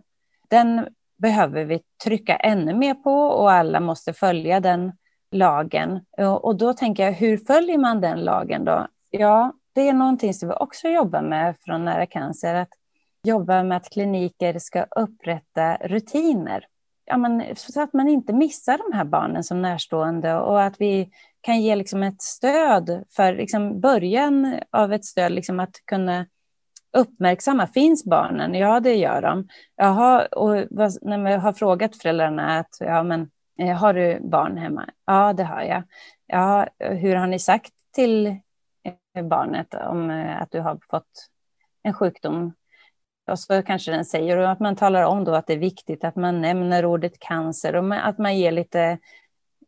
Den 0.47 0.87
behöver 1.17 1.65
vi 1.65 1.81
trycka 2.03 2.35
ännu 2.35 2.73
mer 2.73 2.93
på 2.93 3.11
och 3.11 3.51
alla 3.51 3.79
måste 3.79 4.13
följa 4.13 4.59
den 4.59 4.91
lagen. 5.31 5.99
Och 6.41 6.55
då 6.55 6.73
tänker 6.73 7.05
jag, 7.05 7.11
hur 7.11 7.37
följer 7.37 7.77
man 7.77 8.01
den 8.01 8.19
lagen 8.19 8.65
då? 8.65 8.87
Ja, 9.09 9.53
det 9.73 9.89
är 9.89 9.93
någonting 9.93 10.33
som 10.33 10.49
vi 10.49 10.55
också 10.55 10.87
jobbar 10.87 11.21
med 11.21 11.55
från 11.65 11.85
Nära 11.85 12.05
Cancer, 12.05 12.55
att 12.55 12.69
jobba 13.27 13.63
med 13.63 13.77
att 13.77 13.89
kliniker 13.89 14.59
ska 14.59 14.85
upprätta 14.95 15.75
rutiner. 15.75 16.65
Ja, 17.05 17.17
men, 17.17 17.43
så 17.55 17.81
att 17.81 17.93
man 17.93 18.07
inte 18.07 18.33
missar 18.33 18.77
de 18.77 18.97
här 18.97 19.05
barnen 19.05 19.43
som 19.43 19.61
närstående 19.61 20.35
och 20.35 20.61
att 20.61 20.81
vi 20.81 21.09
kan 21.41 21.61
ge 21.61 21.75
liksom 21.75 22.03
ett 22.03 22.21
stöd 22.21 23.03
för 23.15 23.33
liksom 23.33 23.81
början 23.81 24.59
av 24.71 24.93
ett 24.93 25.05
stöd, 25.05 25.31
liksom 25.31 25.59
att 25.59 25.75
kunna 25.85 26.25
uppmärksamma, 26.97 27.67
finns 27.67 28.05
barnen? 28.05 28.53
Ja, 28.53 28.79
det 28.79 28.95
gör 28.95 29.21
de. 29.21 29.47
Jaha, 29.75 30.25
och 30.25 30.55
när 31.01 31.23
vi 31.23 31.33
har 31.33 31.53
frågat 31.53 31.97
föräldrarna 31.97 32.59
att 32.59 32.77
ja, 32.79 33.03
men, 33.03 33.29
eh, 33.59 33.75
har 33.75 33.93
du 33.93 34.19
barn 34.19 34.57
hemma? 34.57 34.89
Ja, 35.05 35.33
det 35.33 35.43
har 35.43 35.61
jag. 35.61 35.83
Ja, 36.27 36.67
hur 36.79 37.15
har 37.15 37.27
ni 37.27 37.39
sagt 37.39 37.73
till 37.95 38.27
eh, 38.27 39.23
barnet 39.23 39.73
om 39.73 40.09
eh, 40.09 40.41
att 40.41 40.51
du 40.51 40.59
har 40.59 40.79
fått 40.89 41.29
en 41.83 41.93
sjukdom? 41.93 42.53
Och 43.27 43.39
så 43.39 43.61
kanske 43.61 43.91
den 43.91 44.05
säger 44.05 44.37
och 44.37 44.51
att 44.51 44.59
man 44.59 44.75
talar 44.75 45.03
om 45.03 45.23
då 45.23 45.35
att 45.35 45.47
det 45.47 45.53
är 45.53 45.57
viktigt 45.57 46.03
att 46.03 46.15
man 46.15 46.41
nämner 46.41 46.85
ordet 46.85 47.19
cancer 47.19 47.75
och 47.75 48.07
att 48.07 48.17
man 48.17 48.37
ger 48.37 48.51
lite 48.51 48.97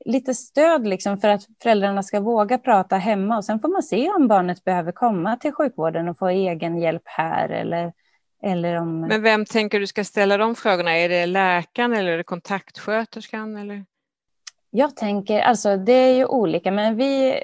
lite 0.06 0.34
stöd 0.34 0.88
liksom 0.88 1.18
för 1.18 1.28
att 1.28 1.48
föräldrarna 1.64 2.04
ska 2.04 2.20
våga 2.20 2.58
prata 2.58 2.96
hemma 2.96 3.38
och 3.38 3.46
sen 3.46 3.60
får 3.60 3.70
man 3.70 3.84
se 3.84 4.10
om 4.10 4.28
barnet 4.28 4.64
behöver 4.64 4.92
komma 4.92 5.38
till 5.38 5.54
sjukvården 5.54 6.10
och 6.10 6.18
få 6.18 6.28
egen 6.28 6.78
hjälp 6.78 7.04
här 7.06 7.50
eller, 7.50 7.94
eller 8.44 8.76
om... 8.76 9.02
Men 9.02 9.22
vem 9.22 9.46
tänker 9.46 9.80
du 9.80 9.88
ska 9.88 10.04
ställa 10.04 10.38
de 10.38 10.56
frågorna? 10.56 10.98
Är 10.98 11.10
det 11.10 11.26
läkaren 11.26 11.94
eller 11.94 12.12
är 12.12 12.18
det 12.18 12.24
kontaktsköterskan? 12.24 13.58
Eller? 13.58 13.86
Jag 14.70 14.96
tänker, 14.96 15.42
alltså 15.42 15.78
det 15.78 15.94
är 15.94 16.16
ju 16.16 16.26
olika, 16.26 16.72
men 16.72 16.96
vi 16.96 17.44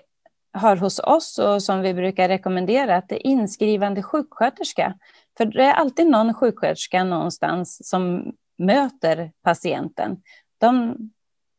har 0.53 0.75
hos 0.75 0.99
oss 0.99 1.39
och 1.39 1.63
som 1.63 1.81
vi 1.81 1.93
brukar 1.93 2.27
rekommendera 2.27 2.95
att 2.95 3.09
det 3.09 3.15
är 3.15 3.27
inskrivande 3.27 4.03
sjuksköterska. 4.03 4.93
För 5.37 5.45
det 5.45 5.63
är 5.63 5.73
alltid 5.73 6.07
någon 6.07 6.33
sjuksköterska 6.33 7.03
någonstans 7.03 7.89
som 7.89 8.33
möter 8.57 9.31
patienten. 9.43 10.21
De 10.57 10.97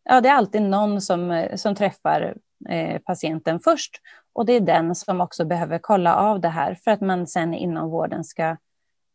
ja, 0.05 0.21
det 0.21 0.29
är 0.29 0.35
alltid 0.35 0.63
någon 0.63 1.01
som, 1.01 1.49
som 1.57 1.75
träffar 1.75 2.37
eh, 2.69 2.99
patienten 2.99 3.61
först. 3.61 4.01
Och 4.33 4.47
det 4.47 4.53
är 4.53 4.61
den 4.61 4.95
som 4.95 5.21
också 5.21 5.45
behöver 5.45 5.79
kolla 5.79 6.17
av 6.17 6.41
det 6.41 6.49
här 6.49 6.75
för 6.75 6.91
att 6.91 7.01
man 7.01 7.27
sen 7.27 7.55
inom 7.55 7.91
vården 7.91 8.25
ska 8.25 8.57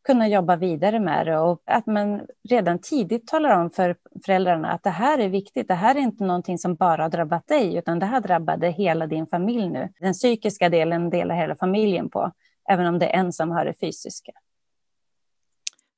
kunna 0.03 0.27
jobba 0.27 0.55
vidare 0.55 0.99
med 0.99 1.25
det 1.25 1.37
och 1.37 1.61
att 1.65 1.85
man 1.85 2.21
redan 2.49 2.79
tidigt 2.79 3.27
talar 3.27 3.61
om 3.61 3.69
för 3.69 3.95
föräldrarna 4.25 4.71
att 4.71 4.83
det 4.83 4.89
här 4.89 5.19
är 5.19 5.29
viktigt. 5.29 5.67
Det 5.67 5.73
här 5.73 5.95
är 5.95 5.99
inte 5.99 6.23
någonting 6.23 6.57
som 6.57 6.75
bara 6.75 7.01
har 7.01 7.09
drabbat 7.09 7.47
dig, 7.47 7.75
utan 7.75 7.99
det 7.99 8.05
här 8.05 8.21
drabbade 8.21 8.69
hela 8.69 9.07
din 9.07 9.27
familj 9.27 9.69
nu. 9.69 9.89
Den 9.99 10.13
psykiska 10.13 10.69
delen 10.69 11.09
delar 11.09 11.35
hela 11.35 11.55
familjen 11.55 12.09
på, 12.09 12.31
även 12.69 12.85
om 12.85 12.99
det 12.99 13.05
är 13.05 13.19
en 13.19 13.33
som 13.33 13.51
har 13.51 13.65
det 13.65 13.73
fysiska. 13.79 14.31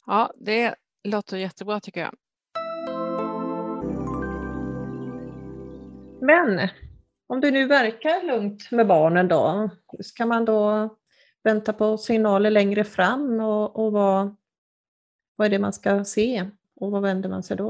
Ja, 0.05 0.33
det 0.35 0.75
låter 1.03 1.37
jättebra 1.37 1.79
tycker 1.79 2.01
jag. 2.01 2.13
Men 6.21 6.69
om 7.27 7.41
det 7.41 7.51
nu 7.51 7.67
verkar 7.67 8.23
lugnt 8.27 8.71
med 8.71 8.87
barnen 8.87 9.27
då, 9.27 9.69
ska 9.99 10.25
man 10.25 10.45
då 10.45 10.89
vänta 11.43 11.73
på 11.73 11.97
signaler 11.97 12.51
längre 12.51 12.83
fram 12.83 13.39
och, 13.39 13.75
och 13.85 13.91
vad, 13.91 14.35
vad 15.35 15.45
är 15.45 15.49
det 15.49 15.59
man 15.59 15.73
ska 15.73 16.03
se 16.03 16.49
och 16.75 16.91
vad 16.91 17.01
vänder 17.01 17.29
man 17.29 17.43
sig 17.43 17.57
då 17.57 17.69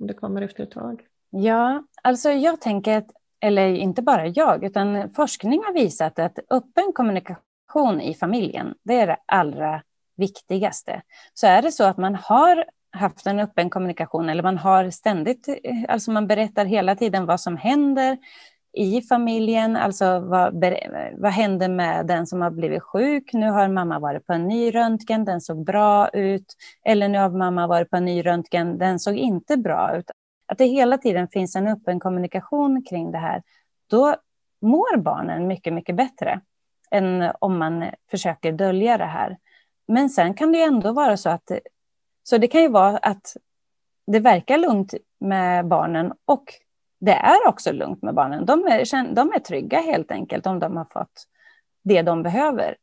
om 0.00 0.06
det 0.06 0.14
kommer 0.14 0.42
efter 0.42 0.62
ett 0.62 0.70
tag? 0.70 1.02
Ja, 1.30 1.84
alltså 2.02 2.30
jag 2.30 2.60
tänker 2.60 2.98
att, 2.98 3.10
eller 3.40 3.68
inte 3.68 4.02
bara 4.02 4.26
jag, 4.26 4.64
utan 4.64 5.12
forskning 5.12 5.62
har 5.64 5.72
visat 5.72 6.18
att 6.18 6.38
öppen 6.50 6.92
kommunikation 6.94 8.00
i 8.00 8.14
familjen, 8.14 8.74
det 8.82 8.94
är 8.94 9.06
det 9.06 9.16
allra 9.26 9.82
viktigaste. 10.22 11.02
Så 11.34 11.46
är 11.46 11.62
det 11.62 11.72
så 11.72 11.84
att 11.84 11.96
man 11.96 12.14
har 12.14 12.64
haft 12.92 13.26
en 13.26 13.40
öppen 13.40 13.70
kommunikation 13.70 14.28
eller 14.28 14.42
man 14.42 14.58
har 14.58 14.90
ständigt, 14.90 15.48
eh, 15.48 15.54
alltså 15.88 16.10
man 16.10 16.26
berättar 16.26 16.64
hela 16.64 16.96
tiden 16.96 17.26
vad 17.26 17.40
som 17.40 17.56
händer 17.56 18.18
i 18.72 19.02
familjen, 19.02 19.76
alltså 19.76 20.20
vad, 20.20 20.64
vad 21.16 21.32
händer 21.32 21.68
med 21.68 22.06
den 22.06 22.26
som 22.26 22.40
har 22.40 22.50
blivit 22.50 22.82
sjuk? 22.82 23.32
Nu 23.32 23.50
har 23.50 23.68
mamma 23.68 23.98
varit 23.98 24.26
på 24.26 24.32
en 24.32 24.48
ny 24.48 24.70
röntgen, 24.70 25.24
den 25.24 25.40
såg 25.40 25.64
bra 25.64 26.08
ut. 26.08 26.54
Eller 26.84 27.08
nu 27.08 27.18
har 27.18 27.30
mamma 27.30 27.66
varit 27.66 27.90
på 27.90 27.96
en 27.96 28.04
ny 28.04 28.22
röntgen, 28.22 28.78
den 28.78 28.98
såg 28.98 29.16
inte 29.16 29.56
bra 29.56 29.96
ut. 29.96 30.10
Att 30.46 30.58
det 30.58 30.64
hela 30.64 30.98
tiden 30.98 31.28
finns 31.28 31.56
en 31.56 31.68
öppen 31.68 32.00
kommunikation 32.00 32.82
kring 32.82 33.12
det 33.12 33.18
här. 33.18 33.42
Då 33.90 34.16
mår 34.62 34.96
barnen 34.96 35.46
mycket, 35.46 35.72
mycket 35.72 35.96
bättre 35.96 36.40
än 36.90 37.32
om 37.38 37.58
man 37.58 37.84
försöker 38.10 38.52
dölja 38.52 38.98
det 38.98 39.04
här. 39.04 39.36
Men 39.92 40.10
sen 40.10 40.34
kan 40.34 40.52
det 40.52 40.58
ju 40.58 40.64
ändå 40.64 40.92
vara 40.92 41.16
så 41.16 41.30
att 41.30 41.50
så 42.22 42.38
det 42.38 42.48
kan 42.48 42.62
ju 42.62 42.68
vara 42.68 42.96
att 42.96 43.36
det 44.06 44.20
verkar 44.20 44.58
lugnt 44.58 44.94
med 45.20 45.66
barnen 45.66 46.12
och 46.24 46.44
det 47.00 47.12
är 47.12 47.48
också 47.48 47.72
lugnt 47.72 48.02
med 48.02 48.14
barnen. 48.14 48.46
De 48.46 48.64
är, 48.64 49.14
de 49.14 49.32
är 49.32 49.38
trygga 49.38 49.80
helt 49.80 50.10
enkelt 50.10 50.46
om 50.46 50.58
de 50.58 50.76
har 50.76 50.84
fått 50.84 51.24
det 51.84 52.02
de 52.02 52.22
behöver. 52.22 52.76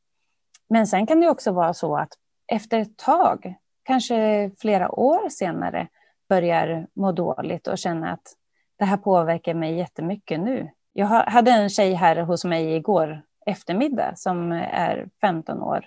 Men 0.70 0.88
sen 0.88 1.08
kan 1.08 1.22
det 1.22 1.30
också 1.30 1.52
vara 1.52 1.74
så 1.74 1.98
att 1.98 2.14
efter 2.48 2.80
ett 2.80 2.98
tag, 2.98 3.56
kanske 3.84 4.52
flera 4.60 4.92
år 4.92 5.30
senare, 5.30 5.88
börjar 6.30 6.88
må 6.94 7.12
dåligt 7.12 7.68
och 7.68 7.78
känna 7.78 8.12
att 8.12 8.36
det 8.76 8.86
här 8.86 8.98
påverkar 8.98 9.54
mig 9.54 9.78
jättemycket 9.78 10.40
nu. 10.40 10.70
Jag 10.94 11.06
hade 11.08 11.52
en 11.52 11.70
tjej 11.70 11.94
här 11.94 12.16
hos 12.22 12.46
mig 12.46 12.76
igår 12.76 13.22
eftermiddag 13.46 14.14
som 14.16 14.52
är 14.52 15.10
15 15.22 15.62
år 15.62 15.86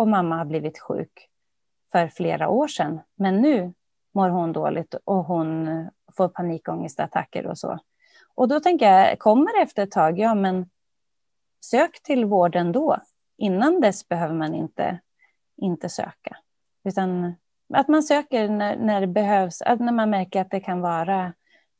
och 0.00 0.08
mamma 0.08 0.36
har 0.36 0.44
blivit 0.44 0.78
sjuk 0.78 1.28
för 1.92 2.08
flera 2.08 2.48
år 2.48 2.68
sedan. 2.68 3.00
Men 3.14 3.40
nu 3.40 3.72
mår 4.12 4.28
hon 4.28 4.52
dåligt 4.52 4.94
och 5.04 5.24
hon 5.24 5.68
får 6.16 6.28
panikångestattacker 6.28 7.46
och 7.46 7.58
så. 7.58 7.78
Och 8.34 8.48
då 8.48 8.60
tänker 8.60 8.90
jag, 8.90 9.18
kommer 9.18 9.58
det 9.58 9.62
efter 9.62 9.82
ett 9.82 9.90
tag, 9.90 10.18
ja 10.18 10.34
men 10.34 10.70
sök 11.64 12.02
till 12.02 12.24
vården 12.24 12.72
då. 12.72 12.96
Innan 13.36 13.80
dess 13.80 14.08
behöver 14.08 14.34
man 14.34 14.54
inte, 14.54 15.00
inte 15.56 15.88
söka. 15.88 16.36
Utan 16.84 17.34
att 17.74 17.88
man 17.88 18.02
söker 18.02 18.48
när, 18.48 18.76
när 18.76 19.00
det 19.00 19.06
behövs, 19.06 19.60
när 19.60 19.92
man 19.92 20.10
märker 20.10 20.40
att 20.40 20.50
det 20.50 20.60
kan 20.60 20.80
vara, 20.80 21.32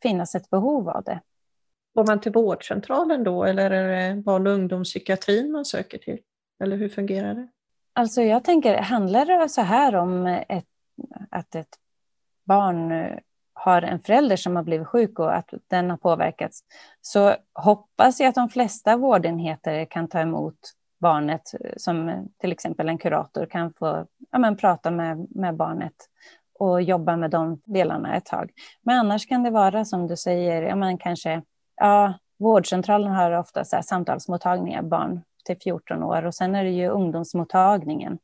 finnas 0.02 0.34
ett 0.34 0.50
behov 0.50 0.88
av 0.88 1.04
det. 1.04 1.20
Går 1.94 2.06
man 2.06 2.20
till 2.20 2.32
vårdcentralen 2.32 3.24
då 3.24 3.44
eller 3.44 3.70
är 3.70 4.14
det 4.14 4.22
barn 4.22 4.46
och 4.46 4.52
ungdomspsykiatrin 4.52 5.52
man 5.52 5.64
söker 5.64 5.98
till? 5.98 6.18
Eller 6.62 6.76
hur 6.76 6.88
fungerar 6.88 7.34
det? 7.34 7.48
Alltså 8.00 8.22
jag 8.22 8.44
tänker, 8.44 8.78
handlar 8.78 9.26
det 9.26 9.48
så 9.48 9.60
här 9.60 9.94
om 9.94 10.26
ett, 10.26 10.64
att 11.30 11.54
ett 11.54 11.68
barn 12.46 12.92
eh, 12.92 13.18
har 13.52 13.82
en 13.82 14.00
förälder 14.00 14.36
som 14.36 14.56
har 14.56 14.62
blivit 14.62 14.86
sjuk 14.86 15.18
och 15.18 15.36
att 15.36 15.54
den 15.68 15.90
har 15.90 15.96
påverkats, 15.96 16.60
så 17.00 17.34
hoppas 17.54 18.20
jag 18.20 18.28
att 18.28 18.34
de 18.34 18.48
flesta 18.48 18.96
vårdenheter 18.96 19.84
kan 19.84 20.08
ta 20.08 20.20
emot 20.20 20.58
barnet, 21.00 21.54
eh, 21.60 21.72
som 21.76 22.08
eh, 22.08 22.22
till 22.40 22.52
exempel 22.52 22.88
en 22.88 22.98
kurator 22.98 23.46
kan 23.46 23.72
få 23.72 24.06
ja, 24.30 24.38
men, 24.38 24.56
prata 24.56 24.90
med, 24.90 25.26
med 25.30 25.56
barnet 25.56 25.96
och 26.58 26.82
jobba 26.82 27.16
med 27.16 27.30
de 27.30 27.60
delarna 27.64 28.16
ett 28.16 28.26
tag. 28.26 28.50
Men 28.82 28.98
annars 28.98 29.26
kan 29.26 29.42
det 29.42 29.50
vara 29.50 29.84
som 29.84 30.06
du 30.06 30.16
säger, 30.16 30.62
ja, 30.62 30.76
men 30.76 30.98
kanske, 30.98 31.42
ja, 31.76 32.14
vårdcentralen 32.38 33.12
har 33.12 33.32
ofta 33.32 33.64
så 33.64 33.76
här 33.76 33.82
samtalsmottagningar, 33.82 34.82
barn 34.82 35.22
till 35.44 35.56
14 35.60 36.02
år 36.02 36.26
och 36.26 36.34
sen 36.34 36.54
är 36.54 36.64
det 36.64 36.70
ju 36.70 36.88
ungdomsmottagningen. 36.88 38.18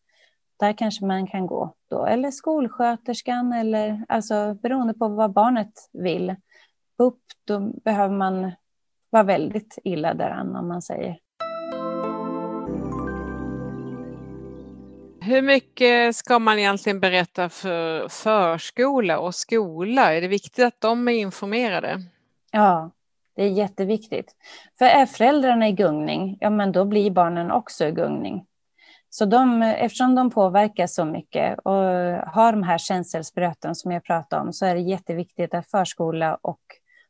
Där 0.58 0.72
kanske 0.72 1.04
man 1.06 1.26
kan 1.26 1.46
gå 1.46 1.74
då, 1.90 2.06
eller 2.06 2.30
skolsköterskan 2.30 3.52
eller 3.52 4.04
alltså 4.08 4.54
beroende 4.54 4.94
på 4.94 5.08
vad 5.08 5.32
barnet 5.32 5.72
vill. 5.92 6.36
BUP, 6.98 7.18
då 7.44 7.60
behöver 7.60 8.14
man 8.14 8.52
vara 9.10 9.22
väldigt 9.22 9.78
illa 9.84 10.14
däran 10.14 10.56
om 10.56 10.68
man 10.68 10.82
säger. 10.82 11.18
Hur 15.20 15.42
mycket 15.42 16.16
ska 16.16 16.38
man 16.38 16.58
egentligen 16.58 17.00
berätta 17.00 17.48
för 17.48 18.08
förskola 18.08 19.18
och 19.18 19.34
skola? 19.34 20.14
Är 20.14 20.20
det 20.20 20.28
viktigt 20.28 20.64
att 20.64 20.80
de 20.80 21.08
är 21.08 21.12
informerade? 21.12 22.02
Ja, 22.50 22.90
det 23.36 23.44
är 23.44 23.48
jätteviktigt. 23.48 24.36
För 24.78 24.84
är 24.84 25.06
föräldrarna 25.06 25.68
i 25.68 25.72
gungning, 25.72 26.38
ja 26.40 26.50
men 26.50 26.72
då 26.72 26.84
blir 26.84 27.10
barnen 27.10 27.50
också 27.50 27.86
i 27.86 27.92
gungning. 27.92 28.46
Så 29.10 29.24
de, 29.24 29.62
eftersom 29.62 30.14
de 30.14 30.30
påverkas 30.30 30.94
så 30.94 31.04
mycket 31.04 31.58
och 31.58 31.72
har 32.32 32.52
de 32.52 32.62
här 32.62 32.78
känselspröten 32.78 33.74
som 33.74 33.92
jag 33.92 34.04
pratade 34.04 34.42
om 34.42 34.52
så 34.52 34.66
är 34.66 34.74
det 34.74 34.80
jätteviktigt 34.80 35.54
att 35.54 35.70
förskola 35.70 36.38
och 36.42 36.60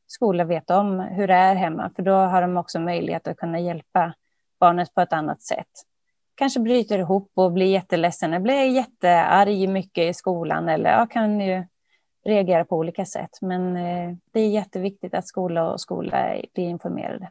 skola 0.07 0.45
vet 0.45 0.71
om 0.71 1.01
hur 1.01 1.29
det 1.29 1.35
är 1.35 1.55
hemma. 1.55 1.91
För 1.97 2.03
då 2.03 2.13
har 2.13 2.43
de 2.43 2.57
också 2.57 2.81
möjlighet 2.81 3.29
att 3.29 3.37
kunna 3.37 3.61
hjälpa 3.61 4.15
barnet 4.61 4.95
på 4.95 5.01
ett 5.01 5.13
annat 5.13 5.43
sätt. 5.43 5.71
Kanske 6.35 6.61
bryter 6.61 6.99
ihop 6.99 7.31
och 7.35 7.53
blir 7.53 7.67
jätteledsen, 7.67 8.43
blir 8.43 8.65
jättearg 8.65 9.69
mycket 9.69 10.05
i 10.05 10.15
skolan 10.15 10.69
eller 10.69 10.91
ja, 10.91 11.07
kan 11.07 11.41
ju 11.41 11.65
reagera 12.27 12.65
på 12.65 12.77
olika 12.77 13.05
sätt. 13.05 13.39
Men 13.41 13.77
eh, 13.77 14.17
det 14.33 14.41
är 14.41 14.49
jätteviktigt 14.49 15.15
att 15.15 15.27
skola 15.27 15.73
och 15.73 15.81
skola 15.81 16.37
blir 16.55 16.65
informerade. 16.65 17.31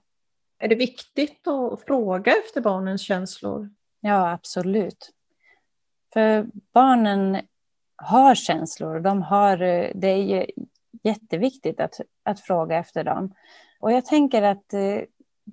Är 0.59 0.67
det 0.67 0.75
viktigt 0.75 1.47
att 1.47 1.81
fråga 1.81 2.31
efter 2.45 2.61
barnens 2.61 3.01
känslor? 3.01 3.69
Ja, 3.99 4.31
absolut. 4.31 5.11
För 6.13 6.47
barnen 6.73 7.37
har 7.95 8.35
känslor. 8.35 8.99
De 8.99 9.21
har, 9.21 9.57
det 9.95 10.07
är 10.07 10.45
jätteviktigt 11.03 11.79
att, 11.79 12.01
att 12.23 12.39
fråga 12.39 12.77
efter 12.77 13.03
dem. 13.03 13.33
Och 13.79 13.91
jag 13.91 14.05
tänker 14.05 14.41
att 14.41 14.73
eh, 14.73 15.01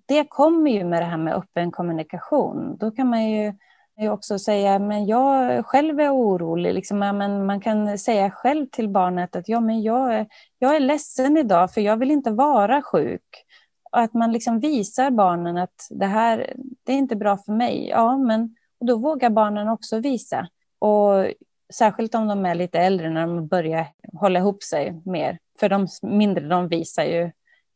det 0.06 0.24
kommer 0.28 0.70
ju 0.70 0.84
med 0.84 1.02
det 1.02 1.06
här 1.06 1.16
med 1.16 1.34
öppen 1.34 1.70
kommunikation. 1.70 2.76
Då 2.76 2.90
kan 2.90 3.08
man 3.08 3.30
ju 3.30 3.54
också 3.98 4.38
säga, 4.38 4.78
men 4.78 5.06
jag 5.06 5.66
själv 5.66 6.00
är 6.00 6.14
orolig. 6.14 6.74
Liksom, 6.74 6.98
men 6.98 7.46
man 7.46 7.60
kan 7.60 7.98
säga 7.98 8.30
själv 8.30 8.66
till 8.66 8.88
barnet 8.88 9.36
att 9.36 9.48
ja, 9.48 9.60
men 9.60 9.82
jag, 9.82 10.14
är, 10.14 10.26
jag 10.58 10.76
är 10.76 10.80
ledsen 10.80 11.36
idag 11.36 11.74
för 11.74 11.80
jag 11.80 11.96
vill 11.96 12.10
inte 12.10 12.30
vara 12.30 12.82
sjuk. 12.82 13.44
Och 13.92 14.00
att 14.00 14.14
man 14.14 14.32
liksom 14.32 14.60
visar 14.60 15.10
barnen 15.10 15.56
att 15.56 15.88
det 15.90 16.06
här 16.06 16.54
det 16.84 16.92
är 16.92 16.96
inte 16.96 17.16
bra 17.16 17.38
för 17.38 17.52
mig. 17.52 17.88
Ja, 17.88 18.18
men 18.18 18.56
då 18.80 18.96
vågar 18.96 19.30
barnen 19.30 19.68
också 19.68 19.98
visa. 19.98 20.48
Och 20.78 21.26
särskilt 21.72 22.14
om 22.14 22.28
de 22.28 22.46
är 22.46 22.54
lite 22.54 22.80
äldre 22.80 23.10
när 23.10 23.26
de 23.26 23.46
börjar 23.46 23.86
hålla 24.12 24.38
ihop 24.38 24.62
sig 24.62 25.00
mer. 25.04 25.38
För 25.60 25.68
de 25.68 25.88
mindre 26.02 26.48
de 26.48 26.68
visar 26.68 27.04
ju 27.04 27.30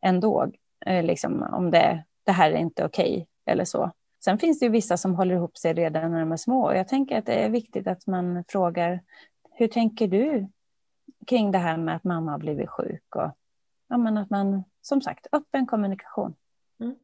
ändå 0.06 0.50
eh, 0.86 1.04
liksom, 1.04 1.42
om 1.42 1.70
det, 1.70 2.04
det 2.24 2.32
här 2.32 2.50
är 2.50 2.56
inte 2.56 2.84
okej 2.84 3.12
okay, 3.12 3.26
eller 3.46 3.64
så. 3.64 3.92
Sen 4.26 4.38
finns 4.38 4.58
det 4.58 4.66
ju 4.66 4.70
vissa 4.70 4.96
som 4.96 5.14
håller 5.14 5.34
ihop 5.34 5.58
sig 5.58 5.74
redan 5.74 6.10
när 6.10 6.20
de 6.20 6.32
är 6.32 6.36
små. 6.36 6.72
Jag 6.72 6.88
tänker 6.88 7.18
att 7.18 7.26
det 7.26 7.34
är 7.34 7.50
viktigt 7.50 7.86
att 7.86 8.06
man 8.06 8.44
frågar 8.48 9.00
hur 9.52 9.68
tänker 9.68 10.08
du 10.08 10.48
kring 11.26 11.50
det 11.50 11.58
här 11.58 11.76
med 11.76 11.96
att 11.96 12.04
mamma 12.04 12.30
har 12.30 12.38
blivit 12.38 12.70
sjuk? 12.70 13.16
Och, 13.16 13.30
ja, 13.88 13.96
men 13.96 14.18
att 14.18 14.30
man, 14.30 14.64
som 14.82 15.02
sagt, 15.02 15.26
öppen 15.32 15.66
kommunikation. 15.66 16.34
Mm. 16.80 16.94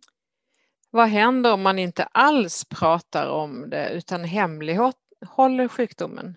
Vad 0.90 1.08
händer 1.08 1.52
om 1.52 1.62
man 1.62 1.78
inte 1.78 2.04
alls 2.04 2.64
pratar 2.64 3.30
om 3.30 3.70
det 3.70 3.90
utan 3.90 4.24
hemlighåller 4.24 5.68
sjukdomen? 5.68 6.36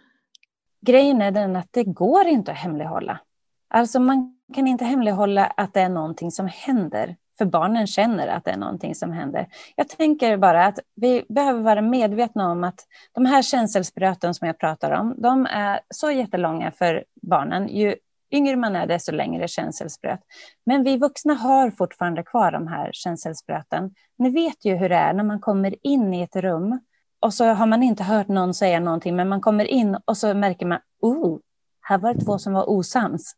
Grejen 0.81 1.21
är 1.21 1.31
den 1.31 1.55
att 1.55 1.69
det 1.71 1.83
går 1.83 2.27
inte 2.27 2.51
att 2.51 2.57
hemlighålla. 2.57 3.19
Alltså 3.67 3.99
man 3.99 4.39
kan 4.53 4.67
inte 4.67 4.85
hemlighålla 4.85 5.45
att 5.45 5.73
det 5.73 5.81
är 5.81 5.89
någonting 5.89 6.31
som 6.31 6.47
händer, 6.47 7.15
för 7.37 7.45
barnen 7.45 7.87
känner 7.87 8.27
att 8.27 8.45
det 8.45 8.51
är 8.51 8.57
någonting 8.57 8.95
som 8.95 9.11
händer. 9.11 9.47
Jag 9.75 9.89
tänker 9.89 10.37
bara 10.37 10.65
att 10.65 10.79
vi 10.95 11.25
behöver 11.29 11.61
vara 11.61 11.81
medvetna 11.81 12.51
om 12.51 12.63
att 12.63 12.79
de 13.11 13.25
här 13.25 13.41
känselspröten 13.41 14.33
som 14.33 14.47
jag 14.47 14.59
pratar 14.59 14.91
om, 14.91 15.15
de 15.17 15.45
är 15.45 15.79
så 15.89 16.11
jättelånga 16.11 16.71
för 16.71 17.03
barnen. 17.21 17.67
Ju 17.67 17.95
yngre 18.31 18.55
man 18.55 18.75
är, 18.75 18.87
desto 18.87 19.11
längre 19.11 19.47
känselspröt. 19.47 20.19
Men 20.65 20.83
vi 20.83 20.97
vuxna 20.97 21.33
har 21.33 21.71
fortfarande 21.71 22.23
kvar 22.23 22.51
de 22.51 22.67
här 22.67 22.89
känselspröten. 22.93 23.93
Ni 24.17 24.29
vet 24.29 24.65
ju 24.65 24.75
hur 24.75 24.89
det 24.89 24.95
är 24.95 25.13
när 25.13 25.23
man 25.23 25.39
kommer 25.39 25.75
in 25.83 26.13
i 26.13 26.21
ett 26.21 26.35
rum 26.35 26.79
och 27.19 27.33
så 27.33 27.45
har 27.45 27.65
man 27.65 27.83
inte 27.83 28.03
hört 28.03 28.27
någon 28.27 28.53
säga 28.53 28.79
någonting, 28.79 29.15
men 29.15 29.29
man 29.29 29.41
kommer 29.41 29.65
in 29.65 29.97
och 30.05 30.17
så 30.17 30.33
märker 30.33 30.65
man, 30.65 30.79
oh, 31.01 31.39
här 31.81 31.97
var 31.97 32.13
det 32.13 32.21
två 32.21 32.37
som 32.37 32.53
var 32.53 32.69
osams. 32.69 33.35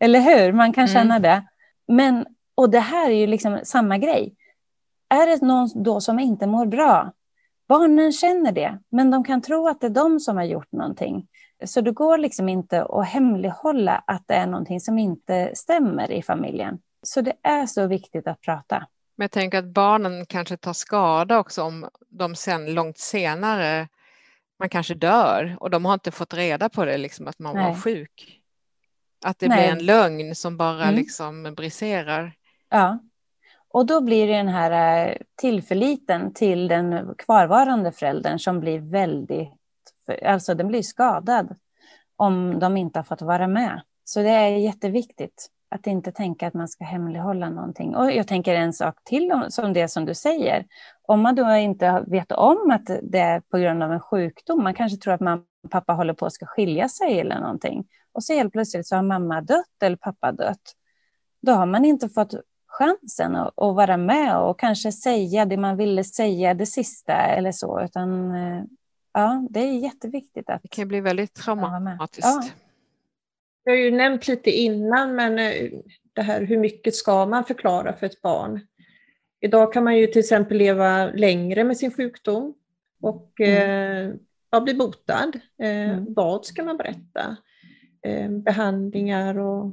Eller 0.00 0.20
hur? 0.20 0.52
Man 0.52 0.72
kan 0.72 0.88
känna 0.88 1.16
mm. 1.16 1.22
det. 1.22 1.44
Men, 1.88 2.26
och 2.54 2.70
det 2.70 2.80
här 2.80 3.10
är 3.10 3.14
ju 3.14 3.26
liksom 3.26 3.60
samma 3.64 3.98
grej. 3.98 4.34
Är 5.08 5.26
det 5.26 5.46
någon 5.46 5.82
då 5.82 6.00
som 6.00 6.18
inte 6.18 6.46
mår 6.46 6.66
bra? 6.66 7.12
Barnen 7.68 8.12
känner 8.12 8.52
det, 8.52 8.78
men 8.88 9.10
de 9.10 9.24
kan 9.24 9.42
tro 9.42 9.68
att 9.68 9.80
det 9.80 9.86
är 9.86 9.90
de 9.90 10.20
som 10.20 10.36
har 10.36 10.44
gjort 10.44 10.72
någonting. 10.72 11.26
Så 11.64 11.80
det 11.80 11.92
går 11.92 12.18
liksom 12.18 12.48
inte 12.48 12.84
att 12.84 13.06
hemlighålla 13.06 14.04
att 14.06 14.24
det 14.26 14.34
är 14.34 14.46
någonting 14.46 14.80
som 14.80 14.98
inte 14.98 15.50
stämmer 15.54 16.10
i 16.10 16.22
familjen. 16.22 16.78
Så 17.02 17.20
det 17.20 17.32
är 17.42 17.66
så 17.66 17.86
viktigt 17.86 18.26
att 18.26 18.40
prata. 18.40 18.86
Men 19.16 19.24
jag 19.24 19.30
tänker 19.30 19.58
att 19.58 19.64
barnen 19.64 20.26
kanske 20.26 20.56
tar 20.56 20.72
skada 20.72 21.38
också 21.38 21.62
om 21.62 21.88
de 22.08 22.34
sen 22.34 22.74
långt 22.74 22.98
senare 22.98 23.88
man 24.58 24.68
kanske 24.68 24.94
dör 24.94 25.56
och 25.60 25.70
de 25.70 25.84
har 25.84 25.94
inte 25.94 26.10
fått 26.10 26.34
reda 26.34 26.68
på 26.68 26.84
det, 26.84 26.98
liksom 26.98 27.28
att 27.28 27.38
man 27.38 27.54
Nej. 27.56 27.68
var 27.68 27.74
sjuk. 27.80 28.40
Att 29.24 29.38
det 29.38 29.48
Nej. 29.48 29.58
blir 29.58 29.72
en 29.72 29.86
lögn 29.86 30.34
som 30.34 30.56
bara 30.56 30.82
mm. 30.82 30.94
liksom 30.94 31.54
briserar. 31.56 32.32
Ja, 32.74 32.98
och 33.68 33.86
då 33.86 34.00
blir 34.00 34.26
det 34.26 34.36
den 34.36 34.48
här 34.48 35.06
eh, 35.06 35.16
tillförliten 35.36 36.34
till 36.34 36.68
den 36.68 37.14
kvarvarande 37.18 37.92
föräldern 37.92 38.38
som 38.38 38.60
blir 38.60 38.80
väldigt, 38.80 39.48
alltså 40.24 40.54
den 40.54 40.68
blir 40.68 40.82
skadad 40.82 41.56
om 42.16 42.58
de 42.58 42.76
inte 42.76 42.98
har 42.98 43.04
fått 43.04 43.22
vara 43.22 43.48
med. 43.48 43.80
Så 44.04 44.22
det 44.22 44.28
är 44.28 44.48
jätteviktigt. 44.48 45.50
Att 45.68 45.86
inte 45.86 46.12
tänka 46.12 46.46
att 46.46 46.54
man 46.54 46.68
ska 46.68 46.84
hemlighålla 46.84 47.50
någonting. 47.50 47.96
Och 47.96 48.12
jag 48.12 48.26
tänker 48.26 48.54
en 48.54 48.72
sak 48.72 48.94
till 49.04 49.46
som 49.48 49.72
det 49.72 49.88
som 49.88 50.04
du 50.04 50.14
säger. 50.14 50.66
Om 51.02 51.20
man 51.20 51.34
då 51.34 51.54
inte 51.54 52.04
vet 52.06 52.32
om 52.32 52.70
att 52.70 52.90
det 53.02 53.18
är 53.18 53.40
på 53.40 53.58
grund 53.58 53.82
av 53.82 53.92
en 53.92 54.00
sjukdom, 54.00 54.62
man 54.62 54.74
kanske 54.74 54.98
tror 54.98 55.14
att 55.14 55.20
mamma 55.20 55.42
och 55.64 55.70
pappa 55.70 55.92
håller 55.92 56.14
på 56.14 56.26
att 56.26 56.32
ska 56.32 56.46
skilja 56.46 56.88
sig 56.88 57.20
eller 57.20 57.40
någonting. 57.40 57.86
Och 58.12 58.24
så 58.24 58.32
helt 58.32 58.52
plötsligt 58.52 58.86
så 58.86 58.96
har 58.96 59.02
mamma 59.02 59.40
dött 59.40 59.82
eller 59.82 59.96
pappa 59.96 60.32
dött. 60.32 60.72
Då 61.42 61.52
har 61.52 61.66
man 61.66 61.84
inte 61.84 62.08
fått 62.08 62.34
chansen 62.78 63.36
att, 63.36 63.48
att 63.56 63.74
vara 63.74 63.96
med 63.96 64.38
och 64.38 64.58
kanske 64.58 64.92
säga 64.92 65.44
det 65.44 65.56
man 65.56 65.76
ville 65.76 66.04
säga 66.04 66.54
det 66.54 66.66
sista 66.66 67.12
eller 67.12 67.52
så, 67.52 67.80
utan 67.84 68.34
eh, 68.34 68.62
ja, 69.12 69.46
det 69.50 69.60
är 69.60 69.72
jätteviktigt. 69.72 70.50
Att, 70.50 70.62
det 70.62 70.68
kan 70.68 70.88
bli 70.88 71.00
väldigt 71.00 71.34
traumatiskt. 71.34 72.24
Ja. 72.24 72.42
Jag 73.64 73.72
har 73.72 73.78
ju 73.78 73.90
nämnt 73.90 74.28
lite 74.28 74.50
innan, 74.50 75.14
men 75.14 75.38
eh, 75.38 75.70
det 76.12 76.22
här 76.22 76.42
hur 76.42 76.58
mycket 76.58 76.94
ska 76.94 77.26
man 77.26 77.44
förklara 77.44 77.92
för 77.92 78.06
ett 78.06 78.22
barn? 78.22 78.60
Idag 79.40 79.72
kan 79.72 79.84
man 79.84 79.96
ju 79.96 80.06
till 80.06 80.20
exempel 80.20 80.56
leva 80.56 81.06
längre 81.06 81.64
med 81.64 81.76
sin 81.76 81.90
sjukdom 81.90 82.54
och 83.00 83.40
mm. 83.40 84.10
eh, 84.10 84.14
ja, 84.50 84.60
bli 84.60 84.74
botad. 84.74 85.32
Eh, 85.58 85.90
mm. 85.90 86.14
Vad 86.14 86.46
ska 86.46 86.62
man 86.62 86.76
berätta? 86.76 87.36
Eh, 88.02 88.30
behandlingar 88.30 89.38
och 89.38 89.72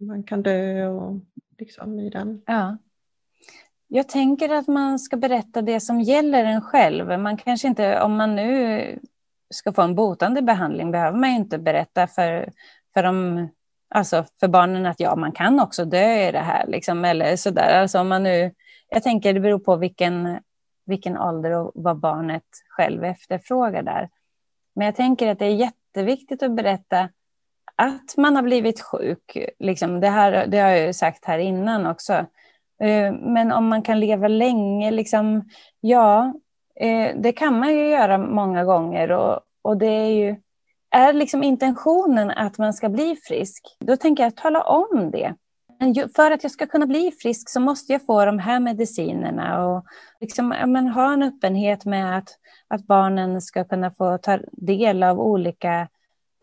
man 0.00 0.22
kan 0.22 0.42
dö 0.42 0.86
och 0.86 1.20
liksom 1.62 2.00
i 2.00 2.10
den. 2.10 2.42
Ja. 2.46 2.78
Jag 3.88 4.08
tänker 4.08 4.48
att 4.48 4.68
man 4.68 4.98
ska 4.98 5.16
berätta 5.16 5.62
det 5.62 5.80
som 5.80 6.00
gäller 6.00 6.44
en 6.44 6.60
själv. 6.60 7.20
Man 7.20 7.36
kanske 7.36 7.68
inte, 7.68 8.00
om 8.00 8.16
man 8.16 8.36
nu 8.36 8.98
ska 9.50 9.72
få 9.72 9.82
en 9.82 9.94
botande 9.94 10.42
behandling 10.42 10.90
behöver 10.90 11.18
man 11.18 11.30
inte 11.30 11.58
berätta 11.58 12.06
för 12.06 12.52
för, 12.94 13.02
de, 13.02 13.48
alltså 13.94 14.24
för 14.40 14.48
barnen 14.48 14.86
att 14.86 15.00
ja, 15.00 15.16
man 15.16 15.32
kan 15.32 15.60
också 15.60 15.84
dö 15.84 16.28
i 16.28 16.32
det 16.32 16.38
här. 16.38 16.66
Liksom, 16.66 17.04
eller 17.04 17.36
sådär. 17.36 17.80
Alltså 17.80 18.00
om 18.00 18.08
man 18.08 18.22
nu, 18.22 18.54
jag 18.88 19.02
tänker 19.02 19.34
det 19.34 19.40
beror 19.40 19.58
på 19.58 19.76
vilken, 19.76 20.38
vilken 20.86 21.18
ålder 21.18 21.50
och 21.50 21.72
vad 21.74 21.98
barnet 21.98 22.46
själv 22.68 23.04
efterfrågar 23.04 23.82
där. 23.82 24.10
Men 24.74 24.84
jag 24.84 24.94
tänker 24.94 25.28
att 25.28 25.38
det 25.38 25.46
är 25.46 25.54
jätteviktigt 25.54 26.42
att 26.42 26.56
berätta 26.56 27.08
att 27.76 28.16
man 28.16 28.36
har 28.36 28.42
blivit 28.42 28.80
sjuk. 28.80 29.36
Liksom, 29.58 30.00
det, 30.00 30.08
här, 30.08 30.46
det 30.46 30.58
har 30.58 30.68
jag 30.68 30.86
ju 30.86 30.92
sagt 30.92 31.24
här 31.24 31.38
innan 31.38 31.86
också. 31.86 32.12
Eh, 32.82 33.12
men 33.12 33.52
om 33.52 33.68
man 33.68 33.82
kan 33.82 34.00
leva 34.00 34.28
länge, 34.28 34.90
liksom, 34.90 35.48
ja, 35.80 36.34
eh, 36.80 37.10
det 37.16 37.32
kan 37.32 37.58
man 37.58 37.74
ju 37.74 37.88
göra 37.88 38.18
många 38.18 38.64
gånger. 38.64 39.12
Och, 39.12 39.40
och 39.62 39.76
det 39.76 39.86
är 39.86 40.10
ju 40.10 40.36
är 40.92 41.12
liksom 41.12 41.42
intentionen 41.42 42.30
att 42.30 42.58
man 42.58 42.74
ska 42.74 42.88
bli 42.88 43.16
frisk, 43.16 43.76
då 43.80 43.96
tänker 43.96 44.22
jag 44.22 44.36
tala 44.36 44.62
om 44.62 45.10
det. 45.10 45.34
Men 45.78 46.08
för 46.16 46.30
att 46.30 46.42
jag 46.42 46.52
ska 46.52 46.66
kunna 46.66 46.86
bli 46.86 47.12
frisk 47.22 47.50
så 47.50 47.60
måste 47.60 47.92
jag 47.92 48.06
få 48.06 48.24
de 48.24 48.38
här 48.38 48.60
medicinerna 48.60 49.66
och 49.66 49.84
liksom, 50.20 50.48
men, 50.48 50.88
ha 50.88 51.12
en 51.12 51.22
öppenhet 51.22 51.84
med 51.84 52.18
att, 52.18 52.28
att 52.68 52.86
barnen 52.86 53.40
ska 53.40 53.64
kunna 53.64 53.90
få 53.90 54.18
ta 54.18 54.38
del 54.52 55.02
av 55.02 55.20
olika 55.20 55.88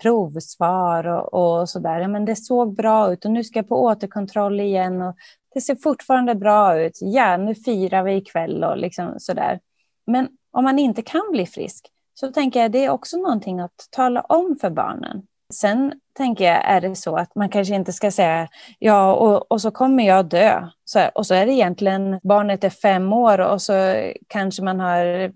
provsvar 0.01 1.07
och, 1.07 1.33
och 1.33 1.69
så 1.69 1.79
där. 1.79 2.07
Men 2.07 2.25
det 2.25 2.35
såg 2.35 2.75
bra 2.75 3.13
ut 3.13 3.25
och 3.25 3.31
nu 3.31 3.43
ska 3.43 3.59
jag 3.59 3.67
på 3.67 3.83
återkontroll 3.83 4.59
igen 4.59 5.01
och 5.01 5.15
det 5.53 5.61
ser 5.61 5.75
fortfarande 5.75 6.35
bra 6.35 6.81
ut. 6.81 6.97
Ja, 7.01 7.37
nu 7.37 7.55
firar 7.55 8.03
vi 8.03 8.15
ikväll 8.15 8.63
och 8.63 8.77
liksom 8.77 9.13
så 9.17 9.33
där. 9.33 9.59
Men 10.07 10.27
om 10.51 10.63
man 10.63 10.79
inte 10.79 11.01
kan 11.01 11.31
bli 11.31 11.45
frisk, 11.45 11.85
så 12.13 12.31
tänker 12.31 12.61
jag 12.61 12.71
det 12.71 12.85
är 12.85 12.89
också 12.89 13.17
någonting 13.17 13.59
att 13.59 13.87
tala 13.91 14.21
om 14.21 14.55
för 14.61 14.69
barnen. 14.69 15.27
Sen 15.53 15.93
tänker 16.17 16.45
jag, 16.45 16.69
är 16.69 16.81
det 16.81 16.95
så 16.95 17.15
att 17.15 17.35
man 17.35 17.49
kanske 17.49 17.75
inte 17.75 17.93
ska 17.93 18.11
säga 18.11 18.47
ja, 18.79 19.13
och, 19.13 19.51
och 19.51 19.61
så 19.61 19.71
kommer 19.71 20.07
jag 20.07 20.25
dö. 20.25 20.67
Så, 20.85 21.09
och 21.15 21.25
så 21.25 21.33
är 21.33 21.45
det 21.45 21.53
egentligen, 21.53 22.19
barnet 22.23 22.63
är 22.63 22.69
fem 22.69 23.13
år 23.13 23.39
och 23.39 23.61
så 23.61 23.73
kanske 24.27 24.63
man 24.63 24.79
har 24.79 25.31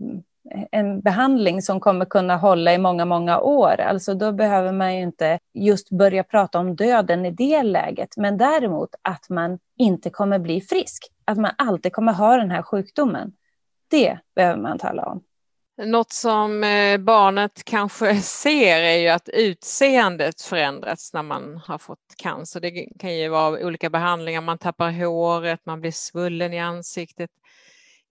en 0.71 1.01
behandling 1.01 1.62
som 1.62 1.79
kommer 1.79 2.06
kunna 2.06 2.38
hålla 2.38 2.73
i 2.73 2.77
många, 2.77 3.06
många 3.06 3.39
år. 3.39 3.82
Alltså 3.82 4.13
då 4.13 4.32
behöver 4.32 4.71
man 4.71 4.95
ju 4.95 5.01
inte 5.01 5.39
just 5.53 5.89
börja 5.89 6.23
prata 6.23 6.60
om 6.60 6.75
döden 6.75 7.25
i 7.25 7.32
det 7.32 7.63
läget, 7.63 8.17
men 8.17 8.38
däremot 8.38 8.89
att 9.01 9.29
man 9.29 9.60
inte 9.77 10.10
kommer 10.10 10.39
bli 10.39 10.62
frisk, 10.62 11.08
att 11.25 11.38
man 11.38 11.51
alltid 11.58 11.93
kommer 11.93 12.13
ha 12.13 12.38
den 12.38 12.51
här 12.51 12.62
sjukdomen. 12.62 13.34
Det 13.88 14.17
behöver 14.36 14.62
man 14.62 14.79
tala 14.79 15.06
om. 15.06 15.23
Något 15.77 16.12
som 16.12 16.63
eh, 16.63 16.97
barnet 16.97 17.63
kanske 17.63 18.15
ser 18.21 18.82
är 18.82 18.97
ju 18.97 19.08
att 19.08 19.29
utseendet 19.29 20.41
förändrats 20.41 21.13
när 21.13 21.23
man 21.23 21.62
har 21.65 21.77
fått 21.77 22.15
cancer. 22.17 22.60
Det 22.60 22.88
kan 22.99 23.15
ju 23.15 23.29
vara 23.29 23.65
olika 23.65 23.89
behandlingar, 23.89 24.41
man 24.41 24.58
tappar 24.58 24.91
håret, 24.91 25.65
man 25.65 25.82
blir 25.82 25.91
svullen 25.91 26.53
i 26.53 26.60
ansiktet 26.60 27.29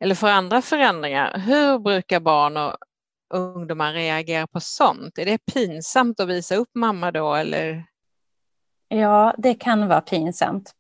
eller 0.03 0.15
för 0.15 0.29
andra 0.29 0.63
förändringar. 0.63 1.39
Hur 1.39 1.79
brukar 1.79 2.21
barn 2.21 2.57
och 2.57 2.77
ungdomar 3.35 3.93
reagera 3.93 4.47
på 4.47 4.61
sånt? 4.61 5.19
Är 5.19 5.25
det 5.25 5.39
pinsamt 5.55 6.21
att 6.21 6.29
visa 6.29 6.57
upp 6.57 6.71
mamma 6.75 7.11
då 7.11 7.35
eller? 7.35 7.85
Ja, 8.89 9.35
det 9.39 9.55
kan 9.55 9.89
vara 9.89 10.01
pinsamt. 10.01 10.73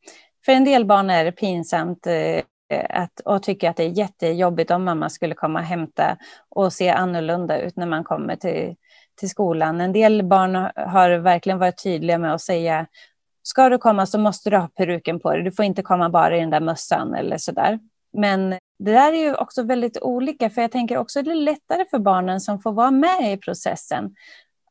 För 0.44 0.52
en 0.52 0.64
del 0.64 0.84
barn 0.84 1.10
är 1.10 1.24
det 1.24 1.32
pinsamt 1.32 2.06
eh, 2.06 2.42
att, 2.88 3.20
och 3.24 3.42
tycker 3.42 3.70
att 3.70 3.76
det 3.76 3.84
är 3.84 3.98
jättejobbigt 3.98 4.70
om 4.70 4.84
mamma 4.84 5.10
skulle 5.10 5.34
komma 5.34 5.58
och 5.58 5.64
hämta 5.64 6.16
och 6.48 6.72
se 6.72 6.88
annorlunda 6.90 7.60
ut 7.60 7.76
när 7.76 7.86
man 7.86 8.04
kommer 8.04 8.36
till, 8.36 8.76
till 9.14 9.30
skolan. 9.30 9.80
En 9.80 9.92
del 9.92 10.22
barn 10.22 10.54
har 10.76 11.18
verkligen 11.18 11.58
varit 11.58 11.82
tydliga 11.82 12.18
med 12.18 12.34
att 12.34 12.40
säga 12.40 12.86
ska 13.42 13.68
du 13.68 13.78
komma 13.78 14.06
så 14.06 14.18
måste 14.18 14.50
du 14.50 14.56
ha 14.56 14.68
peruken 14.68 15.20
på 15.20 15.32
dig. 15.32 15.42
Du 15.42 15.52
får 15.52 15.64
inte 15.64 15.82
komma 15.82 16.10
bara 16.10 16.36
i 16.36 16.40
den 16.40 16.50
där 16.50 16.60
mössan 16.60 17.14
eller 17.14 17.38
så 17.38 17.52
där. 17.52 17.78
Men 18.12 18.50
det 18.78 18.92
där 18.92 19.12
är 19.12 19.16
ju 19.16 19.34
också 19.34 19.62
väldigt 19.62 20.02
olika, 20.02 20.50
för 20.50 20.62
jag 20.62 20.72
tänker 20.72 20.98
också 20.98 21.18
att 21.18 21.24
det 21.24 21.30
är 21.30 21.34
lättare 21.34 21.84
för 21.90 21.98
barnen 21.98 22.40
som 22.40 22.60
får 22.60 22.72
vara 22.72 22.90
med 22.90 23.32
i 23.32 23.36
processen. 23.36 24.14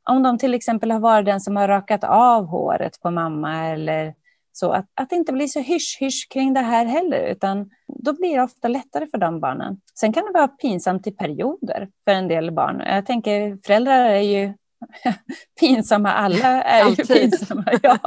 Om 0.09 0.23
de 0.23 0.37
till 0.37 0.53
exempel 0.53 0.91
har 0.91 0.99
varit 0.99 1.25
den 1.25 1.41
som 1.41 1.55
har 1.55 1.67
rakat 1.67 2.03
av 2.03 2.45
håret 2.45 2.99
på 3.01 3.11
mamma 3.11 3.67
eller 3.67 4.13
så, 4.53 4.71
att, 4.71 4.85
att 4.93 5.09
det 5.09 5.15
inte 5.15 5.33
blir 5.33 5.47
så 5.47 5.59
hysch-hysch 5.59 6.27
kring 6.29 6.53
det 6.53 6.59
här 6.59 6.85
heller, 6.85 7.27
utan 7.31 7.69
då 7.87 8.13
blir 8.13 8.37
det 8.37 8.43
ofta 8.43 8.67
lättare 8.67 9.07
för 9.07 9.17
de 9.17 9.39
barnen. 9.39 9.81
Sen 9.99 10.13
kan 10.13 10.25
det 10.25 10.31
vara 10.31 10.47
pinsamt 10.47 11.07
i 11.07 11.11
perioder 11.11 11.89
för 12.05 12.11
en 12.11 12.27
del 12.27 12.51
barn. 12.51 12.83
Jag 12.85 13.05
tänker 13.05 13.57
föräldrar 13.65 13.99
är 13.99 14.19
ju 14.19 14.53
pinsamma, 15.59 16.13
alla 16.13 16.63
är 16.63 16.89
ju 16.89 16.95
pinsamma. 16.95 17.65
Ja. 17.83 17.97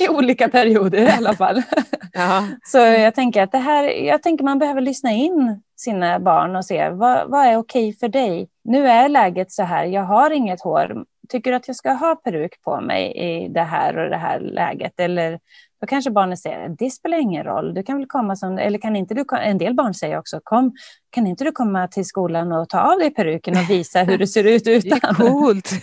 I 0.00 0.08
olika 0.08 0.48
perioder 0.48 0.98
i 0.98 1.10
alla 1.10 1.34
fall. 1.34 1.62
Ja. 2.14 2.44
Så 2.64 2.78
jag 2.78 3.14
tänker 3.14 3.42
att 3.42 3.52
det 3.52 3.58
här, 3.58 3.84
jag 3.84 4.22
tänker 4.22 4.44
man 4.44 4.58
behöver 4.58 4.80
lyssna 4.80 5.12
in 5.12 5.62
sina 5.76 6.20
barn 6.20 6.56
och 6.56 6.64
se 6.64 6.90
vad, 6.90 7.30
vad 7.30 7.46
är 7.46 7.56
okej 7.56 7.96
för 7.96 8.08
dig? 8.08 8.48
Nu 8.64 8.88
är 8.88 9.08
läget 9.08 9.52
så 9.52 9.62
här, 9.62 9.84
jag 9.84 10.02
har 10.02 10.30
inget 10.30 10.60
hår. 10.60 11.04
Tycker 11.28 11.50
du 11.50 11.56
att 11.56 11.68
jag 11.68 11.76
ska 11.76 11.92
ha 11.92 12.14
peruk 12.14 12.62
på 12.62 12.80
mig 12.80 13.12
i 13.16 13.48
det 13.48 13.62
här 13.62 13.98
och 13.98 14.10
det 14.10 14.16
här 14.16 14.40
läget? 14.40 15.00
Eller 15.00 15.38
då 15.82 15.86
kanske 15.86 16.10
barnet 16.10 16.38
säger, 16.38 16.68
det 16.68 16.90
spelar 16.90 17.18
ingen 17.18 17.44
roll, 17.44 17.74
du 17.74 17.82
kan 17.82 17.98
väl 17.98 18.06
komma 18.06 18.36
som, 18.36 18.58
eller 18.58 18.78
kan 18.78 18.96
inte 18.96 19.14
du, 19.14 19.24
en 19.40 19.58
del 19.58 19.74
barn 19.74 19.94
säger 19.94 20.18
också, 20.18 20.40
kom, 20.44 20.72
kan 21.10 21.26
inte 21.26 21.44
du 21.44 21.52
komma 21.52 21.88
till 21.88 22.04
skolan 22.04 22.52
och 22.52 22.68
ta 22.68 22.80
av 22.80 22.98
dig 22.98 23.14
peruken 23.14 23.56
och 23.56 23.70
visa 23.70 24.02
hur 24.02 24.18
det 24.18 24.26
ser 24.26 24.44
ut 24.44 24.66
utan? 24.66 24.98
Det 25.02 25.06
är 25.06 25.14
coolt! 25.14 25.72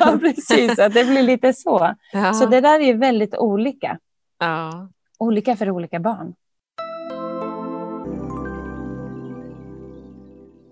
ja, 0.00 0.18
precis, 0.20 0.78
att 0.78 0.94
det 0.94 1.04
blir 1.04 1.22
lite 1.22 1.52
så. 1.52 1.94
Ja. 2.12 2.34
Så 2.34 2.46
det 2.46 2.60
där 2.60 2.80
är 2.80 2.94
väldigt 2.94 3.36
olika. 3.36 3.98
Ja. 4.38 4.88
Olika 5.18 5.56
för 5.56 5.70
olika 5.70 6.00
barn. 6.00 6.34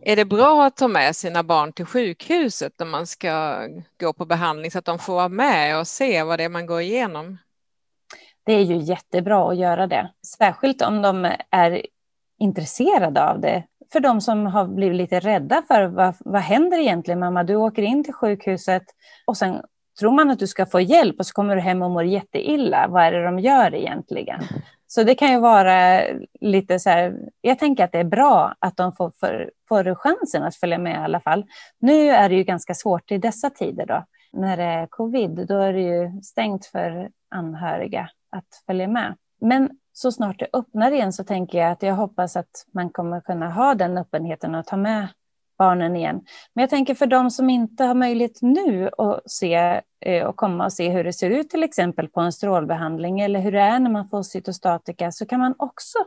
Är 0.03 0.17
det 0.17 0.25
bra 0.25 0.67
att 0.67 0.77
ta 0.77 0.89
med 0.89 1.17
sina 1.17 1.43
barn 1.43 1.73
till 1.73 1.87
sjukhuset 1.87 2.73
när 2.79 2.87
man 2.87 3.07
ska 3.07 3.59
gå 4.01 4.12
på 4.12 4.25
behandling 4.25 4.71
så 4.71 4.79
att 4.79 4.85
de 4.85 4.99
får 4.99 5.15
vara 5.15 5.29
med 5.29 5.79
och 5.79 5.87
se 5.87 6.23
vad 6.23 6.39
det 6.39 6.45
är 6.45 6.49
man 6.49 6.67
går 6.67 6.81
igenom? 6.81 7.39
Det 8.47 8.53
är 8.53 8.63
ju 8.63 8.77
jättebra 8.77 9.51
att 9.51 9.57
göra 9.57 9.87
det, 9.87 10.11
särskilt 10.39 10.83
om 10.83 11.03
de 11.03 11.33
är 11.51 11.87
intresserade 12.39 13.29
av 13.31 13.41
det. 13.41 13.63
För 13.93 14.01
de 14.01 14.21
som 14.21 14.47
har 14.47 14.65
blivit 14.65 14.97
lite 14.97 15.21
rädda 15.21 15.63
för 15.69 15.87
vad, 15.87 16.15
vad 16.19 16.43
händer 16.43 16.79
egentligen 16.79 17.21
mamma? 17.21 17.45
Du 17.45 17.57
åker 17.57 17.83
in 17.83 18.05
till 18.05 18.15
sjukhuset 18.15 18.83
och 19.27 19.37
sen 19.37 19.63
tror 20.01 20.13
man 20.13 20.31
att 20.31 20.39
du 20.39 20.47
ska 20.47 20.67
få 20.67 20.81
hjälp 20.81 21.17
och 21.19 21.27
så 21.27 21.33
kommer 21.33 21.57
du 21.57 21.63
hem 21.63 21.83
och 21.83 21.91
mår 21.91 22.05
jätteilla. 22.05 22.87
Vad 22.89 23.03
är 23.05 23.13
det 23.13 23.25
de 23.25 23.39
gör 23.39 23.75
egentligen? 23.75 24.41
Så 24.87 25.03
det 25.03 25.15
kan 25.15 25.33
ju 25.33 25.41
vara 25.41 26.01
lite 26.41 26.79
så 26.79 26.91
här, 26.91 27.17
jag 27.41 27.59
tänker 27.59 27.85
att 27.85 27.93
det 27.93 27.99
är 27.99 28.05
bra 28.05 28.55
att 28.59 28.77
de 28.77 28.93
får, 28.93 29.11
för, 29.11 29.51
får 29.69 29.95
chansen 29.95 30.43
att 30.43 30.57
följa 30.57 30.79
med 30.79 30.93
i 30.93 31.05
alla 31.05 31.21
fall. 31.21 31.45
Nu 31.79 32.09
är 32.09 32.29
det 32.29 32.35
ju 32.35 32.45
ganska 32.45 32.75
svårt 32.75 33.11
i 33.11 33.19
dessa 33.19 33.51
tider 33.51 33.87
då. 33.87 34.05
När 34.33 34.57
det 34.57 34.63
är 34.63 34.87
covid, 34.87 35.47
då 35.49 35.59
är 35.59 35.73
det 35.73 35.81
ju 35.81 36.23
stängt 36.23 36.67
för 36.67 37.11
anhöriga 37.31 38.09
att 38.37 38.62
följa 38.66 38.88
med. 38.88 39.16
Men 39.40 39.70
så 39.92 40.12
snart 40.12 40.38
det 40.38 40.49
öppnar 40.53 40.92
igen 40.92 41.12
så 41.12 41.25
tänker 41.25 41.59
jag 41.59 41.70
att 41.70 41.83
jag 41.83 41.94
hoppas 41.94 42.37
att 42.37 42.66
man 42.75 42.90
kommer 42.90 43.20
kunna 43.20 43.51
ha 43.51 43.75
den 43.75 43.99
öppenheten 43.99 44.55
och 44.55 44.66
ta 44.66 44.77
med 44.77 45.09
barnen 45.59 45.96
igen. 45.96 46.20
Men 46.55 46.62
jag 46.62 46.70
tänker 46.70 46.94
för 46.94 47.07
de 47.07 47.31
som 47.31 47.51
inte 47.51 47.85
har 47.85 47.94
möjlighet 47.94 48.42
nu 48.42 48.90
att 48.99 49.31
se 49.31 49.83
eh, 50.01 50.25
och 50.27 50.37
komma 50.37 50.64
och 50.64 50.72
se 50.72 50.88
hur 50.88 51.05
det 51.05 51.12
ser 51.12 51.31
ut 51.31 51.51
till 51.51 51.62
exempel 51.62 52.09
på 52.09 52.20
en 52.20 52.33
strålbehandling 52.33 53.20
eller 53.20 53.40
hur 53.40 53.53
det 53.53 53.61
är 53.61 53.79
när 53.79 53.90
man 53.90 54.09
får 54.09 54.22
cytostatika 54.22 55.12
så 55.12 55.27
kan 55.27 55.40
man 55.40 55.55
också 55.59 55.99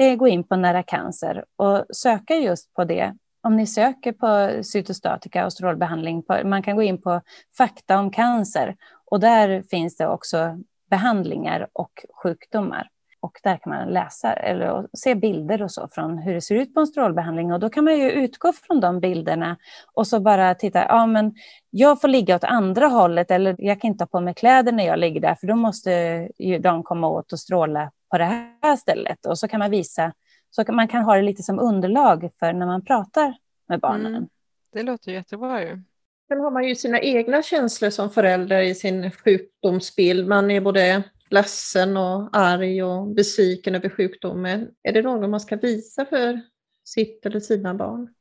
eh, 0.00 0.16
gå 0.16 0.28
in 0.28 0.44
på 0.44 0.56
Nära 0.56 0.82
cancer 0.82 1.44
och 1.56 1.84
söka 1.90 2.36
just 2.36 2.74
på 2.74 2.84
det. 2.84 3.16
Om 3.42 3.56
ni 3.56 3.66
söker 3.66 4.12
på 4.12 4.62
cytostatika 4.64 5.44
och 5.44 5.52
strålbehandling, 5.52 6.24
man 6.44 6.62
kan 6.62 6.76
gå 6.76 6.82
in 6.82 7.02
på 7.02 7.20
fakta 7.58 7.98
om 7.98 8.10
cancer 8.10 8.76
och 9.04 9.20
där 9.20 9.62
finns 9.70 9.96
det 9.96 10.08
också 10.08 10.58
behandlingar 10.90 11.68
och 11.72 12.06
sjukdomar. 12.22 12.88
Och 13.20 13.40
där 13.42 13.56
kan 13.56 13.72
man 13.72 13.88
läsa 13.88 14.32
eller 14.32 14.88
se 14.92 15.14
bilder 15.14 15.62
och 15.62 15.70
så 15.70 15.88
från 15.88 16.18
hur 16.18 16.34
det 16.34 16.40
ser 16.40 16.54
ut 16.54 16.74
på 16.74 16.80
en 16.80 16.86
strålbehandling. 16.86 17.52
Och 17.52 17.60
då 17.60 17.70
kan 17.70 17.84
man 17.84 17.98
ju 17.98 18.10
utgå 18.10 18.52
från 18.52 18.80
de 18.80 19.00
bilderna 19.00 19.56
och 19.92 20.06
så 20.06 20.20
bara 20.20 20.54
titta, 20.54 20.84
ja 20.84 21.06
men 21.06 21.34
jag 21.70 22.00
får 22.00 22.08
ligga 22.08 22.36
åt 22.36 22.44
andra 22.44 22.86
hållet 22.86 23.30
eller 23.30 23.56
jag 23.58 23.80
kan 23.80 23.88
inte 23.88 24.04
ha 24.04 24.08
på 24.08 24.20
mig 24.20 24.34
kläder 24.34 24.72
när 24.72 24.86
jag 24.86 24.98
ligger 24.98 25.20
där 25.20 25.34
för 25.34 25.46
då 25.46 25.56
måste 25.56 25.90
ju 26.38 26.58
de 26.58 26.82
komma 26.82 27.08
åt 27.08 27.32
och 27.32 27.38
stråla 27.38 27.90
på 28.10 28.18
det 28.18 28.24
här 28.24 28.76
stället. 28.76 29.26
Och 29.26 29.38
så 29.38 29.48
kan 29.48 29.58
man 29.58 29.70
visa, 29.70 30.12
så 30.50 30.64
kan 30.64 30.76
man 30.76 30.88
kan 30.88 31.02
ha 31.02 31.16
det 31.16 31.22
lite 31.22 31.42
som 31.42 31.58
underlag 31.58 32.30
för 32.38 32.52
när 32.52 32.66
man 32.66 32.84
pratar 32.84 33.34
med 33.68 33.80
barnen. 33.80 34.14
Mm. 34.14 34.28
Det 34.72 34.82
låter 34.82 35.12
jättebra 35.12 35.62
ju. 35.62 35.82
Sen 36.28 36.40
har 36.40 36.50
man 36.50 36.68
ju 36.68 36.74
sina 36.74 37.00
egna 37.00 37.42
känslor 37.42 37.90
som 37.90 38.10
förälder 38.10 38.62
i 38.62 38.74
sin 38.74 39.10
sjukdomsbild. 39.10 40.28
Man 40.28 40.50
är 40.50 40.60
både 40.60 41.02
ledsen 41.30 41.96
och 41.96 42.28
arg 42.32 42.82
och 42.82 43.06
besviken 43.06 43.74
över 43.74 43.88
sjukdomen. 43.88 44.68
Är 44.82 44.92
det 44.92 45.02
något 45.02 45.30
man 45.30 45.40
ska 45.40 45.56
visa 45.56 46.04
för 46.04 46.40
sitt 46.84 47.26
eller 47.26 47.40
sina 47.40 47.74
barn? 47.74 48.14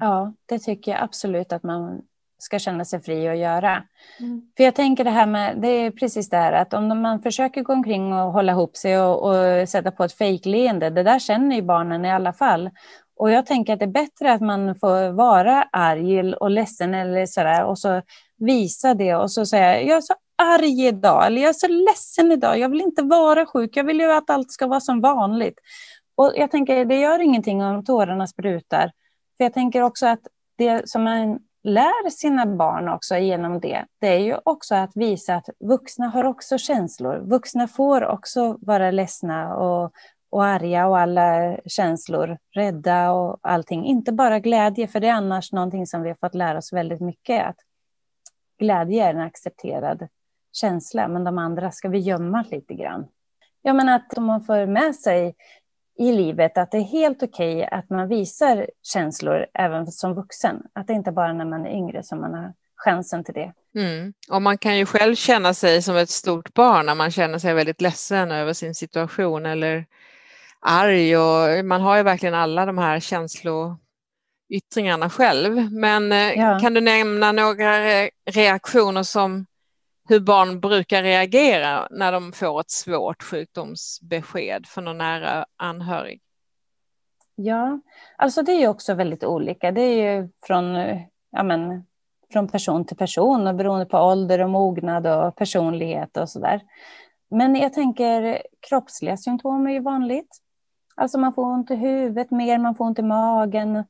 Ja, 0.00 0.34
det 0.46 0.58
tycker 0.58 0.92
jag 0.92 1.02
absolut 1.02 1.52
att 1.52 1.62
man 1.62 2.02
ska 2.38 2.58
känna 2.58 2.84
sig 2.84 3.02
fri 3.02 3.28
att 3.28 3.38
göra. 3.38 3.82
Mm. 4.20 4.42
För 4.56 4.64
jag 4.64 4.74
tänker 4.74 5.04
det 5.04 5.10
här 5.10 5.26
med, 5.26 5.60
det 5.60 5.68
är 5.68 5.90
precis 5.90 6.28
det 6.28 6.36
här 6.36 6.52
att 6.52 6.74
om 6.74 7.02
man 7.02 7.22
försöker 7.22 7.62
gå 7.62 7.72
omkring 7.72 8.12
och 8.12 8.32
hålla 8.32 8.52
ihop 8.52 8.76
sig 8.76 8.98
och, 9.00 9.28
och 9.28 9.68
sätta 9.68 9.90
på 9.90 10.04
ett 10.04 10.12
fejkleende, 10.12 10.90
det 10.90 11.02
där 11.02 11.18
känner 11.18 11.56
ju 11.56 11.62
barnen 11.62 12.04
i 12.04 12.12
alla 12.12 12.32
fall. 12.32 12.70
Och 13.16 13.30
jag 13.30 13.46
tänker 13.46 13.72
att 13.72 13.78
det 13.78 13.84
är 13.84 13.86
bättre 13.86 14.32
att 14.32 14.40
man 14.40 14.74
får 14.74 15.12
vara 15.12 15.62
arg 15.72 16.34
och 16.34 16.50
ledsen 16.50 16.94
eller 16.94 17.26
sådär 17.26 17.64
och 17.64 17.78
så 17.78 18.02
visa 18.36 18.94
det 18.94 19.14
och 19.14 19.30
så 19.30 19.46
säga 19.46 19.82
jag 19.82 19.96
är 19.96 20.00
så 20.00 20.14
arg 20.42 20.86
idag 20.86 21.26
eller 21.26 21.42
jag 21.42 21.48
är 21.48 21.52
så 21.52 21.68
ledsen 21.68 22.32
idag, 22.32 22.58
jag 22.58 22.68
vill 22.68 22.80
inte 22.80 23.02
vara 23.02 23.46
sjuk, 23.46 23.76
jag 23.76 23.84
vill 23.84 24.00
ju 24.00 24.12
att 24.12 24.30
allt 24.30 24.52
ska 24.52 24.66
vara 24.66 24.80
som 24.80 25.00
vanligt. 25.00 25.58
Och 26.14 26.32
jag 26.36 26.50
tänker 26.50 26.84
det 26.84 27.00
gör 27.00 27.18
ingenting 27.18 27.62
om 27.62 27.84
tårarna 27.84 28.26
sprutar. 28.26 28.92
För 29.36 29.44
jag 29.44 29.52
tänker 29.52 29.82
också 29.82 30.06
att 30.06 30.20
det 30.56 30.88
som 30.88 31.02
man 31.02 31.38
lär 31.64 32.10
sina 32.10 32.46
barn 32.46 32.88
också 32.88 33.16
genom 33.16 33.60
det, 33.60 33.84
det 34.00 34.06
är 34.08 34.18
ju 34.18 34.36
också 34.44 34.74
att 34.74 34.90
visa 34.94 35.34
att 35.34 35.48
vuxna 35.60 36.06
har 36.08 36.24
också 36.24 36.58
känslor. 36.58 37.18
Vuxna 37.18 37.68
får 37.68 38.06
också 38.06 38.58
vara 38.60 38.90
ledsna 38.90 39.56
och, 39.56 39.92
och 40.32 40.44
arga 40.44 40.86
och 40.86 40.98
alla 40.98 41.56
känslor, 41.66 42.38
rädda 42.50 43.12
och 43.12 43.38
allting. 43.42 43.84
Inte 43.84 44.12
bara 44.12 44.38
glädje, 44.38 44.88
för 44.88 45.00
det 45.00 45.08
är 45.08 45.12
annars 45.12 45.52
någonting 45.52 45.86
som 45.86 46.02
vi 46.02 46.08
har 46.08 46.16
fått 46.16 46.34
lära 46.34 46.58
oss 46.58 46.72
väldigt 46.72 47.00
mycket. 47.00 47.46
Att 47.46 47.56
glädje 48.58 49.04
är 49.04 49.14
en 49.14 49.20
accepterad 49.20 50.08
känsla, 50.52 51.08
men 51.08 51.24
de 51.24 51.38
andra 51.38 51.70
ska 51.70 51.88
vi 51.88 51.98
gömma 51.98 52.44
lite 52.50 52.74
grann. 52.74 53.06
Jag 53.62 53.76
menar 53.76 53.96
att 53.96 54.18
om 54.18 54.24
man 54.24 54.44
får 54.44 54.66
med 54.66 54.94
sig 54.94 55.34
i 55.98 56.12
livet 56.12 56.58
att 56.58 56.70
det 56.70 56.78
är 56.78 56.82
helt 56.82 57.22
okej 57.22 57.56
okay 57.56 57.78
att 57.78 57.90
man 57.90 58.08
visar 58.08 58.66
känslor 58.82 59.46
även 59.54 59.86
som 59.86 60.14
vuxen. 60.14 60.62
Att 60.72 60.86
det 60.86 60.92
inte 60.92 61.12
bara 61.12 61.28
är 61.28 61.34
när 61.34 61.44
man 61.44 61.66
är 61.66 61.70
yngre 61.70 62.02
som 62.02 62.20
man 62.20 62.34
har 62.34 62.52
chansen 62.76 63.24
till 63.24 63.34
det. 63.34 63.52
Mm. 63.74 64.12
Och 64.30 64.42
man 64.42 64.58
kan 64.58 64.78
ju 64.78 64.86
själv 64.86 65.14
känna 65.14 65.54
sig 65.54 65.82
som 65.82 65.96
ett 65.96 66.10
stort 66.10 66.54
barn 66.54 66.86
när 66.86 66.94
man 66.94 67.10
känner 67.10 67.38
sig 67.38 67.54
väldigt 67.54 67.80
ledsen 67.80 68.30
över 68.30 68.52
sin 68.52 68.74
situation 68.74 69.46
eller 69.46 69.86
arg 70.62 71.16
och 71.16 71.64
man 71.64 71.80
har 71.80 71.96
ju 71.96 72.02
verkligen 72.02 72.34
alla 72.34 72.66
de 72.66 72.78
här 72.78 73.00
känsloyttringarna 73.00 75.10
själv. 75.10 75.72
Men 75.72 76.12
eh, 76.12 76.32
ja. 76.32 76.58
kan 76.58 76.74
du 76.74 76.80
nämna 76.80 77.32
några 77.32 77.78
reaktioner 78.30 79.02
som 79.02 79.46
hur 80.08 80.20
barn 80.20 80.60
brukar 80.60 81.02
reagera 81.02 81.88
när 81.90 82.12
de 82.12 82.32
får 82.32 82.60
ett 82.60 82.70
svårt 82.70 83.22
sjukdomsbesked 83.22 84.66
från 84.66 84.84
någon 84.84 84.98
nära 84.98 85.46
anhörig? 85.56 86.20
Ja, 87.34 87.80
alltså 88.16 88.42
det 88.42 88.52
är 88.52 88.60
ju 88.60 88.68
också 88.68 88.94
väldigt 88.94 89.24
olika. 89.24 89.72
Det 89.72 89.80
är 89.80 90.20
ju 90.20 90.28
från, 90.42 90.74
ja 91.30 91.42
men, 91.42 91.84
från 92.32 92.48
person 92.48 92.84
till 92.84 92.96
person 92.96 93.46
och 93.46 93.54
beroende 93.54 93.86
på 93.86 93.98
ålder 93.98 94.38
och 94.38 94.50
mognad 94.50 95.06
och 95.06 95.36
personlighet 95.36 96.16
och 96.16 96.28
sådär. 96.28 96.60
Men 97.30 97.56
jag 97.56 97.72
tänker 97.72 98.42
kroppsliga 98.68 99.16
symptom 99.16 99.66
är 99.66 99.70
ju 99.70 99.80
vanligt. 99.80 100.41
Alltså 100.94 101.18
man 101.18 101.32
får 101.32 101.44
ont 101.44 101.70
i 101.70 101.74
huvudet 101.74 102.30
mer, 102.30 102.58
man 102.58 102.74
får 102.74 102.84
ont 102.84 102.98
i 102.98 103.02
magen, 103.02 103.84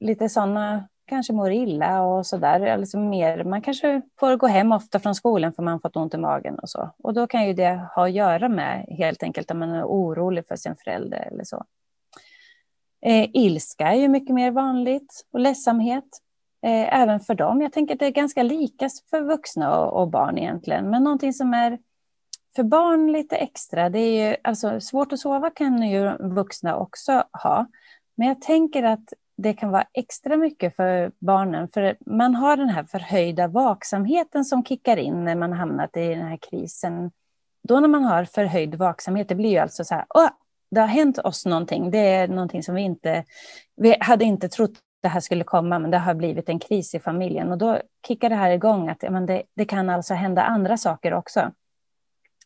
lite 0.00 0.28
sådana, 0.28 0.88
kanske 1.06 1.32
mår 1.32 1.52
illa 1.52 2.02
och 2.02 2.26
sådär. 2.26 2.66
Alltså 2.66 2.98
mer, 2.98 3.44
man 3.44 3.62
kanske 3.62 4.02
får 4.20 4.36
gå 4.36 4.46
hem 4.46 4.72
ofta 4.72 5.00
från 5.00 5.14
skolan 5.14 5.52
för 5.52 5.62
man 5.62 5.80
fått 5.80 5.96
ont 5.96 6.14
i 6.14 6.18
magen 6.18 6.58
och 6.58 6.68
så. 6.68 6.90
Och 6.98 7.14
då 7.14 7.26
kan 7.26 7.46
ju 7.46 7.52
det 7.52 7.88
ha 7.94 8.04
att 8.04 8.12
göra 8.12 8.48
med 8.48 8.86
helt 8.98 9.22
enkelt 9.22 9.50
att 9.50 9.56
man 9.56 9.70
är 9.70 9.84
orolig 9.84 10.46
för 10.46 10.56
sin 10.56 10.76
förälder 10.76 11.28
eller 11.32 11.44
så. 11.44 11.64
Eh, 13.02 13.30
ilska 13.32 13.88
är 13.88 13.94
ju 13.94 14.08
mycket 14.08 14.34
mer 14.34 14.50
vanligt 14.50 15.26
och 15.32 15.40
ledsamhet. 15.40 16.04
Eh, 16.62 17.00
även 17.00 17.20
för 17.20 17.34
dem. 17.34 17.60
Jag 17.60 17.72
tänker 17.72 17.94
att 17.94 18.00
det 18.00 18.06
är 18.06 18.10
ganska 18.10 18.42
lika 18.42 18.88
för 19.10 19.22
vuxna 19.22 19.80
och, 19.80 20.00
och 20.00 20.08
barn 20.08 20.38
egentligen. 20.38 20.90
Men 20.90 21.04
någonting 21.04 21.32
som 21.32 21.54
är 21.54 21.78
för 22.56 22.62
barn 22.62 23.12
lite 23.12 23.36
extra, 23.36 23.90
det 23.90 23.98
är 23.98 24.28
ju, 24.28 24.36
alltså 24.44 24.80
svårt 24.80 25.12
att 25.12 25.18
sova 25.18 25.50
kan 25.50 25.82
ju 25.82 26.16
vuxna 26.18 26.76
också 26.76 27.24
ha. 27.32 27.66
Men 28.14 28.28
jag 28.28 28.40
tänker 28.40 28.82
att 28.82 29.12
det 29.36 29.52
kan 29.52 29.70
vara 29.70 29.86
extra 29.92 30.36
mycket 30.36 30.76
för 30.76 31.12
barnen, 31.18 31.68
för 31.68 31.96
man 32.06 32.34
har 32.34 32.56
den 32.56 32.68
här 32.68 32.84
förhöjda 32.84 33.48
vaksamheten 33.48 34.44
som 34.44 34.64
kickar 34.64 34.96
in 34.96 35.24
när 35.24 35.34
man 35.34 35.52
hamnat 35.52 35.96
i 35.96 36.08
den 36.08 36.26
här 36.26 36.38
krisen. 36.50 37.10
Då 37.68 37.80
när 37.80 37.88
man 37.88 38.04
har 38.04 38.24
förhöjd 38.24 38.74
vaksamhet, 38.74 39.28
det 39.28 39.34
blir 39.34 39.50
ju 39.50 39.58
alltså 39.58 39.84
så 39.84 39.94
här, 39.94 40.04
Åh, 40.14 40.28
det 40.70 40.80
har 40.80 40.86
hänt 40.86 41.18
oss 41.18 41.46
någonting, 41.46 41.90
det 41.90 41.98
är 41.98 42.28
någonting 42.28 42.62
som 42.62 42.74
vi 42.74 42.82
inte, 42.82 43.24
vi 43.76 43.96
hade 44.00 44.24
inte 44.24 44.48
trott 44.48 44.72
det 45.02 45.08
här 45.08 45.20
skulle 45.20 45.44
komma, 45.44 45.78
men 45.78 45.90
det 45.90 45.98
har 45.98 46.14
blivit 46.14 46.48
en 46.48 46.58
kris 46.58 46.94
i 46.94 47.00
familjen 47.00 47.52
och 47.52 47.58
då 47.58 47.80
kickar 48.08 48.28
det 48.30 48.36
här 48.36 48.50
igång 48.50 48.88
att 48.88 49.04
men 49.10 49.26
det, 49.26 49.42
det 49.56 49.64
kan 49.64 49.90
alltså 49.90 50.14
hända 50.14 50.42
andra 50.42 50.76
saker 50.76 51.14
också 51.14 51.50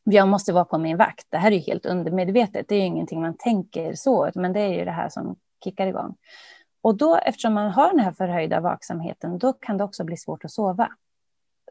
jag 0.04 0.28
måste 0.28 0.52
vara 0.52 0.64
på 0.64 0.78
min 0.78 0.96
vakt. 0.96 1.26
Det 1.30 1.38
här 1.38 1.50
är 1.50 1.56
ju 1.56 1.60
helt 1.60 1.86
undermedvetet. 1.86 2.68
Det 2.68 2.74
är 2.74 2.78
ju 2.78 2.86
ingenting 2.86 3.20
man 3.20 3.36
tänker 3.36 3.94
så, 3.94 4.30
men 4.34 4.52
det 4.52 4.60
är 4.60 4.72
ju 4.72 4.84
det 4.84 4.90
här 4.90 5.08
som 5.08 5.36
kickar 5.64 5.86
igång. 5.86 6.16
Och 6.82 6.96
då, 6.96 7.16
eftersom 7.16 7.54
man 7.54 7.70
har 7.70 7.90
den 7.90 8.00
här 8.00 8.12
förhöjda 8.12 8.60
vaksamheten, 8.60 9.38
då 9.38 9.52
kan 9.52 9.76
det 9.76 9.84
också 9.84 10.04
bli 10.04 10.16
svårt 10.16 10.44
att 10.44 10.50
sova. 10.50 10.88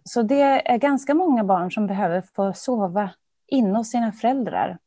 Så 0.04 0.22
det 0.22 0.42
är 0.72 0.78
ganska 0.78 1.14
många 1.14 1.44
barn 1.44 1.72
som 1.72 1.88
behöver 1.88 2.22
få 2.36 2.54
sova 2.54 3.10
inne 3.48 3.78
hos 3.78 3.90
sina 3.90 4.12
föräldrar. 4.12 4.78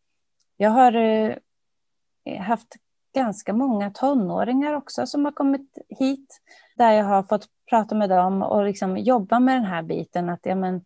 Jag 0.57 0.71
har 0.71 0.95
eh, 0.95 2.43
haft 2.43 2.77
ganska 3.15 3.53
många 3.53 3.91
tonåringar 3.91 4.75
också 4.75 5.07
som 5.07 5.25
har 5.25 5.33
kommit 5.33 5.79
hit, 5.99 6.41
där 6.77 6.93
jag 6.93 7.05
har 7.05 7.23
fått 7.23 7.47
prata 7.71 7.95
med 7.95 8.11
dem 8.11 8.43
och 8.43 8.65
liksom 8.65 8.97
jobba 8.97 9.41
med 9.41 9.55
den 9.57 9.65
här 9.65 9.83
biten. 9.83 10.29
Att 10.29 10.41
ja, 10.43 10.55
men, 10.55 10.85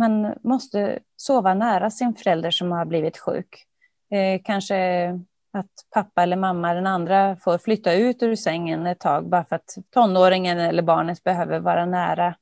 man 0.00 0.34
måste 0.42 0.98
sova 1.16 1.54
nära 1.54 1.90
sin 1.90 2.14
förälder 2.14 2.50
som 2.50 2.72
har 2.72 2.84
blivit 2.84 3.18
sjuk. 3.18 3.66
Eh, 4.10 4.40
kanske 4.44 5.08
att 5.52 5.70
pappa 5.94 6.22
eller 6.22 6.36
mamma, 6.36 6.74
den 6.74 6.86
andra, 6.86 7.36
får 7.36 7.58
flytta 7.58 7.92
ut 7.92 8.22
ur 8.22 8.36
sängen 8.36 8.86
ett 8.86 9.00
tag 9.00 9.28
bara 9.28 9.44
för 9.44 9.56
att 9.56 9.76
tonåringen 9.90 10.58
eller 10.58 10.82
barnet 10.82 11.24
behöver 11.24 11.58
vara 11.58 11.86
nära 11.86 12.34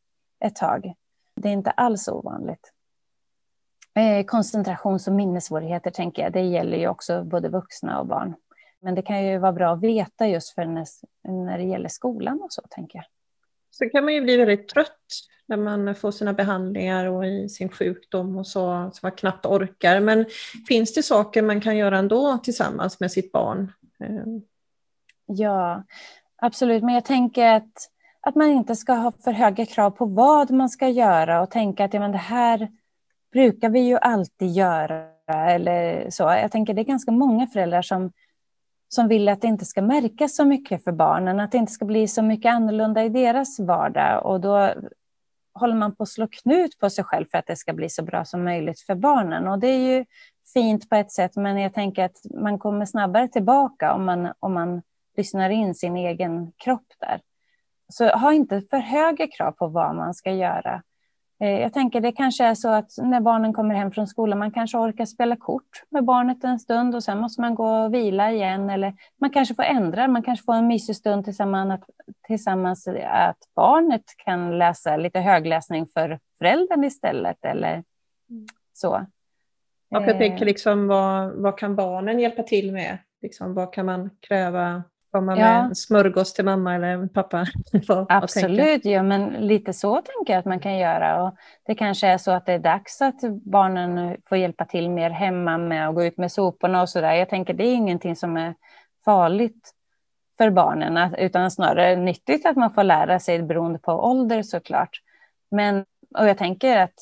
ett 0.44 0.56
tag. 0.56 0.94
Det 1.36 1.48
är 1.48 1.52
inte 1.52 1.70
alls 1.70 2.08
ovanligt. 2.08 2.72
Eh, 3.94 4.24
koncentrations 4.24 5.08
och 5.08 5.14
minnessvårigheter 5.14 5.90
tänker 5.90 6.22
jag, 6.22 6.32
det 6.32 6.40
gäller 6.40 6.76
ju 6.76 6.88
också 6.88 7.24
både 7.24 7.48
vuxna 7.48 8.00
och 8.00 8.06
barn. 8.06 8.34
Men 8.80 8.94
det 8.94 9.02
kan 9.02 9.24
ju 9.24 9.38
vara 9.38 9.52
bra 9.52 9.72
att 9.72 9.80
veta 9.80 10.26
just 10.26 10.54
för 10.54 10.64
när, 10.64 10.86
när 11.28 11.58
det 11.58 11.64
gäller 11.64 11.88
skolan 11.88 12.40
och 12.42 12.52
så, 12.52 12.62
tänker 12.70 12.98
jag. 12.98 13.04
Så 13.78 13.88
kan 13.88 14.04
man 14.04 14.14
ju 14.14 14.20
bli 14.20 14.36
väldigt 14.36 14.68
trött 14.68 15.06
när 15.46 15.56
man 15.56 15.94
får 15.94 16.10
sina 16.10 16.32
behandlingar 16.32 17.06
och 17.06 17.26
i 17.26 17.48
sin 17.48 17.68
sjukdom 17.68 18.38
och 18.38 18.46
så, 18.46 18.90
så 18.94 19.00
man 19.02 19.12
knappt 19.12 19.46
orkar. 19.46 20.00
Men 20.00 20.26
finns 20.68 20.94
det 20.94 21.02
saker 21.02 21.42
man 21.42 21.60
kan 21.60 21.76
göra 21.76 21.98
ändå 21.98 22.38
tillsammans 22.38 23.00
med 23.00 23.12
sitt 23.12 23.32
barn? 23.32 23.72
Eh. 24.00 24.24
Ja, 25.26 25.84
absolut. 26.36 26.82
Men 26.82 26.94
jag 26.94 27.04
tänker 27.04 27.52
att, 27.52 27.90
att 28.20 28.34
man 28.34 28.50
inte 28.50 28.76
ska 28.76 28.92
ha 28.92 29.12
för 29.24 29.32
höga 29.32 29.66
krav 29.66 29.90
på 29.90 30.04
vad 30.04 30.50
man 30.50 30.68
ska 30.68 30.88
göra 30.88 31.42
och 31.42 31.50
tänka 31.50 31.84
att 31.84 31.94
ja, 31.94 32.00
men 32.00 32.12
det 32.12 32.18
här 32.18 32.68
brukar 33.32 33.68
vi 33.68 33.80
ju 33.80 33.96
alltid 33.96 34.52
göra. 34.52 35.04
Eller 35.32 36.10
så. 36.10 36.22
Jag 36.22 36.52
tänker 36.52 36.74
det 36.74 36.82
är 36.82 36.84
ganska 36.84 37.10
många 37.10 37.46
föräldrar 37.46 37.82
som 37.82 38.12
som 38.88 39.08
vill 39.08 39.28
att 39.28 39.40
det 39.40 39.48
inte 39.48 39.64
ska 39.64 39.82
märkas 39.82 40.36
så 40.36 40.44
mycket 40.44 40.84
för 40.84 40.92
barnen, 40.92 41.40
att 41.40 41.52
det 41.52 41.58
inte 41.58 41.72
ska 41.72 41.84
bli 41.84 42.08
så 42.08 42.22
mycket 42.22 42.52
annorlunda 42.52 43.04
i 43.04 43.08
deras 43.08 43.60
vardag. 43.60 44.26
Och 44.26 44.40
då 44.40 44.74
håller 45.54 45.74
man 45.74 45.94
på 45.94 46.02
att 46.02 46.08
slå 46.08 46.26
knut 46.26 46.78
på 46.78 46.90
sig 46.90 47.04
själv 47.04 47.26
för 47.30 47.38
att 47.38 47.46
det 47.46 47.56
ska 47.56 47.72
bli 47.72 47.88
så 47.88 48.02
bra 48.02 48.24
som 48.24 48.44
möjligt 48.44 48.80
för 48.80 48.94
barnen. 48.94 49.48
Och 49.48 49.58
det 49.58 49.68
är 49.68 49.96
ju 49.96 50.04
fint 50.54 50.88
på 50.88 50.96
ett 50.96 51.12
sätt, 51.12 51.36
men 51.36 51.58
jag 51.58 51.74
tänker 51.74 52.04
att 52.04 52.16
man 52.34 52.58
kommer 52.58 52.84
snabbare 52.84 53.28
tillbaka 53.28 53.92
om 53.92 54.04
man, 54.04 54.32
om 54.40 54.54
man 54.54 54.82
lyssnar 55.16 55.50
in 55.50 55.74
sin 55.74 55.96
egen 55.96 56.52
kropp 56.52 56.86
där. 56.98 57.20
Så 57.92 58.08
ha 58.08 58.32
inte 58.32 58.62
för 58.70 58.78
höga 58.78 59.26
krav 59.26 59.52
på 59.52 59.66
vad 59.66 59.96
man 59.96 60.14
ska 60.14 60.32
göra. 60.32 60.82
Eh, 61.40 61.60
jag 61.60 61.72
tänker 61.72 62.00
det 62.00 62.12
kanske 62.12 62.44
är 62.44 62.54
så 62.54 62.68
att 62.68 62.90
när 62.98 63.20
barnen 63.20 63.52
kommer 63.52 63.74
hem 63.74 63.92
från 63.92 64.06
skolan, 64.06 64.38
man 64.38 64.50
kanske 64.50 64.78
orkar 64.78 65.04
spela 65.04 65.36
kort 65.36 65.82
med 65.88 66.04
barnet 66.04 66.44
en 66.44 66.58
stund 66.58 66.94
och 66.94 67.04
sen 67.04 67.18
måste 67.18 67.40
man 67.40 67.54
gå 67.54 67.68
och 67.68 67.94
vila 67.94 68.32
igen. 68.32 68.70
Eller 68.70 68.94
man 69.20 69.30
kanske 69.30 69.54
får 69.54 69.62
ändra, 69.62 70.08
man 70.08 70.22
kanske 70.22 70.44
får 70.44 70.54
en 70.54 70.66
mysig 70.66 70.96
stund 70.96 71.24
tillsammans, 71.24 71.80
tillsammans 72.26 72.88
att 73.06 73.38
barnet 73.54 74.04
kan 74.16 74.58
läsa 74.58 74.96
lite 74.96 75.20
högläsning 75.20 75.86
för 75.86 76.18
föräldern 76.38 76.84
istället. 76.84 77.44
Eller 77.44 77.72
mm. 78.30 78.46
så. 78.72 79.06
Och 79.90 80.02
jag 80.02 80.18
tänker 80.18 80.42
eh. 80.42 80.46
liksom, 80.46 80.86
vad, 80.86 81.32
vad 81.32 81.58
kan 81.58 81.76
barnen 81.76 82.18
hjälpa 82.18 82.42
till 82.42 82.72
med? 82.72 82.98
Liksom, 83.22 83.54
vad 83.54 83.72
kan 83.72 83.86
man 83.86 84.10
kräva 84.20 84.82
komma 85.10 85.38
ja. 85.38 85.66
med 85.68 85.76
smörgås 85.76 86.34
till 86.34 86.44
mamma 86.44 86.74
eller 86.74 87.06
pappa? 87.06 87.46
Absolut, 88.08 88.84
ja, 88.84 89.02
men 89.02 89.28
lite 89.28 89.72
så 89.72 89.94
tänker 89.94 90.32
jag 90.32 90.40
att 90.40 90.46
man 90.46 90.60
kan 90.60 90.78
göra. 90.78 91.22
Och 91.22 91.36
det 91.66 91.74
kanske 91.74 92.06
är 92.06 92.18
så 92.18 92.30
att 92.30 92.46
det 92.46 92.52
är 92.52 92.58
dags 92.58 93.02
att 93.02 93.20
barnen 93.44 94.16
får 94.28 94.38
hjälpa 94.38 94.64
till 94.64 94.90
mer 94.90 95.10
hemma 95.10 95.58
med 95.58 95.88
att 95.88 95.94
gå 95.94 96.04
ut 96.04 96.18
med 96.18 96.32
soporna 96.32 96.82
och 96.82 96.88
så 96.88 97.00
där. 97.00 97.12
Jag 97.12 97.28
tänker 97.28 97.54
det 97.54 97.64
är 97.64 97.74
ingenting 97.74 98.16
som 98.16 98.36
är 98.36 98.54
farligt 99.04 99.74
för 100.38 100.50
barnen, 100.50 101.14
utan 101.14 101.50
snarare 101.50 101.96
nyttigt 101.96 102.46
att 102.46 102.56
man 102.56 102.70
får 102.70 102.84
lära 102.84 103.20
sig 103.20 103.42
beroende 103.42 103.78
på 103.78 103.92
ålder 103.92 104.42
såklart. 104.42 105.00
Men, 105.50 105.84
och 106.18 106.28
jag 106.28 106.38
tänker 106.38 106.76
att 106.76 106.98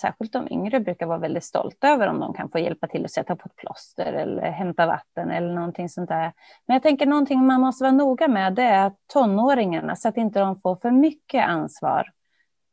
särskilt 0.00 0.32
de 0.32 0.48
yngre 0.52 0.80
brukar 0.80 1.06
vara 1.06 1.18
väldigt 1.18 1.44
stolta 1.44 1.88
över 1.88 2.06
om 2.06 2.20
de 2.20 2.34
kan 2.34 2.50
få 2.50 2.58
hjälpa 2.58 2.86
till 2.86 3.04
att 3.04 3.10
sätta 3.10 3.36
på 3.36 3.48
ett 3.48 3.56
plåster 3.56 4.12
eller 4.12 4.42
hämta 4.42 4.86
vatten 4.86 5.30
eller 5.30 5.54
någonting 5.54 5.88
sånt 5.88 6.08
där. 6.08 6.32
Men 6.66 6.74
jag 6.74 6.82
tänker 6.82 7.06
någonting 7.06 7.46
man 7.46 7.60
måste 7.60 7.84
vara 7.84 7.92
noga 7.92 8.28
med 8.28 8.54
det 8.54 8.62
är 8.62 8.92
tonåringarna 9.12 9.96
så 9.96 10.08
att 10.08 10.16
inte 10.16 10.40
de 10.40 10.56
får 10.60 10.76
för 10.76 10.90
mycket 10.90 11.48
ansvar 11.48 12.10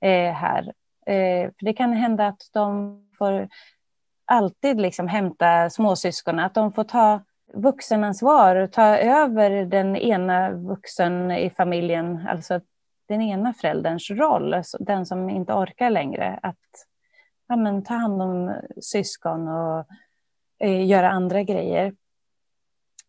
eh, 0.01 0.33
här. 0.33 0.73
Eh, 1.05 1.51
för 1.59 1.65
det 1.65 1.73
kan 1.73 1.93
hända 1.93 2.27
att 2.27 2.41
de 2.53 3.01
får 3.17 3.47
alltid 4.25 4.81
liksom 4.81 5.07
hämta 5.07 5.69
småsyskon, 5.69 6.39
att 6.39 6.53
de 6.53 6.71
får 6.71 6.83
ta 6.83 7.21
vuxenansvar, 7.53 8.67
ta 8.67 8.97
över 8.97 9.65
den 9.65 9.95
ena 9.95 10.51
vuxen 10.51 11.31
i 11.31 11.49
familjen, 11.49 12.27
alltså 12.29 12.59
den 13.07 13.21
ena 13.21 13.53
förälderns 13.53 14.09
roll, 14.09 14.53
alltså 14.53 14.77
den 14.79 15.05
som 15.05 15.29
inte 15.29 15.53
orkar 15.53 15.89
längre, 15.89 16.39
att 16.41 16.55
ja, 17.47 17.55
men, 17.55 17.83
ta 17.83 17.93
hand 17.93 18.21
om 18.21 18.55
syskon 18.81 19.47
och 19.47 19.85
eh, 20.59 20.87
göra 20.87 21.09
andra 21.09 21.43
grejer. 21.43 21.95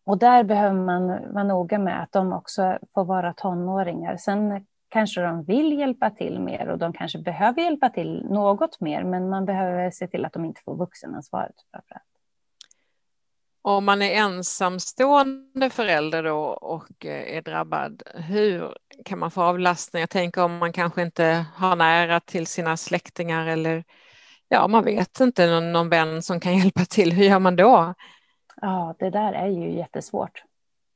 Och 0.05 0.17
där 0.17 0.43
behöver 0.43 0.79
man 0.81 1.33
vara 1.33 1.43
noga 1.43 1.79
med 1.79 2.03
att 2.03 2.11
de 2.11 2.33
också 2.33 2.77
får 2.93 3.05
vara 3.05 3.33
tonåringar. 3.33 4.17
Sen 4.17 4.65
kanske 4.89 5.21
de 5.21 5.43
vill 5.43 5.79
hjälpa 5.79 6.09
till 6.09 6.39
mer 6.39 6.67
och 6.67 6.77
de 6.77 6.93
kanske 6.93 7.19
behöver 7.19 7.61
hjälpa 7.61 7.89
till 7.89 8.25
något 8.29 8.79
mer, 8.79 9.03
men 9.03 9.29
man 9.29 9.45
behöver 9.45 9.91
se 9.91 10.07
till 10.07 10.25
att 10.25 10.33
de 10.33 10.45
inte 10.45 10.61
får 10.65 10.77
vuxenansvaret. 10.77 11.55
Om 13.61 13.85
man 13.85 14.01
är 14.01 14.11
ensamstående 14.11 15.69
förälder 15.69 16.23
då 16.23 16.39
och 16.45 17.05
eh, 17.05 17.37
är 17.37 17.41
drabbad, 17.41 18.03
hur 18.15 18.77
kan 19.05 19.19
man 19.19 19.31
få 19.31 19.41
avlastning? 19.41 19.99
Jag 19.99 20.09
tänker 20.09 20.43
om 20.43 20.57
man 20.57 20.73
kanske 20.73 21.01
inte 21.01 21.45
har 21.55 21.75
nära 21.75 22.19
till 22.19 22.47
sina 22.47 22.77
släktingar 22.77 23.47
eller 23.47 23.83
ja, 24.49 24.67
man 24.67 24.83
vet 24.83 25.19
inte, 25.19 25.47
någon, 25.47 25.71
någon 25.71 25.89
vän 25.89 26.21
som 26.21 26.39
kan 26.39 26.57
hjälpa 26.57 26.85
till. 26.85 27.13
Hur 27.13 27.23
gör 27.23 27.39
man 27.39 27.55
då? 27.55 27.93
Ja, 28.61 28.95
det 28.99 29.09
där 29.09 29.33
är 29.33 29.47
ju 29.47 29.71
jättesvårt. 29.71 30.43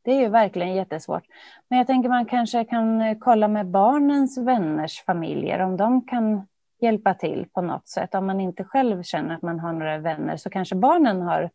Det 0.03 0.11
är 0.11 0.19
ju 0.19 0.29
verkligen 0.29 0.75
jättesvårt. 0.75 1.23
Men 1.67 1.77
jag 1.77 1.87
tänker 1.87 2.09
man 2.09 2.25
kanske 2.25 2.65
kan 2.65 3.01
eh, 3.01 3.17
kolla 3.19 3.47
med 3.47 3.67
barnens 3.67 4.37
vänners 4.37 5.03
familjer 5.05 5.59
om 5.59 5.77
de 5.77 6.07
kan 6.07 6.47
hjälpa 6.81 7.13
till 7.13 7.47
på 7.53 7.61
något 7.61 7.87
sätt. 7.87 8.15
Om 8.15 8.25
man 8.25 8.41
inte 8.41 8.63
själv 8.63 9.03
känner 9.03 9.35
att 9.35 9.41
man 9.41 9.59
har 9.59 9.73
några 9.73 9.97
vänner 9.97 10.37
så 10.37 10.49
kanske 10.49 10.75
barnen 10.75 11.21
har 11.21 11.49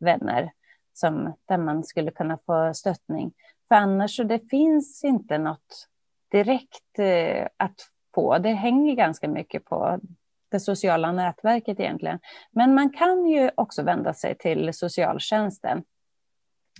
vänner 0.00 0.52
som, 0.92 1.34
där 1.48 1.58
man 1.58 1.84
skulle 1.84 2.10
kunna 2.10 2.38
få 2.46 2.74
stöttning. 2.74 3.32
För 3.68 3.74
annars 3.74 4.16
så 4.16 4.22
det 4.22 4.50
finns 4.50 5.04
inte 5.04 5.38
något 5.38 5.88
direkt 6.30 6.98
eh, 6.98 7.46
att 7.56 7.76
få. 8.14 8.38
Det 8.38 8.52
hänger 8.52 8.94
ganska 8.94 9.28
mycket 9.28 9.64
på 9.64 10.00
det 10.52 10.60
sociala 10.60 11.12
nätverket 11.12 11.80
egentligen. 11.80 12.18
Men 12.50 12.74
man 12.74 12.90
kan 12.90 13.26
ju 13.26 13.50
också 13.54 13.82
vända 13.82 14.14
sig 14.14 14.34
till 14.38 14.74
socialtjänsten. 14.74 15.84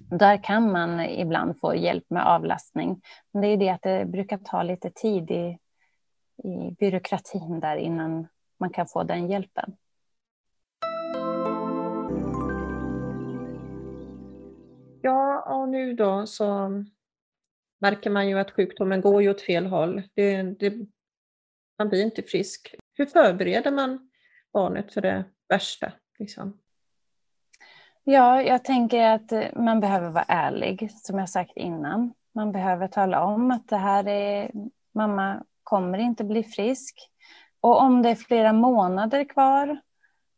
Där 0.00 0.44
kan 0.44 0.72
man 0.72 1.00
ibland 1.00 1.60
få 1.60 1.74
hjälp 1.74 2.04
med 2.10 2.26
avlastning. 2.26 3.02
Men 3.32 3.42
det 3.42 3.48
är 3.48 3.56
det 3.56 3.68
att 3.68 3.82
det 3.82 4.04
brukar 4.04 4.38
ta 4.38 4.62
lite 4.62 4.90
tid 4.90 5.30
i, 5.30 5.58
i 6.44 6.76
byråkratin 6.78 7.60
där 7.60 7.76
innan 7.76 8.28
man 8.58 8.70
kan 8.70 8.86
få 8.86 9.02
den 9.02 9.30
hjälpen. 9.30 9.76
Ja, 15.02 15.40
och 15.40 15.68
nu 15.68 15.94
då 15.94 16.26
så 16.26 16.70
märker 17.78 18.10
man 18.10 18.28
ju 18.28 18.38
att 18.38 18.50
sjukdomen 18.50 19.00
går 19.00 19.22
ju 19.22 19.30
åt 19.30 19.42
fel 19.42 19.66
håll. 19.66 20.02
Det, 20.14 20.42
det, 20.42 20.74
man 21.78 21.88
blir 21.88 22.02
inte 22.02 22.22
frisk. 22.22 22.74
Hur 22.94 23.06
förbereder 23.06 23.70
man 23.70 24.10
barnet 24.52 24.94
för 24.94 25.00
det 25.00 25.24
värsta? 25.48 25.92
Liksom? 26.18 26.58
Ja, 28.04 28.42
jag 28.42 28.64
tänker 28.64 29.10
att 29.10 29.56
man 29.56 29.80
behöver 29.80 30.10
vara 30.10 30.24
ärlig, 30.28 30.90
som 30.90 31.18
jag 31.18 31.28
sagt 31.28 31.56
innan. 31.56 32.14
Man 32.34 32.52
behöver 32.52 32.88
tala 32.88 33.24
om 33.24 33.50
att 33.50 33.68
det 33.68 33.76
här 33.76 34.08
är, 34.08 34.50
mamma 34.94 35.44
kommer 35.62 35.98
inte 35.98 36.24
bli 36.24 36.44
frisk. 36.44 37.08
Och 37.60 37.80
om 37.80 38.02
det 38.02 38.10
är 38.10 38.14
flera 38.14 38.52
månader 38.52 39.24
kvar 39.24 39.80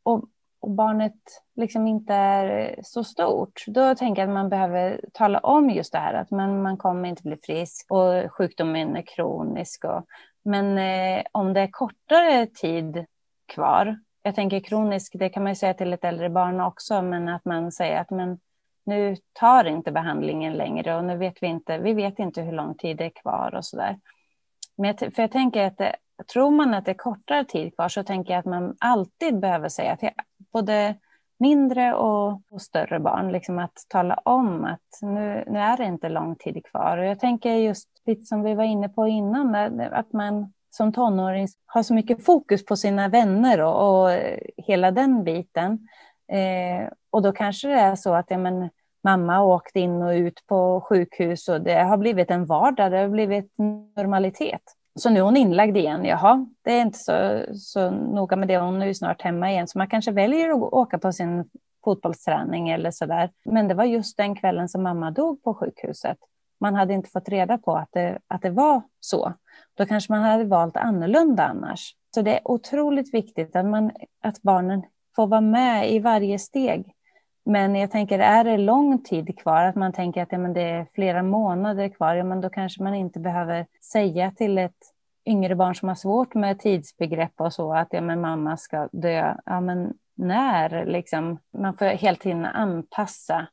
och, 0.03 0.25
och 0.61 0.71
barnet 0.71 1.21
liksom 1.57 1.87
inte 1.87 2.15
är 2.15 2.79
så 2.83 3.05
stort, 3.05 3.65
då 3.67 3.95
tänker 3.95 4.23
jag 4.23 4.29
att 4.29 4.35
man 4.35 4.49
behöver 4.49 5.01
tala 5.13 5.39
om 5.39 5.71
just 5.71 5.93
det 5.93 5.99
här 5.99 6.15
att 6.15 6.31
man, 6.31 6.63
man 6.63 6.77
kommer 6.77 7.09
inte 7.09 7.23
bli 7.23 7.37
frisk 7.37 7.87
och 7.91 8.33
sjukdomen 8.33 8.97
är 8.97 9.03
kronisk. 9.03 9.85
Och, 9.85 10.07
men 10.45 10.79
eh, 10.79 11.25
om 11.33 11.53
det 11.53 11.61
är 11.61 11.69
kortare 11.71 12.47
tid 12.47 13.07
kvar, 13.47 13.99
jag 14.23 14.35
tänker 14.35 14.61
kronisk, 14.61 15.13
det 15.19 15.29
kan 15.29 15.43
man 15.43 15.53
ju 15.53 15.57
säga 15.57 15.75
till 15.75 15.93
ett 15.93 16.05
äldre 16.05 16.31
barn 16.31 16.61
också, 16.61 17.03
men 17.03 17.29
att 17.29 17.45
man 17.45 17.73
säger 17.73 18.01
att 18.01 18.11
men, 18.11 18.39
nu 18.87 19.17
tar 19.33 19.65
inte 19.65 19.93
behandlingen 19.93 20.53
längre 20.53 20.97
och 20.97 21.05
nu 21.05 21.17
vet 21.17 21.43
vi 21.43 21.47
inte, 21.47 21.79
vi 21.79 21.95
vet 21.95 22.19
inte 22.19 22.43
hur 22.43 22.53
lång 22.53 22.75
tid 22.75 22.97
det 22.97 23.05
är 23.05 23.11
kvar 23.23 23.55
och 23.55 23.65
så 23.65 23.77
där. 23.77 23.99
Men 24.77 24.97
för 24.99 25.21
jag 25.23 25.33
tänker 25.33 25.67
att 25.67 25.79
det, 25.79 25.97
tror 26.33 26.51
man 26.51 26.75
att 26.75 26.85
det 26.85 26.91
är 26.91 26.95
kortare 26.95 27.45
tid 27.45 27.75
kvar 27.75 27.89
så 27.89 28.03
tänker 28.03 28.33
jag 28.33 28.39
att 28.39 28.45
man 28.45 28.77
alltid 28.79 29.41
behöver 29.41 29.69
säga 29.69 29.97
till 29.97 30.11
både 30.53 30.95
mindre 31.39 31.95
och, 31.95 32.41
och, 32.51 32.63
större 32.63 33.01
barn, 33.01 33.33
liksom 33.33 33.59
att 33.59 33.77
tala 33.89 34.15
om 34.15 34.65
att 34.65 35.03
nu, 35.03 35.45
nu 35.47 35.59
är 35.59 35.77
det 35.77 35.85
inte 35.85 36.09
lång 36.09 36.37
tid 36.37 36.67
kvar. 36.67 36.99
Och 36.99 37.05
jag 37.05 37.21
tänker 37.21 37.55
just 37.55 37.89
lite 38.07 38.25
som 38.25 38.43
vi 38.43 38.55
var 38.55 38.65
inne 38.65 38.89
på 38.89 39.09
innan, 39.09 39.55
att 39.81 40.13
man 40.13 40.53
som 40.71 40.93
tonåring 40.93 41.49
har 41.67 41.83
så 41.83 41.95
mycket 41.95 42.25
fokus 42.25 42.65
på 42.65 42.77
sina 42.77 43.09
vänner 43.09 43.61
och, 43.61 44.05
och 44.05 44.19
hela 44.57 44.91
den 44.91 45.25
biten. 45.25 45.89
Eh, 46.33 46.89
och 47.11 47.23
då 47.23 47.33
kanske 47.33 47.69
det 47.69 47.81
är 47.81 47.95
så 47.95 48.15
att 48.15 48.27
ja, 48.29 48.39
men, 48.39 48.71
mamma 49.05 49.43
åkt 49.43 49.77
in 49.77 50.03
och 50.03 50.11
ut 50.11 50.47
på 50.47 50.81
sjukhus 50.89 51.49
och 51.49 51.61
det 51.61 51.83
har 51.83 51.97
blivit 51.97 52.31
en 52.31 52.47
vardag, 52.47 52.91
det 52.91 52.99
har 52.99 53.09
blivit 53.09 53.53
normalitet. 53.97 54.63
Så 54.99 55.11
nu 55.11 55.21
är 55.21 55.25
hon 55.25 55.37
inlagd 55.37 55.77
igen. 55.77 56.05
Jaha, 56.05 56.47
det 56.63 56.73
är 56.73 56.81
inte 56.81 56.99
så, 56.99 57.45
så 57.55 57.91
noga 57.91 58.37
med 58.37 58.49
det. 58.49 58.59
Hon 58.59 58.83
är 58.83 58.87
ju 58.87 58.95
snart 58.95 59.23
hemma 59.23 59.51
igen. 59.51 59.69
Så 59.69 59.79
man 59.79 59.89
kanske 59.89 60.11
väljer 60.11 60.51
att 60.51 60.73
åka 60.73 60.99
på 60.99 61.13
sin 61.13 61.45
fotbollsträning 61.85 62.69
eller 62.69 62.91
så 62.91 63.07
där. 63.07 63.31
Men 63.45 63.69
det 63.69 63.75
var 63.75 63.85
just 63.85 64.17
den 64.17 64.35
kvällen 64.35 64.69
som 64.69 64.83
mamma 64.83 65.11
dog 65.11 65.43
på 65.43 65.55
sjukhuset. 65.55 66.19
Man 66.61 66.75
hade 66.75 66.95
inte 66.95 67.11
fått 67.11 67.29
reda 67.29 67.59
på 67.59 67.77
att 67.77 67.89
det, 67.93 68.19
att 68.27 68.43
det 68.43 68.51
var 68.51 68.83
så. 69.01 69.33
Då 69.75 69.87
kanske 69.87 70.13
man 70.13 70.23
hade 70.23 70.45
valt 70.45 70.77
annorlunda 70.77 71.45
annars. 71.45 71.95
Så 72.15 72.23
det 72.23 72.35
är 72.35 72.49
otroligt 72.49 73.15
viktigt 73.15 73.57
att, 73.57 73.67
man, 73.67 73.91
att 74.23 74.43
barnen 74.43 74.83
får 75.17 75.27
vara 75.27 75.41
med 75.41 75.93
i 75.93 75.99
varje 75.99 76.39
steg. 76.39 76.95
Men 77.45 77.75
jag 77.75 77.91
tänker, 77.91 78.19
är 78.19 78.45
det 78.45 78.57
lång 78.57 79.03
tid 79.03 79.39
kvar, 79.39 79.65
att 79.65 79.75
man 79.75 79.93
tänker 79.93 80.23
att 80.23 80.33
ja, 80.33 80.39
men 80.39 80.53
det 80.53 80.63
är 80.63 80.87
flera 80.95 81.23
månader 81.23 81.89
kvar, 81.89 82.15
ja, 82.15 82.25
men 82.25 82.41
då 82.41 82.51
kanske 82.51 82.83
man 82.83 82.95
inte 82.95 83.21
behöver 83.21 83.67
säga 83.93 84.31
till 84.31 84.59
ett 84.59 84.95
yngre 85.27 85.55
barn 85.55 85.75
som 85.75 85.89
har 85.89 85.97
svårt 85.97 86.35
med 86.35 86.59
tidsbegrepp 86.59 87.33
och 87.37 87.53
så, 87.53 87.75
att 87.75 87.89
ja, 87.91 88.01
men 88.01 88.21
mamma 88.21 88.57
ska 88.57 88.89
dö. 88.93 89.35
Ja, 89.47 89.61
men 89.61 89.93
när? 90.15 90.87
Liksom, 90.87 91.39
man 91.59 91.77
får 91.77 91.87
hela 91.87 92.17
tiden 92.17 92.45
anpassa 92.45 93.47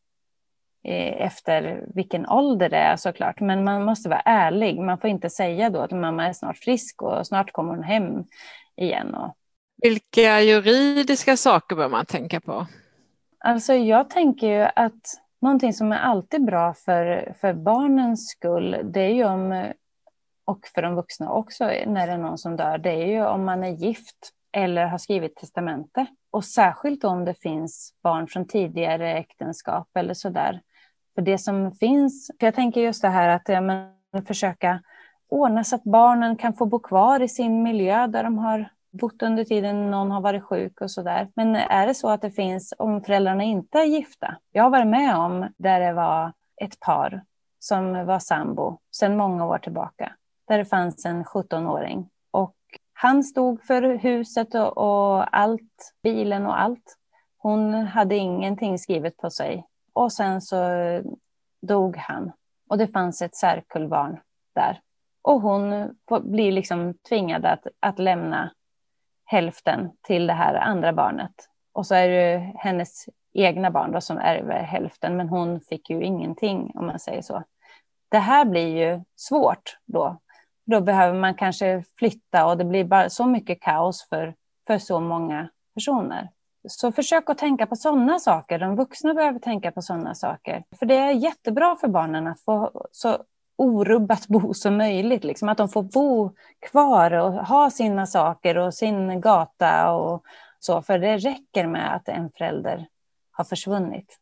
eh, 0.83 1.25
efter 1.25 1.85
vilken 1.95 2.29
ålder 2.29 2.69
det 2.69 2.77
är 2.77 2.95
såklart. 2.95 3.39
Men 3.39 3.63
man 3.63 3.83
måste 3.83 4.09
vara 4.09 4.21
ärlig. 4.25 4.79
Man 4.79 4.97
får 4.97 5.09
inte 5.09 5.29
säga 5.29 5.69
då 5.69 5.79
att 5.79 5.91
mamma 5.91 6.27
är 6.27 6.33
snart 6.33 6.57
frisk 6.57 7.01
och 7.01 7.27
snart 7.27 7.51
kommer 7.51 7.75
hon 7.75 7.83
hem 7.83 8.23
igen. 8.75 9.15
Och... 9.15 9.35
Vilka 9.81 10.41
juridiska 10.41 11.37
saker 11.37 11.75
bör 11.75 11.89
man 11.89 12.05
tänka 12.05 12.39
på? 12.39 12.67
Alltså 13.43 13.73
jag 13.73 14.09
tänker 14.09 14.47
ju 14.47 14.69
att 14.75 15.21
någonting 15.41 15.73
som 15.73 15.91
är 15.91 15.99
alltid 15.99 16.45
bra 16.45 16.73
för, 16.73 17.33
för 17.41 17.53
barnens 17.53 18.29
skull, 18.29 18.77
det 18.83 19.01
är 19.01 19.13
ju 19.13 19.25
om, 19.25 19.71
och 20.45 20.67
för 20.75 20.81
de 20.81 20.95
vuxna 20.95 21.31
också, 21.31 21.65
när 21.65 22.07
det 22.07 22.13
är 22.13 22.17
någon 22.17 22.37
som 22.37 22.57
dör, 22.57 22.77
det 22.77 22.91
är 22.91 23.07
ju 23.07 23.25
om 23.25 23.45
man 23.45 23.63
är 23.63 23.69
gift 23.69 24.31
eller 24.51 24.85
har 24.85 24.97
skrivit 24.97 25.35
testamente. 25.35 26.05
Och 26.31 26.45
särskilt 26.45 27.03
om 27.03 27.25
det 27.25 27.33
finns 27.33 27.93
barn 28.03 28.27
från 28.27 28.47
tidigare 28.47 29.17
äktenskap 29.17 29.87
eller 29.95 30.13
så 30.13 30.29
där. 30.29 30.61
För 31.15 31.21
det 31.21 31.37
som 31.37 31.71
finns, 31.71 32.31
för 32.39 32.47
jag 32.47 32.55
tänker 32.55 32.81
just 32.81 33.01
det 33.01 33.09
här 33.09 33.29
att 33.29 33.49
ja, 33.49 33.61
men, 33.61 33.91
försöka 34.25 34.81
ordna 35.29 35.63
så 35.63 35.75
att 35.75 35.83
barnen 35.83 36.35
kan 36.35 36.53
få 36.53 36.65
bo 36.65 36.79
kvar 36.79 37.19
i 37.19 37.27
sin 37.29 37.63
miljö 37.63 38.07
där 38.07 38.23
de 38.23 38.37
har 38.37 38.69
bott 38.91 39.21
under 39.21 39.43
tiden 39.43 39.91
någon 39.91 40.11
har 40.11 40.21
varit 40.21 40.43
sjuk 40.43 40.81
och 40.81 40.91
så 40.91 41.01
där. 41.01 41.27
Men 41.35 41.55
är 41.55 41.87
det 41.87 41.93
så 41.93 42.09
att 42.09 42.21
det 42.21 42.31
finns, 42.31 42.73
om 42.77 43.01
föräldrarna 43.01 43.43
inte 43.43 43.79
är 43.79 43.85
gifta? 43.85 44.37
Jag 44.51 44.63
har 44.63 44.69
varit 44.69 44.87
med 44.87 45.17
om 45.17 45.53
där 45.57 45.79
det 45.79 45.93
var 45.93 46.33
ett 46.61 46.79
par 46.79 47.21
som 47.59 48.05
var 48.05 48.19
sambo 48.19 48.79
sedan 48.91 49.17
många 49.17 49.45
år 49.45 49.57
tillbaka. 49.57 50.15
Där 50.47 50.57
det 50.57 50.65
fanns 50.65 51.05
en 51.05 51.23
17-åring. 51.23 52.09
Och 52.31 52.55
han 52.93 53.23
stod 53.23 53.63
för 53.63 53.81
huset 53.81 54.55
och, 54.55 54.77
och 54.77 55.37
allt, 55.37 55.93
bilen 56.03 56.45
och 56.45 56.61
allt. 56.61 56.97
Hon 57.37 57.73
hade 57.73 58.15
ingenting 58.15 58.79
skrivet 58.79 59.17
på 59.17 59.29
sig. 59.29 59.65
Och 59.93 60.13
sen 60.13 60.41
så 60.41 60.57
dog 61.61 61.97
han. 61.97 62.31
Och 62.69 62.77
det 62.77 62.87
fanns 62.87 63.21
ett 63.21 63.35
särkullbarn 63.35 64.19
där. 64.55 64.81
Och 65.21 65.41
hon 65.41 65.95
blir 66.21 66.51
liksom 66.51 66.93
tvingad 67.09 67.45
att, 67.45 67.67
att 67.79 67.99
lämna 67.99 68.51
hälften 69.31 69.91
till 70.01 70.27
det 70.27 70.33
här 70.33 70.55
andra 70.55 70.93
barnet. 70.93 71.31
Och 71.73 71.85
så 71.87 71.95
är 71.95 72.07
det 72.07 72.53
hennes 72.55 73.05
egna 73.33 73.71
barn 73.71 73.91
då 73.91 74.01
som 74.01 74.17
ärver 74.17 74.63
hälften, 74.63 75.17
men 75.17 75.29
hon 75.29 75.61
fick 75.61 75.89
ju 75.89 76.03
ingenting 76.03 76.71
om 76.75 76.85
man 76.85 76.99
säger 76.99 77.21
så. 77.21 77.43
Det 78.09 78.17
här 78.17 78.45
blir 78.45 78.77
ju 78.77 79.03
svårt 79.15 79.77
då. 79.85 80.17
Då 80.65 80.81
behöver 80.81 81.19
man 81.19 81.35
kanske 81.35 81.83
flytta 81.97 82.45
och 82.45 82.57
det 82.57 82.65
blir 82.65 82.83
bara 82.83 83.09
så 83.09 83.25
mycket 83.25 83.61
kaos 83.61 84.09
för, 84.09 84.35
för 84.67 84.77
så 84.77 84.99
många 84.99 85.49
personer. 85.73 86.29
Så 86.67 86.91
försök 86.91 87.29
att 87.29 87.37
tänka 87.37 87.67
på 87.67 87.75
sådana 87.75 88.19
saker. 88.19 88.59
De 88.59 88.75
vuxna 88.75 89.13
behöver 89.13 89.39
tänka 89.39 89.71
på 89.71 89.81
sådana 89.81 90.15
saker. 90.15 90.63
För 90.79 90.85
det 90.85 90.95
är 90.95 91.11
jättebra 91.11 91.75
för 91.75 91.87
barnen 91.87 92.27
att 92.27 92.41
få 92.41 92.71
så 92.91 93.17
orubbat 93.61 94.27
bo 94.27 94.53
som 94.53 94.77
möjligt. 94.77 95.23
Liksom. 95.23 95.49
Att 95.49 95.57
de 95.57 95.69
får 95.69 95.83
bo 95.83 96.31
kvar 96.59 97.11
och 97.11 97.33
ha 97.33 97.69
sina 97.69 98.07
saker 98.07 98.57
och 98.57 98.73
sin 98.73 99.21
gata 99.21 99.91
och 99.91 100.23
så. 100.59 100.81
För 100.81 100.99
det 100.99 101.17
räcker 101.17 101.67
med 101.67 101.95
att 101.95 102.07
en 102.07 102.29
förälder 102.29 102.87
har 103.31 103.43
försvunnit. 103.43 104.17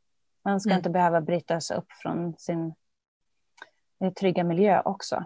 Man 0.46 0.60
ska 0.60 0.70
mm. 0.70 0.78
inte 0.78 0.90
behöva 0.90 1.22
brytas 1.22 1.72
upp 1.72 1.92
från 2.02 2.34
sin 2.38 2.74
eh, 4.04 4.14
trygga 4.14 4.44
miljö 4.44 4.82
också. 4.86 5.26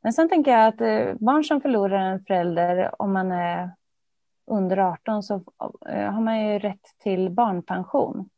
Men 0.00 0.12
sen 0.12 0.28
tänker 0.28 0.50
jag 0.50 0.66
att 0.68 0.80
eh, 0.80 1.14
barn 1.14 1.44
som 1.44 1.60
förlorar 1.60 1.98
en 1.98 2.24
förälder, 2.24 3.02
om 3.02 3.12
man 3.12 3.32
är 3.32 3.70
under 4.46 4.78
18, 4.78 5.22
så 5.22 5.34
eh, 5.88 6.10
har 6.12 6.20
man 6.20 6.40
ju 6.40 6.58
rätt 6.58 6.98
till 6.98 7.30
barnpension. 7.30 8.28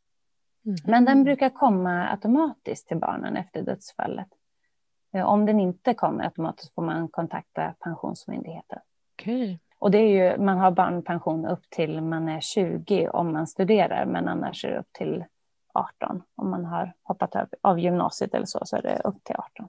Mm. 0.64 0.76
Men 0.84 1.04
den 1.04 1.24
brukar 1.24 1.50
komma 1.50 2.08
automatiskt 2.10 2.88
till 2.88 2.96
barnen 2.96 3.36
efter 3.36 3.62
dödsfallet. 3.62 4.28
Eh, 5.14 5.24
om 5.24 5.46
den 5.46 5.60
inte 5.60 5.94
kommer 5.94 6.24
automatiskt 6.24 6.74
får 6.74 6.82
man 6.82 7.08
kontakta 7.08 7.74
Pensionsmyndigheten. 7.80 8.78
Okay. 9.18 9.58
Och 9.78 9.90
det 9.90 9.98
är 9.98 10.08
ju, 10.08 10.38
man 10.38 10.58
har 10.58 10.70
barnpension 10.70 11.46
upp 11.46 11.70
till 11.70 12.00
man 12.00 12.28
är 12.28 12.40
20 12.40 13.08
om 13.08 13.32
man 13.32 13.46
studerar, 13.46 14.06
men 14.06 14.28
annars 14.28 14.64
är 14.64 14.70
det 14.70 14.78
upp 14.78 14.92
till 14.92 15.24
18. 15.74 16.22
Om 16.34 16.50
man 16.50 16.64
har 16.64 16.92
hoppat 17.02 17.36
av 17.60 17.80
gymnasiet 17.80 18.34
eller 18.34 18.46
så, 18.46 18.62
så 18.64 18.76
är 18.76 18.82
det 18.82 19.00
upp 19.04 19.24
till 19.24 19.36
18. 19.36 19.68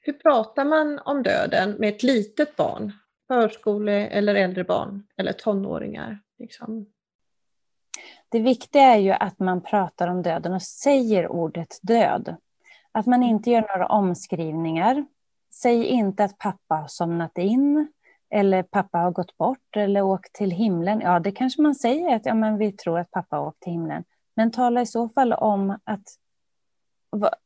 Hur 0.00 0.12
pratar 0.12 0.64
man 0.64 0.98
om 0.98 1.22
döden 1.22 1.70
med 1.78 1.88
ett 1.88 2.02
litet 2.02 2.56
barn? 2.56 2.92
Förskole 3.28 4.06
eller 4.06 4.34
äldre 4.34 4.64
barn 4.64 5.06
eller 5.16 5.32
tonåringar? 5.32 6.18
Liksom? 6.38 6.86
Det 8.28 8.40
viktiga 8.40 8.82
är 8.82 8.98
ju 8.98 9.10
att 9.10 9.38
man 9.38 9.60
pratar 9.60 10.08
om 10.08 10.22
döden 10.22 10.52
och 10.52 10.62
säger 10.62 11.28
ordet 11.28 11.78
död. 11.82 12.36
Att 12.92 13.06
man 13.06 13.22
inte 13.22 13.50
gör 13.50 13.60
några 13.60 13.86
omskrivningar. 13.86 15.06
Säg 15.52 15.84
inte 15.84 16.24
att 16.24 16.38
pappa 16.38 16.74
har 16.74 16.88
somnat 16.88 17.38
in 17.38 17.92
eller 18.30 18.62
pappa 18.62 18.98
har 18.98 19.10
gått 19.10 19.36
bort 19.36 19.76
eller 19.76 20.02
åkt 20.02 20.32
till 20.32 20.50
himlen. 20.50 21.00
Ja, 21.00 21.20
det 21.20 21.32
kanske 21.32 21.62
man 21.62 21.74
säger 21.74 22.16
att 22.16 22.26
ja, 22.26 22.34
men 22.34 22.58
vi 22.58 22.72
tror 22.72 22.98
att 22.98 23.10
pappa 23.10 23.36
har 23.36 23.46
åkt 23.46 23.60
till 23.60 23.72
himlen. 23.72 24.04
Men 24.36 24.50
tala 24.50 24.80
i 24.80 24.86
så 24.86 25.08
fall 25.08 25.32
om 25.32 25.78
att 25.84 26.04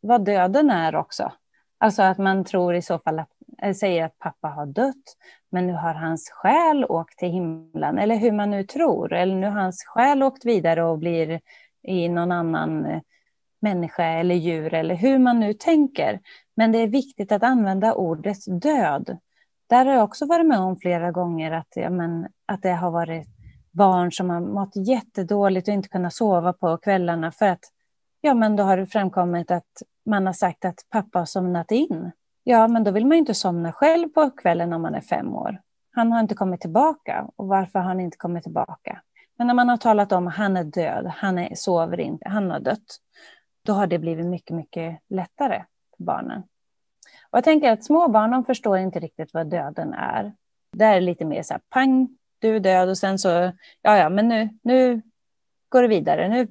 vad 0.00 0.24
döden 0.24 0.70
är 0.70 0.96
också. 0.96 1.32
Alltså 1.78 2.02
att 2.02 2.18
man 2.18 2.44
tror 2.44 2.74
i 2.74 2.82
så 2.82 2.98
fall 2.98 3.18
att, 3.18 3.76
säger 3.76 4.04
att 4.04 4.18
pappa 4.18 4.48
har 4.48 4.66
dött, 4.66 5.16
men 5.50 5.66
nu 5.66 5.72
har 5.72 5.94
hans 5.94 6.30
själ 6.30 6.84
åkt 6.84 7.18
till 7.18 7.28
himlen, 7.28 7.98
eller 7.98 8.16
hur 8.16 8.32
man 8.32 8.50
nu 8.50 8.64
tror, 8.64 9.12
eller 9.12 9.34
nu 9.34 9.46
har 9.46 9.60
hans 9.60 9.84
själ 9.84 10.22
åkt 10.22 10.44
vidare 10.44 10.84
och 10.84 10.98
blir 10.98 11.40
i 11.82 12.08
någon 12.08 12.32
annan 12.32 12.86
eh, 12.86 13.00
människa 13.64 14.04
eller 14.04 14.34
djur, 14.34 14.74
eller 14.74 14.94
hur 14.94 15.18
man 15.18 15.40
nu 15.40 15.54
tänker. 15.54 16.20
Men 16.56 16.72
det 16.72 16.78
är 16.78 16.88
viktigt 16.88 17.32
att 17.32 17.42
använda 17.42 17.94
ordet 17.94 18.38
död. 18.62 19.18
Där 19.66 19.84
har 19.86 19.92
jag 19.92 20.04
också 20.04 20.26
varit 20.26 20.46
med 20.46 20.58
om 20.58 20.76
flera 20.76 21.10
gånger 21.10 21.52
att, 21.52 21.68
ja, 21.74 21.90
men, 21.90 22.26
att 22.46 22.62
det 22.62 22.72
har 22.72 22.90
varit 22.90 23.28
barn 23.70 24.12
som 24.12 24.30
har 24.30 24.40
mått 24.40 24.76
jättedåligt 24.76 25.68
och 25.68 25.74
inte 25.74 25.88
kunnat 25.88 26.14
sova 26.14 26.52
på 26.52 26.76
kvällarna 26.76 27.32
för 27.32 27.48
att 27.48 27.64
ja, 28.20 28.34
men 28.34 28.56
då 28.56 28.62
har 28.62 28.76
det 28.76 28.86
framkommit 28.86 29.50
att 29.50 29.82
man 30.06 30.26
har 30.26 30.32
sagt 30.32 30.64
att 30.64 30.86
pappa 30.90 31.18
har 31.18 31.26
somnat 31.26 31.70
in. 31.70 32.10
Ja, 32.44 32.68
men 32.68 32.84
då 32.84 32.90
vill 32.90 33.06
man 33.06 33.12
ju 33.12 33.18
inte 33.18 33.34
somna 33.34 33.72
själv 33.72 34.08
på 34.08 34.30
kvällen 34.30 34.72
om 34.72 34.82
man 34.82 34.94
är 34.94 35.00
fem 35.00 35.34
år. 35.34 35.60
Han 35.90 36.12
har 36.12 36.20
inte 36.20 36.34
kommit 36.34 36.60
tillbaka. 36.60 37.28
Och 37.36 37.48
varför 37.48 37.78
har 37.78 37.86
han 37.86 38.00
inte 38.00 38.16
kommit 38.16 38.42
tillbaka? 38.42 39.00
Men 39.38 39.46
när 39.46 39.54
man 39.54 39.68
har 39.68 39.76
talat 39.76 40.12
om 40.12 40.26
att 40.26 40.34
han 40.34 40.56
är 40.56 40.64
död, 40.64 41.06
han 41.16 41.38
är, 41.38 41.54
sover 41.54 42.00
inte, 42.00 42.28
han 42.28 42.50
har 42.50 42.60
dött, 42.60 42.98
då 43.64 43.72
har 43.72 43.86
det 43.86 43.98
blivit 43.98 44.26
mycket, 44.26 44.56
mycket 44.56 44.98
lättare 45.08 45.64
för 45.96 46.04
barnen. 46.04 46.42
Och 47.30 47.38
jag 47.38 47.44
tänker 47.44 47.72
att 47.72 47.84
små 47.84 48.08
barn, 48.08 48.30
de 48.30 48.44
förstår 48.44 48.78
inte 48.78 49.00
riktigt 49.00 49.34
vad 49.34 49.46
döden 49.46 49.92
är. 49.92 50.32
Det 50.72 50.84
är 50.84 51.00
lite 51.00 51.24
mer 51.24 51.42
så 51.42 51.54
här, 51.54 51.60
pang, 51.68 52.08
du 52.38 52.56
är 52.56 52.60
död 52.60 52.88
och 52.88 52.98
sen 52.98 53.18
så, 53.18 53.28
ja, 53.82 53.96
ja, 53.96 54.08
men 54.08 54.28
nu, 54.28 54.48
nu 54.62 55.02
går 55.68 55.82
det 55.82 55.88
vidare, 55.88 56.28
nu, 56.28 56.48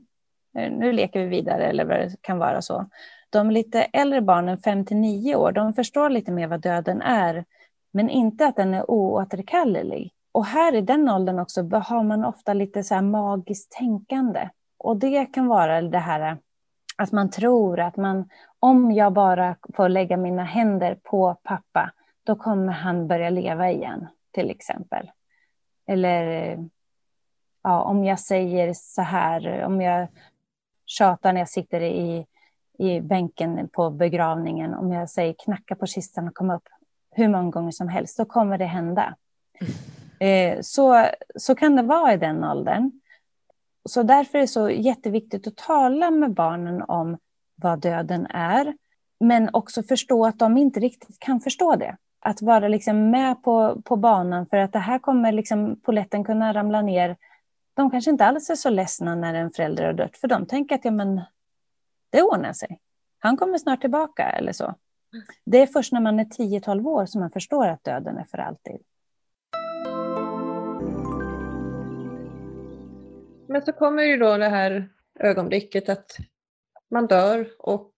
nu 0.70 0.91
leker 0.91 1.20
vi 1.20 1.26
vidare 1.26 1.66
eller 1.66 1.86
vad 1.86 1.97
det 1.97 2.22
kan 2.22 2.38
vara 2.38 2.61
så. 2.61 2.89
De 3.30 3.51
lite 3.51 3.82
äldre 3.82 4.22
barnen, 4.22 4.57
5 4.57 4.86
till 4.86 4.97
9 4.97 5.36
år, 5.36 5.51
de 5.51 5.74
förstår 5.74 6.09
lite 6.09 6.32
mer 6.32 6.47
vad 6.47 6.61
döden 6.61 7.01
är, 7.01 7.45
men 7.91 8.09
inte 8.09 8.45
att 8.45 8.55
den 8.55 8.74
är 8.74 8.91
oåterkallelig. 8.91 10.14
Och 10.32 10.45
här 10.45 10.76
i 10.76 10.82
den 10.82 11.09
åldern 11.09 11.39
också 11.39 11.61
har 11.61 12.03
man 12.03 12.26
ofta 12.26 12.53
lite 12.53 12.84
så 12.84 12.95
här 12.95 13.01
magiskt 13.01 13.72
tänkande. 13.72 14.49
Och 14.78 14.97
det 14.97 15.26
kan 15.26 15.47
vara 15.47 15.82
det 15.82 15.97
här 15.97 16.38
att 16.96 17.12
man 17.12 17.30
tror 17.30 17.80
att 17.80 17.98
man, 17.98 18.30
om 18.60 18.91
jag 18.91 19.14
bara 19.14 19.56
får 19.74 19.89
lägga 19.89 20.18
mina 20.18 20.44
händer 20.44 20.96
på 21.04 21.36
pappa, 21.44 21.91
då 22.24 22.36
kommer 22.36 22.74
han 22.74 23.08
börja 23.08 23.30
leva 23.30 23.72
igen, 23.72 24.08
till 24.32 24.50
exempel. 24.50 25.12
Eller 25.88 26.58
ja, 27.64 27.82
om 27.82 28.06
jag 28.06 28.20
säger 28.20 28.74
så 28.76 29.02
här, 29.02 29.64
om 29.64 29.82
jag 29.82 30.08
tjatar 30.86 31.34
när 31.34 31.41
jag 31.41 31.50
sitter 31.50 31.82
i 31.82 32.26
i 32.80 33.02
bänken 33.02 33.70
på 33.70 33.89
begravningen, 33.89 34.74
om 34.74 34.91
jag 34.91 35.10
säger 35.10 35.34
knacka 35.34 35.76
på 35.76 35.86
kistan 35.86 36.28
och 36.28 36.36
komma 36.36 36.56
upp 36.56 36.70
hur 37.12 37.28
många 37.28 37.52
gånger 37.52 37.72
som 37.72 37.88
helst, 37.88 38.18
då 38.18 38.26
kommer 38.26 38.58
det 38.58 38.66
hända. 38.66 39.16
Eh, 40.20 40.60
så, 40.62 41.06
så 41.36 41.56
kan 41.56 41.76
det 41.76 41.82
vara 41.82 42.14
i 42.14 42.18
den 42.18 42.44
åldern. 42.44 42.91
Så 43.90 44.04
därför 44.04 44.38
är 44.38 44.42
det 44.42 44.48
så 44.48 44.70
jätteviktigt 44.70 45.48
att 45.48 45.56
tala 45.56 46.12
med 46.12 46.34
barnen 46.34 46.82
om 46.82 47.18
vad 47.56 47.80
döden 47.80 48.26
är, 48.26 48.78
men 49.20 49.50
också 49.54 49.84
förstå 49.84 50.26
att 50.26 50.40
de 50.40 50.58
inte 50.58 50.80
riktigt 50.80 51.20
kan 51.20 51.40
förstå 51.40 51.76
det. 51.76 51.98
Att 52.20 52.42
vara 52.42 52.68
liksom 52.68 53.10
med 53.10 53.44
på, 53.44 53.82
på 53.82 53.96
banan 53.96 54.46
för 54.46 54.58
att 54.58 54.74
det 54.74 54.80
här 54.80 55.00
kommer 55.00 55.32
liksom 55.32 55.80
poletten 55.82 56.24
kunna 56.24 56.54
ramla 56.54 56.82
ner. 56.82 57.18
De 57.74 57.92
kanske 57.92 58.12
inte 58.12 58.26
alls 58.26 58.50
är 58.50 58.56
så 58.56 58.70
ledsna 58.70 59.16
när 59.16 59.34
en 59.34 59.52
förälder 59.52 59.86
har 59.86 59.94
dött, 59.94 60.18
för 60.18 60.28
de 60.28 60.46
tänker 60.46 60.76
att 60.76 60.86
ja, 60.86 60.92
men 60.92 61.22
det 62.10 62.22
ordnar 62.22 62.54
sig. 62.54 62.80
Han 63.20 63.38
kommer 63.38 63.58
snart 63.58 63.82
tillbaka 63.82 64.30
eller 64.30 64.52
så. 64.52 64.76
Det 65.46 65.62
är 65.62 65.68
först 65.68 65.94
när 65.94 66.02
man 66.02 66.20
är 66.20 66.26
10-12 66.26 66.88
år 66.88 67.06
som 67.06 67.22
man 67.22 67.32
förstår 67.32 67.68
att 67.68 67.84
döden 67.84 68.18
är 68.18 68.26
för 68.26 68.38
alltid. 68.38 68.78
Men 73.48 73.62
så 73.66 73.72
kommer 73.72 74.04
ju 74.04 74.18
då 74.18 74.38
det 74.38 74.50
här 74.50 74.89
ögonblicket 75.20 75.89
att 75.89 76.18
man 76.91 77.08
dör 77.08 77.50
och 77.60 77.91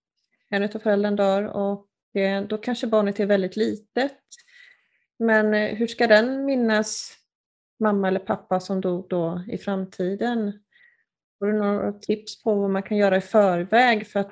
en 0.50 0.64
av 0.64 0.68
föräldrarna 0.68 1.16
dör 1.16 1.44
och 1.44 1.88
eh, 2.14 2.44
då 2.44 2.58
kanske 2.58 2.88
barnet 2.88 3.20
är 3.20 3.26
väldigt 3.26 3.56
litet. 3.56 4.20
Men 5.20 5.54
eh, 5.54 5.76
hur 5.76 5.88
ska 5.88 6.08
den 6.08 6.46
minnas 6.46 7.18
mamma 7.80 8.08
eller 8.08 8.20
pappa 8.20 8.60
som 8.60 8.82
dog 8.82 9.08
då 9.10 9.44
i 9.48 9.58
framtiden? 9.58 10.60
Har 11.40 11.48
du 11.48 11.54
några 11.60 11.92
tips 11.92 12.44
på 12.44 12.56
vad 12.56 12.70
man 12.70 12.84
kan 12.84 12.98
göra 12.98 13.18
i 13.18 13.22
förväg 13.22 14.08
för 14.08 14.20
att 14.20 14.32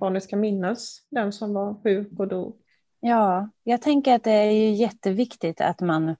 barnet 0.00 0.22
ska 0.22 0.36
minnas 0.36 1.06
den 1.10 1.32
som 1.32 1.54
var 1.54 1.82
sjuk 1.82 2.18
och 2.18 2.28
dog? 2.28 2.56
Ja, 3.00 3.50
jag 3.62 3.82
tänker 3.82 4.14
att 4.14 4.24
det 4.24 4.30
är 4.30 4.72
jätteviktigt 4.72 5.60
att 5.60 5.80
man 5.80 6.16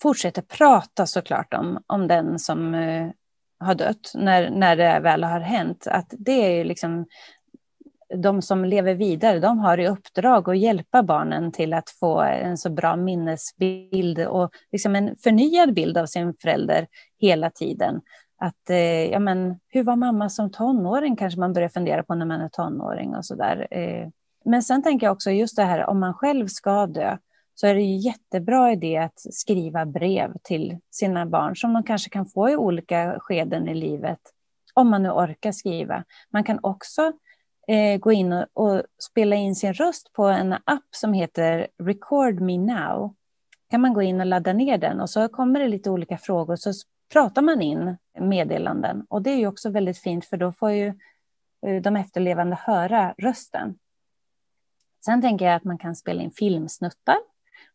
fortsätter 0.00 0.42
prata 0.42 1.06
såklart 1.06 1.54
om, 1.54 1.82
om 1.86 2.08
den 2.08 2.38
som 2.38 2.74
eh, 2.74 3.10
har 3.60 3.74
dött 3.74 4.12
när, 4.14 4.50
när 4.50 4.76
det 4.76 5.00
väl 5.00 5.24
har 5.24 5.40
hänt. 5.40 5.86
Att 5.90 6.14
det 6.18 6.60
är 6.60 6.64
liksom 6.64 7.06
de 8.14 8.42
som 8.42 8.64
lever 8.64 8.94
vidare, 8.94 9.40
de 9.40 9.58
har 9.58 9.78
i 9.78 9.88
uppdrag 9.88 10.50
att 10.50 10.58
hjälpa 10.58 11.02
barnen 11.02 11.52
till 11.52 11.72
att 11.72 11.90
få 11.90 12.20
en 12.20 12.58
så 12.58 12.70
bra 12.70 12.96
minnesbild 12.96 14.18
och 14.18 14.50
liksom 14.72 14.96
en 14.96 15.16
förnyad 15.16 15.74
bild 15.74 15.98
av 15.98 16.06
sin 16.06 16.34
förälder 16.42 16.86
hela 17.18 17.50
tiden. 17.50 18.00
Att, 18.38 18.70
eh, 18.70 19.04
ja, 19.10 19.18
men, 19.18 19.58
hur 19.68 19.82
var 19.82 19.96
mamma 19.96 20.28
som 20.28 20.50
tonåring 20.50 21.16
kanske 21.16 21.40
man 21.40 21.52
börjar 21.52 21.68
fundera 21.68 22.02
på 22.02 22.14
när 22.14 22.26
man 22.26 22.40
är 22.40 22.48
tonåring 22.48 23.14
och 23.14 23.24
så 23.24 23.34
där. 23.34 23.66
Eh, 23.70 24.08
men 24.44 24.62
sen 24.62 24.82
tänker 24.82 25.06
jag 25.06 25.12
också 25.12 25.30
just 25.30 25.56
det 25.56 25.64
här 25.64 25.90
om 25.90 26.00
man 26.00 26.14
själv 26.14 26.46
ska 26.46 26.86
dö 26.86 27.16
så 27.60 27.66
är 27.66 27.74
det 27.74 27.80
ju 27.80 27.96
jättebra 27.96 28.72
idé 28.72 28.96
att 28.96 29.34
skriva 29.34 29.86
brev 29.86 30.32
till 30.42 30.78
sina 30.90 31.26
barn 31.26 31.56
som 31.56 31.72
de 31.72 31.82
kanske 31.82 32.10
kan 32.10 32.26
få 32.26 32.50
i 32.50 32.56
olika 32.56 33.16
skeden 33.20 33.68
i 33.68 33.74
livet. 33.74 34.18
Om 34.74 34.90
man 34.90 35.02
nu 35.02 35.10
orkar 35.10 35.52
skriva. 35.52 36.04
Man 36.30 36.44
kan 36.44 36.58
också 36.62 37.12
eh, 37.68 37.98
gå 37.98 38.12
in 38.12 38.32
och, 38.32 38.46
och, 38.52 38.82
spela 38.98 39.36
in 39.36 39.54
sin 39.54 39.74
röst 39.74 40.12
på 40.12 40.24
en 40.24 40.52
app 40.52 40.88
som 40.90 41.12
heter 41.12 41.66
Record 41.82 42.40
Me 42.40 42.58
Now. 42.58 43.14
kan 43.70 43.80
man 43.80 43.94
gå 43.94 44.02
in 44.02 44.20
och 44.20 44.26
ladda 44.26 44.52
ner 44.52 44.78
den 44.78 45.00
och 45.00 45.10
så 45.10 45.28
kommer 45.28 45.60
det 45.60 45.68
lite 45.68 45.90
olika 45.90 46.18
frågor 46.18 46.56
så 46.56 46.72
pratar 47.12 47.42
man 47.42 47.62
in 47.62 47.96
meddelanden. 48.20 49.06
Och 49.08 49.22
det 49.22 49.30
är 49.30 49.36
ju 49.36 49.46
också 49.46 49.70
väldigt 49.70 49.98
fint 49.98 50.24
för 50.24 50.36
då 50.36 50.52
får 50.52 50.70
ju 50.70 50.86
eh, 51.66 51.82
de 51.82 51.96
efterlevande 51.96 52.58
höra 52.60 53.14
rösten. 53.18 53.78
Sen 55.04 55.22
tänker 55.22 55.44
jag 55.44 55.54
att 55.54 55.64
man 55.64 55.78
kan 55.78 55.96
spela 55.96 56.22
in 56.22 56.30
filmsnuttar, 56.30 57.16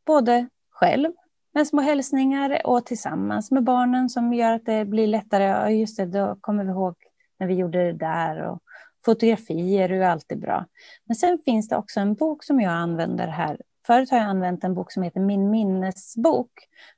både 0.05 0.47
själv 0.69 1.11
med 1.53 1.67
små 1.67 1.81
hälsningar 1.81 2.67
och 2.67 2.85
tillsammans 2.85 3.51
med 3.51 3.63
barnen 3.63 4.09
som 4.09 4.33
gör 4.33 4.53
att 4.53 4.65
det 4.65 4.85
blir 4.85 5.07
lättare. 5.07 5.69
Just 5.69 5.97
det, 5.97 6.05
då 6.05 6.37
kommer 6.41 6.63
vi 6.63 6.69
ihåg 6.69 6.95
när 7.39 7.47
vi 7.47 7.53
gjorde 7.53 7.85
det 7.85 7.93
där. 7.93 8.41
Och 8.41 8.59
fotografier 9.05 9.89
är 9.89 10.01
alltid 10.01 10.39
bra. 10.39 10.65
Men 11.05 11.15
sen 11.15 11.39
finns 11.45 11.69
det 11.69 11.77
också 11.77 11.99
en 11.99 12.13
bok 12.13 12.43
som 12.43 12.61
jag 12.61 12.73
använder 12.73 13.27
här. 13.27 13.57
Förut 13.87 14.11
har 14.11 14.17
jag 14.17 14.27
använt 14.27 14.63
en 14.63 14.73
bok 14.73 14.91
som 14.91 15.03
heter 15.03 15.19
Min 15.19 15.49
minnesbok 15.49 16.51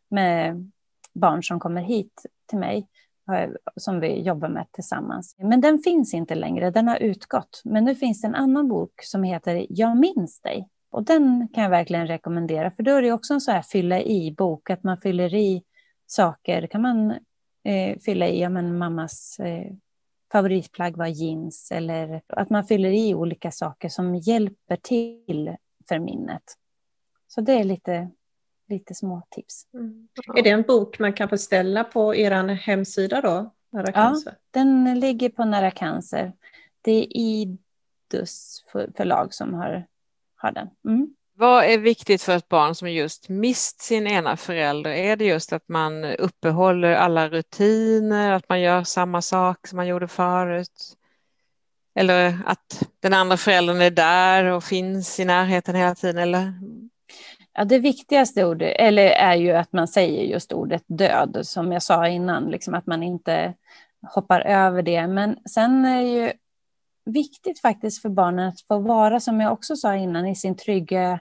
med 0.09 0.71
barn 1.13 1.43
som 1.43 1.59
kommer 1.59 1.81
hit 1.81 2.25
till 2.49 2.59
mig 2.59 2.87
eh, 3.31 3.49
som 3.75 3.99
vi 3.99 4.21
jobbar 4.21 4.49
med 4.49 4.71
tillsammans. 4.71 5.35
Men 5.37 5.61
den 5.61 5.79
finns 5.79 6.13
inte 6.13 6.35
längre, 6.35 6.71
den 6.71 6.87
har 6.87 6.97
utgått. 6.97 7.61
Men 7.65 7.83
nu 7.83 7.95
finns 7.95 8.21
det 8.21 8.27
en 8.27 8.35
annan 8.35 8.67
bok 8.67 9.03
som 9.03 9.23
heter 9.23 9.65
Jag 9.69 9.97
minns 9.97 10.39
dig. 10.41 10.69
Och 10.89 11.03
den 11.03 11.47
kan 11.53 11.63
jag 11.63 11.69
verkligen 11.69 12.07
rekommendera, 12.07 12.71
för 12.71 12.83
då 12.83 12.91
är 12.91 13.01
det 13.01 13.11
också 13.11 13.33
en 13.33 13.41
så 13.41 13.51
här 13.51 13.61
fylla 13.61 14.01
i-bok, 14.01 14.69
att 14.69 14.83
man 14.83 14.97
fyller 14.97 15.35
i 15.35 15.63
saker. 16.05 16.67
kan 16.67 16.81
man 16.81 17.11
eh, 17.63 17.99
fylla 17.99 18.27
i 18.27 18.41
ja, 18.41 18.49
men 18.49 18.77
mammas 18.77 19.39
eh, 19.39 19.71
favoritplagg 20.31 20.97
var 20.97 21.07
jeans 21.07 21.71
eller 21.71 22.21
att 22.27 22.49
man 22.49 22.65
fyller 22.65 22.89
i 22.89 23.15
olika 23.15 23.51
saker 23.51 23.89
som 23.89 24.15
hjälper 24.15 24.75
till 24.75 25.55
för 25.89 25.99
minnet. 25.99 26.43
Så 27.27 27.41
det 27.41 27.53
är 27.53 27.63
lite, 27.63 28.09
lite 28.69 28.95
små 28.95 29.21
tips. 29.29 29.67
Mm. 29.73 30.07
Är 30.35 30.43
det 30.43 30.49
en 30.49 30.61
bok 30.61 30.99
man 30.99 31.13
kan 31.13 31.27
beställa 31.27 31.83
på 31.83 32.15
er 32.15 32.31
hemsida 32.53 33.21
då? 33.21 33.53
Nära 33.69 33.91
cancer? 33.91 34.31
Ja, 34.31 34.37
den 34.51 34.99
ligger 34.99 35.29
på 35.29 35.45
Nära 35.45 35.71
cancer. 35.71 36.33
Det 36.81 36.91
är 36.91 37.17
Idus 37.17 38.63
förlag 38.97 39.33
som 39.33 39.53
har, 39.53 39.87
har 40.37 40.51
den. 40.51 40.67
Mm. 40.87 41.07
Vad 41.39 41.63
är 41.63 41.77
viktigt 41.77 42.21
för 42.21 42.35
ett 42.35 42.49
barn 42.49 42.75
som 42.75 42.91
just 42.91 43.29
mist 43.29 43.81
sin 43.81 44.07
ena 44.07 44.37
förälder? 44.37 44.91
Är 44.91 45.15
det 45.15 45.25
just 45.25 45.53
att 45.53 45.69
man 45.69 46.05
uppehåller 46.05 46.93
alla 46.93 47.29
rutiner, 47.29 48.31
att 48.31 48.49
man 48.49 48.61
gör 48.61 48.83
samma 48.83 49.21
sak 49.21 49.67
som 49.67 49.77
man 49.77 49.87
gjorde 49.87 50.07
förut? 50.07 50.97
Eller 51.95 52.39
att 52.45 52.83
den 52.99 53.13
andra 53.13 53.37
föräldern 53.37 53.81
är 53.81 53.91
där 53.91 54.45
och 54.45 54.63
finns 54.63 55.19
i 55.19 55.25
närheten 55.25 55.75
hela 55.75 55.95
tiden? 55.95 56.17
Eller? 56.17 56.53
Ja, 57.53 57.65
det 57.65 57.79
viktigaste 57.79 58.45
ordet 58.45 58.75
eller 58.79 59.05
är 59.05 59.35
ju 59.35 59.51
att 59.51 59.73
man 59.73 59.87
säger 59.87 60.23
just 60.23 60.53
ordet 60.53 60.83
död, 60.87 61.39
som 61.41 61.71
jag 61.71 61.83
sa 61.83 62.07
innan, 62.07 62.45
liksom 62.49 62.73
att 62.73 62.85
man 62.85 63.03
inte 63.03 63.53
hoppar 64.13 64.41
över 64.41 64.81
det. 64.81 65.07
Men 65.07 65.37
sen 65.49 65.85
är 65.85 66.01
ju 66.01 66.31
viktigt 67.11 67.59
faktiskt 67.59 68.01
för 68.01 68.09
barnen 68.09 68.47
att 68.47 68.61
få 68.61 68.79
vara, 68.79 69.19
som 69.19 69.41
jag 69.41 69.53
också 69.53 69.75
sa 69.75 69.95
innan, 69.95 70.27
i 70.27 70.35
sin 70.35 70.55
trygga 70.55 71.19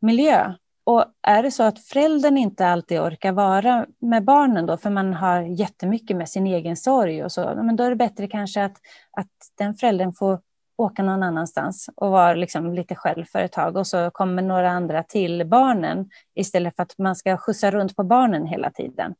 miljö. 0.00 0.54
Och 0.84 1.04
är 1.22 1.42
det 1.42 1.50
så 1.50 1.62
att 1.62 1.78
föräldern 1.78 2.36
inte 2.36 2.66
alltid 2.66 3.00
orkar 3.00 3.32
vara 3.32 3.86
med 3.98 4.24
barnen 4.24 4.66
då, 4.66 4.76
för 4.76 4.90
man 4.90 5.14
har 5.14 5.42
jättemycket 5.42 6.16
med 6.16 6.28
sin 6.28 6.46
egen 6.46 6.76
sorg 6.76 7.24
och 7.24 7.32
så, 7.32 7.54
men 7.56 7.76
då 7.76 7.84
är 7.84 7.90
det 7.90 7.96
bättre 7.96 8.26
kanske 8.26 8.64
att, 8.64 8.76
att 9.10 9.28
den 9.58 9.74
föräldern 9.74 10.12
får 10.12 10.40
åka 10.76 11.02
någon 11.02 11.22
annanstans 11.22 11.90
och 11.96 12.10
vara 12.10 12.34
liksom 12.34 12.74
lite 12.74 12.94
själv 12.94 13.24
för 13.24 13.38
ett 13.38 13.52
tag 13.52 13.76
och 13.76 13.86
så 13.86 14.10
kommer 14.10 14.42
några 14.42 14.70
andra 14.70 15.02
till 15.02 15.46
barnen 15.46 16.10
istället 16.34 16.76
för 16.76 16.82
att 16.82 16.98
man 16.98 17.16
ska 17.16 17.36
skjutsa 17.36 17.70
runt 17.70 17.96
på 17.96 18.04
barnen 18.04 18.46
hela 18.46 18.70
tiden. 18.70 19.14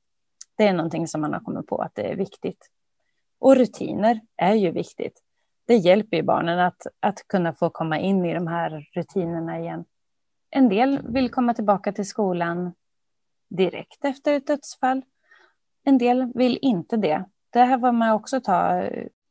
Det 0.57 0.67
är 0.67 0.73
någonting 0.73 1.09
som 1.09 1.21
man 1.21 1.33
har 1.33 1.41
kommit 1.41 1.67
på 1.67 1.83
att 1.83 1.95
det 1.95 2.03
är 2.03 2.17
viktigt. 2.17 2.69
Och 3.39 3.57
rutiner 3.57 4.21
är 4.37 4.55
ju 4.55 4.71
viktigt. 4.71 5.21
Det 5.65 5.77
hjälper 5.77 6.17
ju 6.17 6.23
barnen 6.23 6.59
att, 6.59 6.87
att 7.01 7.29
kunna 7.29 7.53
få 7.53 7.71
komma 7.71 7.99
in 7.99 8.25
i 8.25 8.35
de 8.35 8.47
här 8.47 8.89
rutinerna 8.95 9.59
igen. 9.61 9.85
En 10.51 10.69
del 10.69 11.13
vill 11.13 11.31
komma 11.31 11.55
tillbaka 11.55 11.93
till 11.93 12.09
skolan 12.09 12.73
direkt 13.49 14.05
efter 14.05 14.35
ett 14.35 14.47
dödsfall. 14.47 15.03
En 15.85 15.99
del 15.99 16.33
vill 16.35 16.59
inte 16.63 16.97
det. 16.97 17.25
Det 17.51 17.59
här 17.59 17.79
får 17.79 17.93
man 17.93 18.11
också 18.11 18.41
ta, 18.41 18.83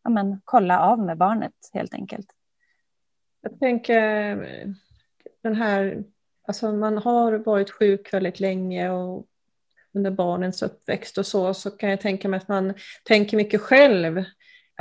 ja, 0.03 0.09
men, 0.09 0.41
kolla 0.45 0.79
av 0.79 0.99
med 0.99 1.17
barnet 1.17 1.53
helt 1.73 1.93
enkelt. 1.93 2.27
Jag 3.41 3.59
tänker 3.59 4.35
den 5.43 5.55
här, 5.55 6.03
alltså 6.47 6.71
man 6.71 6.97
har 6.97 7.33
varit 7.33 7.69
sjuk 7.69 8.13
väldigt 8.13 8.39
länge 8.39 8.89
och 8.89 9.25
under 9.93 10.11
barnens 10.11 10.61
uppväxt 10.61 11.17
och 11.17 11.25
så, 11.25 11.53
så 11.53 11.71
kan 11.71 11.89
jag 11.89 12.01
tänka 12.01 12.27
mig 12.27 12.37
att 12.37 12.47
man 12.47 12.73
tänker 13.03 13.37
mycket 13.37 13.61
själv. 13.61 14.23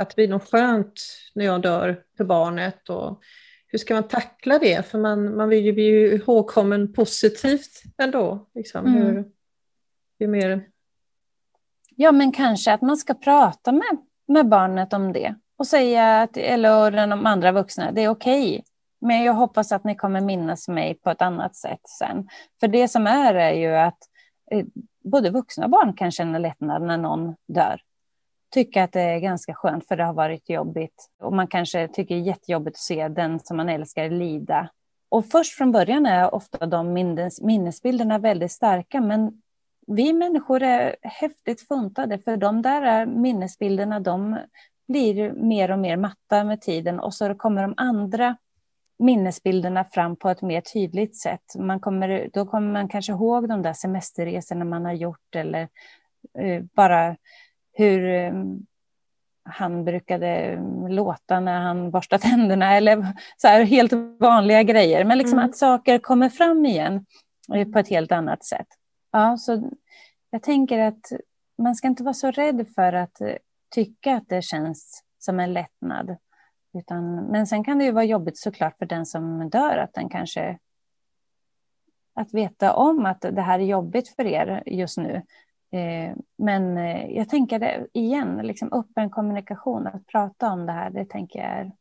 Att 0.01 0.09
det 0.09 0.15
blir 0.15 0.27
något 0.27 0.49
skönt 0.49 0.93
när 1.35 1.45
jag 1.45 1.61
dör 1.61 2.03
för 2.17 2.23
barnet 2.23 2.89
och 2.89 3.21
hur 3.67 3.79
ska 3.79 3.93
man 3.93 4.07
tackla 4.07 4.59
det? 4.59 4.85
För 4.85 4.99
man, 4.99 5.35
man 5.35 5.49
vill 5.49 5.65
ju 5.65 5.73
bli 5.73 6.15
ihågkommen 6.15 6.93
positivt 6.93 7.83
ändå. 7.97 8.49
Liksom. 8.55 8.85
Mm. 8.85 9.01
Hur, 9.01 9.25
hur 10.19 10.27
mer... 10.27 10.67
Ja, 11.95 12.11
men 12.11 12.31
kanske 12.31 12.73
att 12.73 12.81
man 12.81 12.97
ska 12.97 13.13
prata 13.13 13.71
med, 13.71 13.97
med 14.27 14.47
barnet 14.47 14.93
om 14.93 15.13
det 15.13 15.35
och 15.57 15.67
säga, 15.67 16.21
att, 16.21 16.37
eller 16.37 17.07
de 17.07 17.25
andra 17.25 17.51
vuxna, 17.51 17.91
det 17.91 18.01
är 18.01 18.09
okej. 18.09 18.49
Okay. 18.49 18.61
Men 19.01 19.23
jag 19.23 19.33
hoppas 19.33 19.71
att 19.71 19.83
ni 19.83 19.95
kommer 19.95 20.21
minnas 20.21 20.67
mig 20.67 20.93
på 20.95 21.09
ett 21.09 21.21
annat 21.21 21.55
sätt 21.55 21.81
sen. 21.99 22.27
För 22.59 22.67
det 22.67 22.87
som 22.87 23.07
är 23.07 23.33
är 23.33 23.53
ju 23.53 23.75
att 23.75 23.97
eh, 24.51 24.65
både 25.03 25.29
vuxna 25.29 25.65
och 25.65 25.71
barn 25.71 25.93
kan 25.93 26.11
känna 26.11 26.37
lättnad 26.37 26.81
när 26.81 26.97
någon 26.97 27.35
dör 27.47 27.81
tycka 28.51 28.83
att 28.83 28.91
det 28.91 29.01
är 29.01 29.19
ganska 29.19 29.53
skönt 29.53 29.87
för 29.87 29.95
det 29.95 30.03
har 30.03 30.13
varit 30.13 30.49
jobbigt. 30.49 31.09
Och 31.19 31.33
man 31.33 31.47
kanske 31.47 31.87
tycker 31.87 32.15
det 32.15 32.21
är 32.21 32.25
jättejobbigt 32.25 32.75
att 32.75 32.81
se 32.81 33.07
den 33.07 33.39
som 33.39 33.57
man 33.57 33.69
älskar 33.69 34.09
lida. 34.09 34.69
Och 35.09 35.25
först 35.25 35.53
från 35.53 35.71
början 35.71 36.05
är 36.05 36.35
ofta 36.35 36.65
de 36.65 36.93
minnes, 36.93 37.41
minnesbilderna 37.41 38.17
väldigt 38.17 38.51
starka, 38.51 39.01
men 39.01 39.41
vi 39.87 40.13
människor 40.13 40.63
är 40.63 40.95
häftigt 41.01 41.67
funtade, 41.67 42.19
för 42.19 42.37
de 42.37 42.61
där 42.61 43.05
minnesbilderna, 43.05 43.99
de 43.99 44.37
blir 44.87 45.31
mer 45.31 45.71
och 45.71 45.79
mer 45.79 45.97
matta 45.97 46.43
med 46.43 46.61
tiden 46.61 46.99
och 46.99 47.13
så 47.13 47.35
kommer 47.35 47.61
de 47.61 47.73
andra 47.77 48.37
minnesbilderna 48.99 49.85
fram 49.85 50.15
på 50.15 50.29
ett 50.29 50.41
mer 50.41 50.61
tydligt 50.61 51.15
sätt. 51.15 51.55
Man 51.57 51.79
kommer, 51.79 52.29
då 52.33 52.45
kommer 52.45 52.71
man 52.71 52.87
kanske 52.87 53.11
ihåg 53.11 53.49
de 53.49 53.61
där 53.61 53.73
semesterresorna 53.73 54.65
man 54.65 54.85
har 54.85 54.93
gjort 54.93 55.35
eller 55.35 55.67
eh, 56.39 56.63
bara 56.75 57.15
hur 57.73 58.05
eh, 58.05 58.33
han 59.43 59.85
brukade 59.85 60.59
låta 60.89 61.39
när 61.39 61.59
han 61.59 61.91
borstade 61.91 62.21
tänderna 62.29 62.77
eller 62.77 63.07
så 63.37 63.47
här 63.47 63.63
helt 63.63 63.93
vanliga 64.19 64.63
grejer. 64.63 65.05
Men 65.05 65.17
liksom 65.17 65.39
mm. 65.39 65.49
att 65.49 65.57
saker 65.57 65.99
kommer 65.99 66.29
fram 66.29 66.65
igen 66.65 67.05
eh, 67.53 67.67
på 67.67 67.79
ett 67.79 67.89
helt 67.89 68.11
annat 68.11 68.45
sätt. 68.45 68.67
Ja, 69.11 69.37
så 69.37 69.71
jag 70.29 70.43
tänker 70.43 70.79
att 70.79 71.11
man 71.57 71.75
ska 71.75 71.87
inte 71.87 72.03
vara 72.03 72.13
så 72.13 72.31
rädd 72.31 72.67
för 72.75 72.93
att 72.93 73.21
eh, 73.21 73.35
tycka 73.75 74.15
att 74.15 74.29
det 74.29 74.41
känns 74.41 75.03
som 75.19 75.39
en 75.39 75.53
lättnad. 75.53 76.17
Utan, 76.73 77.15
men 77.15 77.47
sen 77.47 77.63
kan 77.63 77.77
det 77.77 77.85
ju 77.85 77.91
vara 77.91 78.03
jobbigt 78.03 78.37
såklart 78.37 78.77
för 78.77 78.85
den 78.85 79.05
som 79.05 79.49
dör 79.49 79.77
att 79.77 79.93
den 79.93 80.09
kanske 80.09 80.57
att 82.13 82.33
veta 82.33 82.73
om 82.73 83.05
att 83.05 83.21
det 83.21 83.41
här 83.41 83.59
är 83.59 83.63
jobbigt 83.63 84.15
för 84.15 84.25
er 84.25 84.63
just 84.65 84.97
nu. 84.97 85.21
Eh, 85.71 86.15
men 86.37 86.77
eh, 86.77 87.11
jag 87.11 87.29
tänker 87.29 87.59
det 87.59 87.87
igen, 87.93 88.37
liksom 88.43 88.73
öppen 88.73 89.09
kommunikation, 89.09 89.87
att 89.87 90.07
prata 90.07 90.51
om 90.51 90.65
det 90.65 90.71
här, 90.71 90.89
det 90.89 91.05
tänker 91.05 91.39
jag 91.39 91.49
är... 91.49 91.71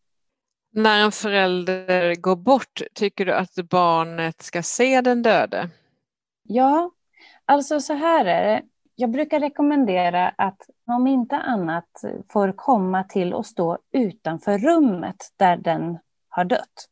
När 0.72 1.04
en 1.04 1.12
förälder 1.12 2.14
går 2.14 2.36
bort, 2.36 2.82
tycker 2.94 3.26
du 3.26 3.32
att 3.32 3.54
barnet 3.54 4.42
ska 4.42 4.62
se 4.62 5.00
den 5.00 5.22
döde? 5.22 5.70
Ja, 6.42 6.90
alltså 7.44 7.80
så 7.80 7.94
här 7.94 8.24
är 8.24 8.44
det. 8.44 8.62
Jag 8.94 9.10
brukar 9.10 9.40
rekommendera 9.40 10.28
att 10.28 10.60
om 10.86 11.06
inte 11.06 11.36
annat 11.36 11.90
får 12.32 12.52
komma 12.56 13.04
till 13.04 13.34
och 13.34 13.46
stå 13.46 13.78
utanför 13.92 14.58
rummet 14.58 15.16
där 15.36 15.56
den 15.56 15.98
har 16.28 16.44
dött. 16.44 16.89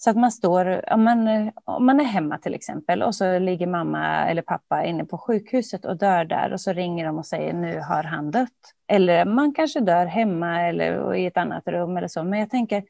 Så 0.00 0.10
att 0.10 0.16
man 0.16 0.32
står, 0.32 0.92
om 0.92 1.04
man, 1.04 1.50
om 1.64 1.86
man 1.86 2.00
är 2.00 2.04
hemma 2.04 2.38
till 2.38 2.54
exempel 2.54 3.02
och 3.02 3.14
så 3.14 3.38
ligger 3.38 3.66
mamma 3.66 4.28
eller 4.28 4.42
pappa 4.42 4.84
inne 4.84 5.04
på 5.04 5.18
sjukhuset 5.18 5.84
och 5.84 5.96
dör 5.96 6.24
där 6.24 6.52
och 6.52 6.60
så 6.60 6.72
ringer 6.72 7.06
de 7.06 7.18
och 7.18 7.26
säger 7.26 7.52
nu 7.52 7.80
har 7.80 8.02
han 8.02 8.30
dött. 8.30 8.74
Eller 8.88 9.24
man 9.24 9.54
kanske 9.54 9.80
dör 9.80 10.06
hemma 10.06 10.62
eller 10.62 11.14
i 11.14 11.26
ett 11.26 11.36
annat 11.36 11.68
rum 11.68 11.96
eller 11.96 12.08
så. 12.08 12.24
Men 12.24 12.38
jag 12.38 12.50
tänker 12.50 12.84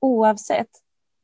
oavsett, 0.00 0.70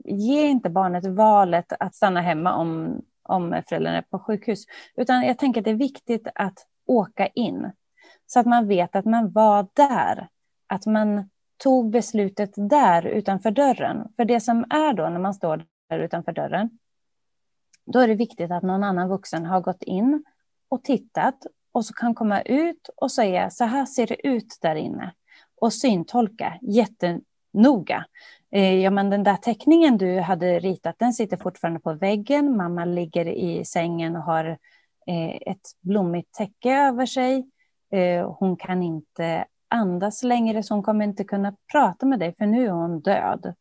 ge 0.05 0.47
inte 0.47 0.71
barnet 0.71 1.07
valet 1.07 1.73
att 1.81 1.95
stanna 1.95 2.21
hemma 2.21 2.55
om, 2.55 3.01
om 3.23 3.63
föräldern 3.69 3.95
är 3.95 4.03
på 4.03 4.19
sjukhus. 4.19 4.65
Utan 4.97 5.23
jag 5.23 5.39
tänker 5.39 5.61
att 5.61 5.65
det 5.65 5.71
är 5.71 5.75
viktigt 5.75 6.29
att 6.35 6.67
åka 6.87 7.27
in 7.27 7.73
så 8.27 8.41
att 8.41 8.47
man 8.47 8.69
vet 8.69 8.97
att 8.97 9.05
man 9.05 9.33
var 9.33 9.67
där. 9.73 10.29
Att 10.67 10.87
man 10.87 11.31
tog 11.63 11.91
beslutet 11.91 12.51
där 12.57 13.07
utanför 13.07 13.51
dörren. 13.51 14.09
För 14.17 14.25
det 14.25 14.41
som 14.41 14.65
är 14.71 14.93
då 14.93 15.09
när 15.09 15.19
man 15.19 15.35
står 15.35 15.65
där 15.89 15.99
utanför 15.99 16.33
dörren, 16.33 16.79
då 17.87 17.99
är 17.99 18.09
det 18.09 18.15
viktigt 18.15 18.51
att 18.51 18.63
någon 18.63 18.85
annan 18.85 19.09
vuxen 19.09 19.47
har 19.47 19.61
gått 19.61 19.83
in 19.83 20.25
och 20.69 20.85
tittat 20.85 21.47
och 21.73 21.85
så 21.85 21.95
kan 21.95 22.15
komma 22.15 22.43
ut 22.43 22.91
och 22.97 23.13
säga 23.13 23.51
så 23.51 23.65
här 23.65 23.87
ser 23.87 24.07
det 24.07 24.27
ut 24.27 24.59
där 24.61 24.75
inne 24.75 25.15
och 25.61 25.73
syntolka 25.73 26.59
jättenoga. 26.63 28.07
Eh, 28.51 28.75
ja, 28.75 28.91
men 28.91 29.11
den 29.11 29.23
där 29.23 29.37
teckningen 29.37 29.99
du 29.99 30.21
hade 30.21 30.59
ritat, 30.59 30.99
den 30.99 31.13
sitter 31.13 31.37
fortfarande 31.37 31.81
på 31.81 31.93
väggen. 31.93 32.57
Mamma 32.57 32.85
ligger 32.85 33.27
i 33.27 33.65
sängen 33.65 34.17
och 34.17 34.23
har 34.23 34.45
eh, 35.07 35.37
ett 35.53 35.71
blommigt 35.81 36.35
täcke 36.35 36.71
över 36.71 37.07
sig. 37.07 37.49
Eh, 37.93 38.33
hon 38.39 38.57
kan 38.57 38.83
inte 38.83 39.45
andas 39.73 40.23
längre 40.23 40.63
så 40.63 40.75
hon 40.75 40.83
kommer 40.83 41.05
inte 41.05 41.25
kunna 41.25 41.57
prata 41.73 42.07
med 42.07 42.19
dig 42.19 42.35
för 42.39 42.47
nu 42.47 42.67
är 42.67 42.71
hon 42.71 43.01
död. 43.01 43.55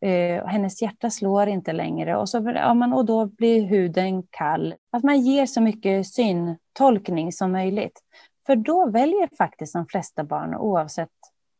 Eh, 0.00 0.46
hennes 0.46 0.82
hjärta 0.82 1.10
slår 1.10 1.48
inte 1.48 1.72
längre 1.72 2.16
och, 2.16 2.28
så, 2.28 2.52
ja, 2.54 2.74
man, 2.74 2.92
och 2.92 3.04
då 3.04 3.26
blir 3.26 3.62
huden 3.62 4.22
kall. 4.30 4.74
Att 4.92 5.02
man 5.02 5.20
ger 5.20 5.46
så 5.46 5.60
mycket 5.60 6.06
syntolkning 6.06 7.32
som 7.32 7.52
möjligt. 7.52 8.00
För 8.46 8.56
då 8.56 8.86
väljer 8.90 9.28
faktiskt 9.38 9.72
de 9.72 9.86
flesta 9.86 10.24
barn 10.24 10.54
oavsett 10.54 11.10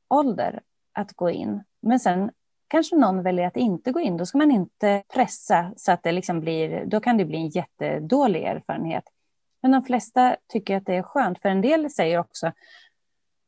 ålder 0.09 0.61
att 0.92 1.12
gå 1.12 1.30
in. 1.30 1.64
Men 1.82 2.01
sen 2.01 2.30
kanske 2.68 2.97
någon 2.97 3.22
väljer 3.22 3.47
att 3.47 3.57
inte 3.57 3.92
gå 3.92 4.01
in. 4.01 4.16
Då 4.16 4.26
ska 4.26 4.38
man 4.38 4.51
inte 4.51 5.03
pressa 5.14 5.72
så 5.76 5.92
att 5.92 6.03
det 6.03 6.12
liksom 6.12 6.40
blir, 6.40 6.84
då 6.86 7.01
kan 7.01 7.16
det 7.16 7.24
bli 7.24 7.38
en 7.38 7.49
jättedålig 7.49 8.42
erfarenhet. 8.42 9.05
Men 9.62 9.72
de 9.72 9.82
flesta 9.82 10.36
tycker 10.53 10.76
att 10.76 10.86
det 10.86 10.94
är 10.94 11.03
skönt, 11.03 11.40
för 11.40 11.49
en 11.49 11.61
del 11.61 11.90
säger 11.90 12.18
också 12.18 12.53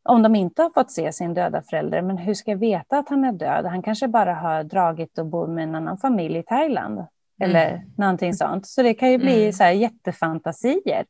om 0.09 0.22
de 0.22 0.36
inte 0.36 0.62
har 0.62 0.70
fått 0.70 0.90
se 0.90 1.12
sin 1.12 1.34
döda 1.34 1.62
förälder, 1.62 2.02
men 2.02 2.18
hur 2.18 2.34
ska 2.34 2.50
jag 2.50 2.59
veta 2.59 2.98
att 2.98 3.09
han 3.09 3.24
är 3.24 3.32
död? 3.32 3.66
Han 3.66 3.82
kanske 3.82 4.09
bara 4.09 4.34
har 4.34 4.64
dragit 4.64 5.18
och 5.18 5.26
bor 5.26 5.46
med 5.46 5.64
en 5.64 5.74
annan 5.74 5.98
familj 5.98 6.38
i 6.38 6.42
Thailand. 6.42 7.04
Eller 7.40 7.70
mm. 7.70 7.90
någonting 7.96 8.34
sånt. 8.34 8.66
Så 8.66 8.82
det 8.82 8.94
kan 8.94 9.11
ju 9.11 9.18
bli 9.18 9.40
mm. 9.40 9.52
så 9.52 9.64
här 9.64 9.70
jättefantasier. 9.70 11.04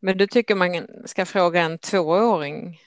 Men 0.00 0.18
du 0.18 0.26
tycker 0.26 0.54
man 0.54 0.86
ska 1.04 1.26
fråga 1.26 1.60
en 1.60 1.78
tvååring? 1.78 2.78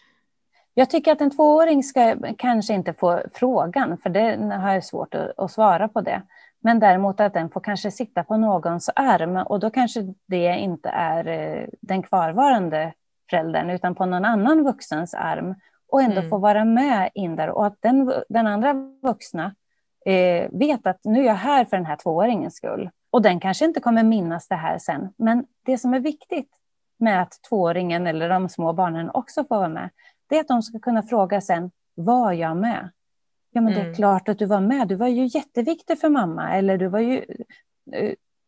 Jag 0.74 0.90
tycker 0.90 1.12
att 1.12 1.22
en 1.22 1.32
tvååring 1.32 1.84
ska 1.84 2.16
kanske 2.38 2.74
inte 2.74 2.94
få 2.94 3.22
frågan, 3.34 3.98
för 3.98 4.10
det 4.10 4.56
har 4.56 4.74
jag 4.74 4.86
svårt 4.86 5.16
att, 5.16 5.40
att 5.40 5.52
svara 5.52 5.88
på 5.88 6.02
det. 6.02 6.22
Men 6.60 6.80
däremot 6.80 7.20
att 7.20 7.34
den 7.34 7.50
får 7.50 7.62
kanske 7.62 7.92
sitta 7.92 8.24
på 8.24 8.38
någons 8.38 8.90
arm 8.96 9.38
och 9.38 9.60
då 9.60 9.70
kanske 9.70 10.14
det 10.28 10.58
inte 10.58 10.90
är 10.90 11.28
eh, 11.28 11.68
den 11.82 12.04
kvarvarande 12.04 12.94
föräldern 13.30 13.70
utan 13.70 13.96
på 13.96 14.06
någon 14.06 14.26
annan 14.26 14.64
vuxens 14.64 15.14
arm 15.14 15.56
och 15.92 16.02
ändå 16.02 16.18
mm. 16.18 16.30
få 16.30 16.38
vara 16.38 16.66
med 16.66 17.10
in 17.14 17.36
där 17.36 17.50
och 17.50 17.66
att 17.66 17.78
den, 17.80 18.14
den 18.30 18.48
andra 18.48 18.74
vuxna 19.02 19.56
eh, 20.06 20.50
vet 20.52 20.88
att 20.88 21.00
nu 21.04 21.20
är 21.20 21.26
jag 21.26 21.34
här 21.34 21.66
för 21.66 21.78
den 21.78 21.86
här 21.86 21.96
tvååringens 21.96 22.56
skull. 22.56 22.90
Och 23.12 23.22
den 23.22 23.40
kanske 23.40 23.66
inte 23.66 23.80
kommer 23.80 24.04
minnas 24.04 24.48
det 24.48 24.56
här 24.56 24.78
sen, 24.78 25.14
men 25.18 25.46
det 25.66 25.78
som 25.78 25.94
är 25.94 26.00
viktigt 26.00 26.50
med 26.98 27.22
att 27.22 27.40
tvååringen 27.50 28.08
eller 28.08 28.30
de 28.30 28.50
små 28.50 28.74
barnen 28.74 29.10
också 29.14 29.44
får 29.44 29.56
vara 29.56 29.70
med, 29.70 29.90
det 30.30 30.36
är 30.36 30.40
att 30.40 30.48
de 30.48 30.62
ska 30.62 30.80
kunna 30.80 31.04
fråga 31.04 31.42
sen, 31.42 31.72
var 31.96 32.34
jag 32.34 32.58
med? 32.58 32.90
Ja, 33.52 33.62
men 33.62 33.74
mm. 33.74 33.74
det 33.74 33.82
är 33.82 33.86
mm. 33.86 33.96
klart 33.96 34.30
att 34.30 34.40
du 34.40 34.46
var 34.46 34.62
med. 34.62 34.88
Du 34.88 34.96
var 34.96 35.08
ju 35.08 35.26
jätteviktig 35.26 36.00
för 36.00 36.10
mamma. 36.10 36.58
Eller 36.58 36.78
du 36.78 36.88
var 36.88 37.00
ju... 37.00 37.26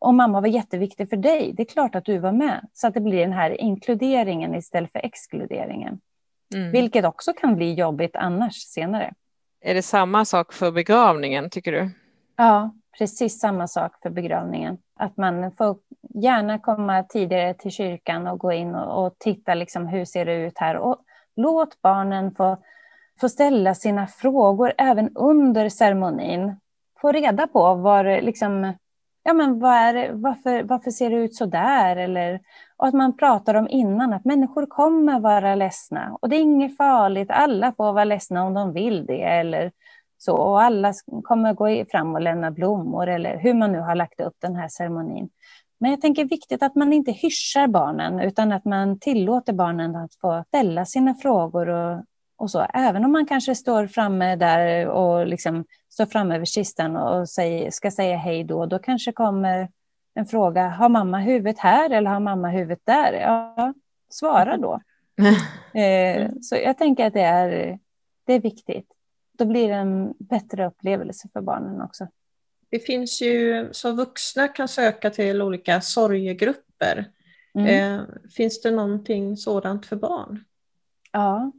Om 0.02 0.18
mamma 0.18 0.42
var 0.42 0.48
jätteviktig 0.48 1.10
för 1.10 1.18
dig, 1.18 1.54
det 1.54 1.64
är 1.64 1.66
klart 1.66 1.96
att 1.96 2.06
du 2.06 2.18
var 2.18 2.32
med. 2.32 2.68
Så 2.74 2.88
att 2.88 2.94
det 2.94 3.02
blir 3.02 3.20
den 3.20 3.34
här 3.34 3.62
inkluderingen 3.62 4.56
istället 4.56 4.92
för 4.92 5.00
exkluderingen. 5.00 6.00
Mm. 6.56 6.72
Vilket 6.72 7.06
också 7.06 7.34
kan 7.34 7.56
bli 7.56 7.74
jobbigt 7.74 8.16
annars 8.16 8.56
senare. 8.56 9.14
Är 9.62 9.74
det 9.74 9.82
samma 9.82 10.26
sak 10.26 10.54
för 10.54 10.72
begravningen, 10.72 11.50
tycker 11.50 11.72
du? 11.72 11.90
Ja, 12.36 12.72
precis 12.98 13.40
samma 13.40 13.68
sak 13.68 13.92
för 14.02 14.10
begravningen. 14.10 14.78
Att 14.96 15.18
man 15.18 15.52
får 15.52 15.78
gärna 16.14 16.60
komma 16.60 17.04
tidigare 17.04 17.54
till 17.54 17.72
kyrkan 17.72 18.28
och 18.28 18.40
gå 18.40 18.52
in 18.52 18.76
och, 18.76 19.06
och 19.06 19.16
titta 19.20 19.54
liksom, 19.54 19.88
hur 19.88 20.06
ser 20.06 20.26
det 20.26 20.36
ut 20.36 20.58
här. 20.58 20.78
Och 20.78 20.98
låt 21.36 21.82
barnen 21.82 22.36
få 22.36 22.58
få 23.22 23.30
ställa 23.30 23.76
sina 23.76 24.08
frågor 24.08 24.74
även 24.78 25.16
under 25.16 25.70
ceremonin. 25.70 26.56
Få 27.02 27.12
reda 27.12 27.48
på 27.48 27.74
var, 27.74 28.22
liksom, 28.22 28.74
ja, 29.24 29.34
men 29.34 29.60
vad 29.60 29.74
är, 29.74 30.12
varför, 30.14 30.64
varför 30.64 30.92
ser 30.92 31.10
det 31.10 31.16
ut 31.16 31.36
så 31.36 31.46
där? 31.46 31.96
Eller, 31.96 32.40
och 32.78 32.88
att 32.88 32.94
man 32.94 33.18
pratar 33.18 33.56
om 33.56 33.68
innan 33.70 34.14
att 34.14 34.26
människor 34.26 34.66
kommer 34.66 35.20
vara 35.20 35.56
ledsna. 35.56 36.18
Och 36.22 36.30
det 36.30 36.36
är 36.36 36.42
inget 36.42 36.78
farligt, 36.78 37.32
alla 37.32 37.74
får 37.78 37.94
vara 37.94 38.04
ledsna 38.04 38.44
om 38.44 38.54
de 38.54 38.74
vill 38.74 39.06
det. 39.06 39.22
Eller 39.24 39.72
så, 40.18 40.36
och 40.36 40.62
alla 40.62 40.94
kommer 41.24 41.54
gå 41.54 41.86
fram 41.92 42.16
och 42.16 42.22
lämna 42.22 42.52
blommor 42.52 43.08
eller 43.08 43.38
hur 43.38 43.54
man 43.54 43.72
nu 43.72 43.80
har 43.80 43.96
lagt 43.96 44.22
upp 44.22 44.36
den 44.40 44.56
här 44.56 44.68
ceremonin. 44.68 45.30
Men 45.80 45.92
jag 45.92 46.02
tänker 46.02 46.26
viktigt 46.26 46.64
att 46.64 46.76
man 46.76 46.94
inte 46.94 47.12
hyschar 47.12 47.68
barnen 47.68 48.20
utan 48.20 48.52
att 48.52 48.66
man 48.66 49.00
tillåter 49.00 49.54
barnen 49.54 49.96
att 49.96 50.16
få 50.16 50.44
ställa 50.48 50.86
sina 50.86 51.16
frågor 51.16 51.70
och 51.70 52.04
och 52.42 52.52
så. 52.52 52.68
Även 52.74 53.06
om 53.06 53.12
man 53.12 53.26
kanske 53.26 53.56
står 53.56 53.88
framme 53.88 54.36
där 54.36 54.88
och 54.88 55.28
liksom 55.28 55.66
står 55.90 56.06
framme 56.06 56.38
vid 56.38 56.48
kistan 56.48 56.96
och 56.96 57.30
säger, 57.30 57.72
ska 57.72 57.92
säga 57.92 58.18
hej 58.18 58.44
då, 58.44 58.66
då 58.66 58.80
kanske 58.80 59.12
kommer 59.12 59.70
en 60.14 60.26
fråga, 60.26 60.68
har 60.68 60.90
mamma 60.90 61.20
huvudet 61.20 61.60
här 61.60 61.90
eller 61.90 62.10
har 62.10 62.20
mamma 62.20 62.50
huvudet 62.50 62.80
där? 62.84 63.14
Ja, 63.14 63.74
svara 64.10 64.58
då. 64.58 64.82
eh, 65.80 66.30
så 66.42 66.56
jag 66.56 66.78
tänker 66.78 67.06
att 67.06 67.14
det 67.14 67.22
är, 67.22 67.80
det 68.26 68.34
är 68.34 68.40
viktigt. 68.40 68.88
Då 69.38 69.46
blir 69.46 69.68
det 69.68 69.76
en 69.76 70.14
bättre 70.20 70.68
upplevelse 70.68 71.30
för 71.34 71.42
barnen 71.42 71.82
också. 71.82 72.08
Det 72.70 72.80
finns 72.80 73.22
ju, 73.22 73.70
så 73.72 73.92
vuxna 73.92 74.48
kan 74.48 74.68
söka 74.68 75.10
till 75.10 75.42
olika 75.42 75.82
sorgegrupper. 75.82 77.06
Mm. 77.56 78.00
Eh, 78.00 78.06
finns 78.38 78.62
det 78.62 78.72
någonting 78.72 79.38
sådant 79.38 79.86
för 79.86 79.96
barn? 79.96 80.44
Ja, 81.12 81.52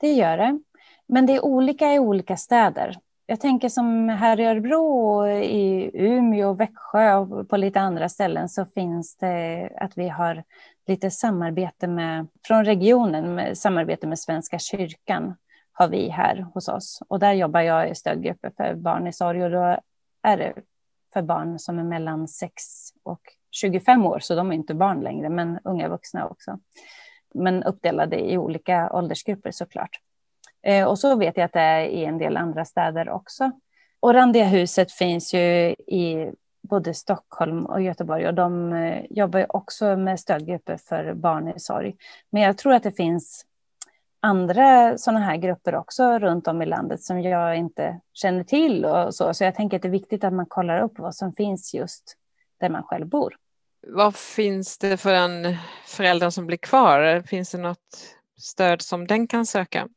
det 0.00 0.12
gör 0.12 0.36
det. 0.36 0.60
Men 1.06 1.26
det 1.26 1.36
är 1.36 1.44
olika 1.44 1.94
i 1.94 1.98
olika 1.98 2.36
städer. 2.36 2.98
Jag 3.26 3.40
tänker 3.40 3.68
som 3.68 4.08
här 4.08 4.40
i 4.40 4.46
Örebro, 4.46 5.26
i 5.28 5.90
Umeå, 5.94 6.52
Växjö 6.52 7.14
och 7.14 7.48
på 7.48 7.56
lite 7.56 7.80
andra 7.80 8.08
ställen 8.08 8.48
så 8.48 8.64
finns 8.64 9.16
det 9.16 9.70
att 9.76 9.98
vi 9.98 10.08
har 10.08 10.44
lite 10.86 11.10
samarbete 11.10 11.86
med, 11.86 12.26
från 12.46 12.64
regionen, 12.64 13.34
med 13.34 13.58
samarbete 13.58 14.06
med 14.06 14.18
Svenska 14.18 14.58
kyrkan 14.58 15.34
har 15.72 15.88
vi 15.88 16.08
här 16.08 16.46
hos 16.54 16.68
oss. 16.68 17.02
Och 17.08 17.18
där 17.18 17.32
jobbar 17.32 17.60
jag 17.60 17.90
i 17.90 17.94
stödgrupper 17.94 18.52
för 18.56 18.74
barn 18.74 19.06
i 19.06 19.12
sorg 19.12 19.44
och 19.44 19.50
då 19.50 19.76
är 20.22 20.36
det 20.36 20.54
för 21.12 21.22
barn 21.22 21.58
som 21.58 21.78
är 21.78 21.84
mellan 21.84 22.28
6 22.28 22.62
och 23.02 23.20
25 23.50 24.06
år, 24.06 24.18
så 24.18 24.34
de 24.34 24.50
är 24.50 24.54
inte 24.54 24.74
barn 24.74 25.00
längre, 25.00 25.28
men 25.28 25.58
unga 25.64 25.88
vuxna 25.88 26.28
också 26.28 26.58
men 27.34 27.62
uppdelade 27.62 28.18
i 28.30 28.38
olika 28.38 28.90
åldersgrupper 28.92 29.50
såklart. 29.50 30.00
Eh, 30.62 30.86
och 30.86 30.98
så 30.98 31.16
vet 31.16 31.36
jag 31.36 31.44
att 31.44 31.52
det 31.52 31.60
är 31.60 31.84
i 31.84 32.04
en 32.04 32.18
del 32.18 32.36
andra 32.36 32.64
städer 32.64 33.08
också. 33.08 33.50
Och 34.00 34.14
Randiahuset 34.14 34.92
finns 34.92 35.34
ju 35.34 35.40
i 35.70 36.32
både 36.62 36.94
Stockholm 36.94 37.66
och 37.66 37.82
Göteborg 37.82 38.26
och 38.26 38.34
de 38.34 38.72
eh, 38.72 39.04
jobbar 39.10 39.56
också 39.56 39.96
med 39.96 40.20
stödgrupper 40.20 40.76
för 40.76 41.14
barn 41.14 41.48
i 41.48 41.60
sorg. 41.60 41.96
Men 42.30 42.42
jag 42.42 42.58
tror 42.58 42.72
att 42.72 42.82
det 42.82 42.92
finns 42.92 43.46
andra 44.20 44.98
sådana 44.98 45.20
här 45.20 45.36
grupper 45.36 45.74
också 45.74 46.18
runt 46.18 46.48
om 46.48 46.62
i 46.62 46.66
landet 46.66 47.02
som 47.02 47.20
jag 47.20 47.56
inte 47.56 48.00
känner 48.12 48.44
till 48.44 48.84
och 48.84 49.14
så. 49.14 49.34
Så 49.34 49.44
jag 49.44 49.54
tänker 49.54 49.76
att 49.76 49.82
det 49.82 49.88
är 49.88 49.92
viktigt 49.92 50.24
att 50.24 50.32
man 50.32 50.46
kollar 50.46 50.80
upp 50.80 50.98
vad 50.98 51.14
som 51.14 51.32
finns 51.32 51.74
just 51.74 52.16
där 52.60 52.68
man 52.68 52.82
själv 52.82 53.06
bor. 53.06 53.36
Vad 53.86 54.16
finns 54.16 54.78
det 54.78 54.96
för 54.96 55.14
en 55.14 55.56
förälder 55.86 56.30
som 56.30 56.46
blir 56.46 56.56
kvar? 56.56 57.22
Finns 57.26 57.50
det 57.50 57.58
något 57.58 58.16
stöd 58.38 58.82
som 58.82 59.06
den 59.06 59.26
kan 59.26 59.46
söka? 59.46 59.88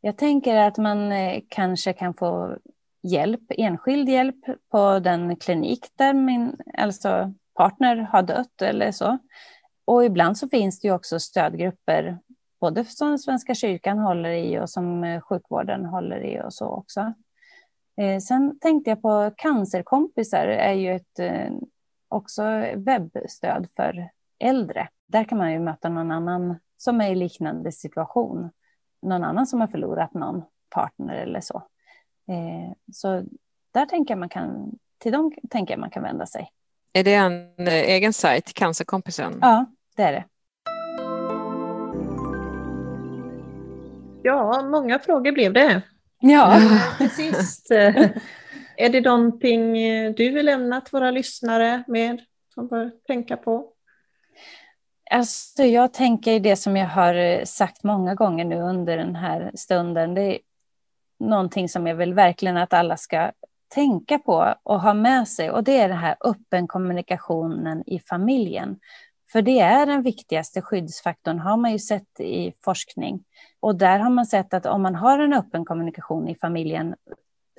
Jag 0.00 0.18
tänker 0.18 0.56
att 0.56 0.78
man 0.78 1.12
eh, 1.12 1.42
kanske 1.48 1.92
kan 1.92 2.14
få 2.14 2.56
hjälp, 3.02 3.40
enskild 3.48 4.08
hjälp 4.08 4.44
på 4.70 4.98
den 4.98 5.36
klinik 5.36 5.86
där 5.94 6.14
min 6.14 6.56
alltså 6.78 7.32
partner 7.54 7.96
har 7.96 8.22
dött 8.22 8.62
eller 8.62 8.92
så. 8.92 9.18
Och 9.84 10.04
ibland 10.04 10.38
så 10.38 10.48
finns 10.48 10.80
det 10.80 10.88
ju 10.88 10.94
också 10.94 11.20
stödgrupper, 11.20 12.18
både 12.60 12.84
som 12.84 13.18
Svenska 13.18 13.54
kyrkan 13.54 13.98
håller 13.98 14.30
i 14.30 14.58
och 14.58 14.70
som 14.70 15.04
eh, 15.04 15.20
sjukvården 15.20 15.84
håller 15.84 16.24
i 16.24 16.40
och 16.40 16.54
så 16.54 16.66
också. 16.66 17.14
Eh, 18.00 18.18
sen 18.20 18.58
tänkte 18.58 18.90
jag 18.90 19.02
på 19.02 19.32
cancerkompisar 19.36 20.46
är 20.46 20.72
ju 20.72 20.94
ett 20.94 21.18
också 22.14 22.42
webbstöd 22.76 23.68
för 23.76 24.10
äldre. 24.38 24.88
Där 25.06 25.24
kan 25.24 25.38
man 25.38 25.52
ju 25.52 25.58
möta 25.58 25.88
någon 25.88 26.10
annan 26.10 26.58
som 26.76 27.00
är 27.00 27.10
i 27.10 27.14
liknande 27.14 27.72
situation. 27.72 28.50
Någon 29.02 29.24
annan 29.24 29.46
som 29.46 29.60
har 29.60 29.68
förlorat 29.68 30.14
någon 30.14 30.42
partner 30.68 31.14
eller 31.14 31.40
så. 31.40 31.56
Eh, 32.28 32.72
så 32.92 33.24
där 33.72 33.86
tänker 33.86 34.16
man 34.16 34.28
kan, 34.28 34.72
till 34.98 35.12
dem 35.12 35.32
tänker 35.50 35.74
jag 35.74 35.80
man 35.80 35.90
kan 35.90 36.02
vända 36.02 36.26
sig. 36.26 36.50
Är 36.92 37.04
det 37.04 37.14
en 37.14 37.54
eh, 37.58 37.74
egen 37.74 38.12
sajt, 38.12 38.54
Cancerkompisen? 38.54 39.38
Ja, 39.40 39.66
det 39.96 40.02
är 40.02 40.12
det. 40.12 40.24
Ja, 44.22 44.62
många 44.62 44.98
frågor 44.98 45.32
blev 45.32 45.52
det. 45.52 45.82
Ja, 46.20 46.60
till 46.98 47.10
sist. 47.10 47.70
Är 48.76 48.88
det 48.88 49.00
någonting 49.00 49.78
eh, 49.78 50.12
du 50.14 50.30
vill 50.30 50.46
lämna 50.46 50.80
till 50.80 50.92
våra 50.92 51.10
lyssnare 51.10 51.84
med 51.86 52.22
som 52.54 52.68
bör 52.68 52.90
tänka 53.06 53.36
på? 53.36 53.70
Alltså, 55.10 55.62
jag 55.62 55.92
tänker 55.92 56.40
det 56.40 56.56
som 56.56 56.76
jag 56.76 56.88
har 56.88 57.14
eh, 57.14 57.44
sagt 57.44 57.84
många 57.84 58.14
gånger 58.14 58.44
nu 58.44 58.60
under 58.60 58.96
den 58.96 59.16
här 59.16 59.50
stunden. 59.54 60.14
Det 60.14 60.22
är 60.22 60.38
någonting 61.20 61.68
som 61.68 61.86
jag 61.86 61.94
vill 61.94 62.14
verkligen 62.14 62.56
att 62.56 62.72
alla 62.72 62.96
ska 62.96 63.32
tänka 63.74 64.18
på 64.18 64.54
och 64.62 64.80
ha 64.80 64.94
med 64.94 65.28
sig. 65.28 65.50
Och 65.50 65.64
det 65.64 65.80
är 65.80 65.88
den 65.88 65.98
här 65.98 66.16
öppen 66.20 66.66
kommunikationen 66.66 67.82
i 67.86 67.98
familjen. 67.98 68.78
För 69.32 69.42
det 69.42 69.60
är 69.60 69.86
den 69.86 70.02
viktigaste 70.02 70.62
skyddsfaktorn, 70.62 71.38
har 71.38 71.56
man 71.56 71.72
ju 71.72 71.78
sett 71.78 72.20
i 72.20 72.52
forskning. 72.64 73.24
Och 73.60 73.76
där 73.76 73.98
har 73.98 74.10
man 74.10 74.26
sett 74.26 74.54
att 74.54 74.66
om 74.66 74.82
man 74.82 74.94
har 74.94 75.18
en 75.18 75.32
öppen 75.32 75.64
kommunikation 75.64 76.28
i 76.28 76.34
familjen 76.34 76.94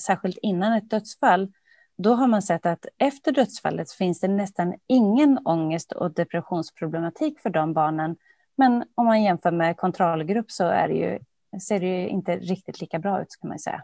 särskilt 0.01 0.37
innan 0.41 0.73
ett 0.73 0.89
dödsfall, 0.89 1.51
då 1.97 2.13
har 2.13 2.27
man 2.27 2.41
sett 2.41 2.65
att 2.65 2.85
efter 2.97 3.31
dödsfallet 3.31 3.91
finns 3.91 4.19
det 4.19 4.27
nästan 4.27 4.73
ingen 4.87 5.39
ångest 5.45 5.91
och 5.91 6.13
depressionsproblematik 6.13 7.39
för 7.39 7.49
de 7.49 7.73
barnen. 7.73 8.17
Men 8.57 8.83
om 8.95 9.05
man 9.05 9.23
jämför 9.23 9.51
med 9.51 9.77
kontrollgrupp 9.77 10.51
så 10.51 10.65
är 10.65 10.87
det 10.87 10.93
ju, 10.93 11.19
ser 11.59 11.79
det 11.79 11.85
ju 11.85 12.07
inte 12.07 12.35
riktigt 12.37 12.81
lika 12.81 12.99
bra 12.99 13.21
ut, 13.21 13.31
ska 13.31 13.47
man 13.47 13.59
säga. 13.59 13.83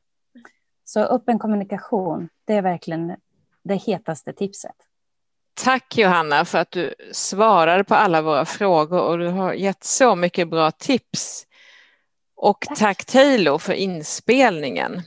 Så 0.83 0.99
öppen 0.99 1.39
kommunikation, 1.39 2.29
det 2.45 2.53
är 2.53 2.61
verkligen 2.61 3.15
det 3.63 3.75
hetaste 3.75 4.33
tipset. 4.33 4.75
Tack 5.53 5.97
Johanna 5.97 6.45
för 6.45 6.57
att 6.57 6.71
du 6.71 6.93
svarade 7.11 7.83
på 7.83 7.95
alla 7.95 8.21
våra 8.21 8.45
frågor 8.45 9.01
och 9.01 9.17
du 9.17 9.27
har 9.27 9.53
gett 9.53 9.83
så 9.83 10.15
mycket 10.15 10.49
bra 10.49 10.71
tips 10.71 11.47
Och 12.35 12.65
tack, 12.67 12.77
tack 12.79 13.05
Taylor 13.05 13.57
för 13.57 13.73
inspelningen. 13.73 15.01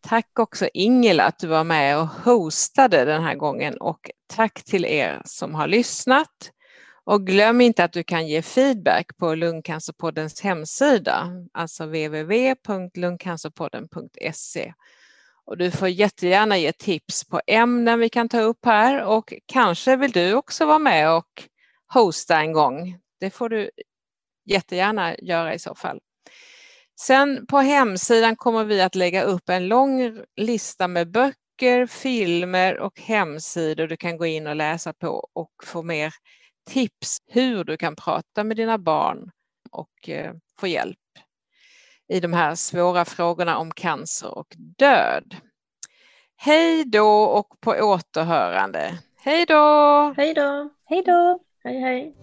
Tack 0.00 0.38
också 0.38 0.68
Ingela 0.74 1.24
att 1.24 1.38
du 1.38 1.46
var 1.46 1.64
med 1.64 1.98
och 1.98 2.06
hostade 2.06 3.04
den 3.04 3.22
här 3.22 3.34
gången 3.34 3.76
och 3.76 4.10
tack 4.26 4.64
till 4.64 4.84
er 4.84 5.22
som 5.24 5.54
har 5.54 5.66
lyssnat. 5.66 6.52
Och 7.04 7.26
glöm 7.26 7.60
inte 7.60 7.84
att 7.84 7.92
du 7.92 8.02
kan 8.02 8.26
ge 8.26 8.42
feedback 8.42 9.16
på 9.16 9.34
Lungcancerpoddens 9.34 10.40
hemsida, 10.40 11.30
alltså 11.52 11.86
www.lungcancerpodden.se. 11.86 14.74
Och 15.44 15.56
du 15.56 15.70
får 15.70 15.88
jättegärna 15.88 16.58
ge 16.58 16.72
tips 16.72 17.24
på 17.24 17.40
ämnen 17.46 17.98
vi 17.98 18.08
kan 18.08 18.28
ta 18.28 18.40
upp 18.40 18.64
här 18.64 19.04
och 19.04 19.32
kanske 19.46 19.96
vill 19.96 20.12
du 20.12 20.34
också 20.34 20.66
vara 20.66 20.78
med 20.78 21.16
och 21.16 21.42
hosta 21.92 22.40
en 22.40 22.52
gång. 22.52 22.98
Det 23.20 23.30
får 23.30 23.48
du 23.48 23.70
jättegärna 24.44 25.16
göra 25.18 25.54
i 25.54 25.58
så 25.58 25.74
fall. 25.74 26.00
Sen 27.00 27.46
på 27.46 27.58
hemsidan 27.58 28.36
kommer 28.36 28.64
vi 28.64 28.80
att 28.80 28.94
lägga 28.94 29.22
upp 29.22 29.48
en 29.48 29.68
lång 29.68 30.18
lista 30.36 30.88
med 30.88 31.10
böcker, 31.10 31.86
filmer 31.86 32.78
och 32.78 33.00
hemsidor 33.00 33.86
du 33.86 33.96
kan 33.96 34.16
gå 34.16 34.26
in 34.26 34.46
och 34.46 34.56
läsa 34.56 34.92
på 34.92 35.28
och 35.32 35.50
få 35.64 35.82
mer 35.82 36.12
tips 36.70 37.18
hur 37.26 37.64
du 37.64 37.76
kan 37.76 37.96
prata 37.96 38.44
med 38.44 38.56
dina 38.56 38.78
barn 38.78 39.30
och 39.70 40.08
eh, 40.08 40.32
få 40.60 40.66
hjälp 40.66 40.98
i 42.08 42.20
de 42.20 42.32
här 42.32 42.54
svåra 42.54 43.04
frågorna 43.04 43.58
om 43.58 43.70
cancer 43.70 44.38
och 44.38 44.54
död. 44.78 45.36
Hej 46.36 46.84
då 46.84 47.22
och 47.22 47.60
på 47.60 47.70
återhörande. 47.70 48.98
Hej 49.16 49.46
då! 49.46 50.14
Hej 50.16 50.34
då! 50.34 50.70
Hej 50.84 51.02
då! 51.06 51.38
Hej 51.64 51.80
hej! 51.80 52.14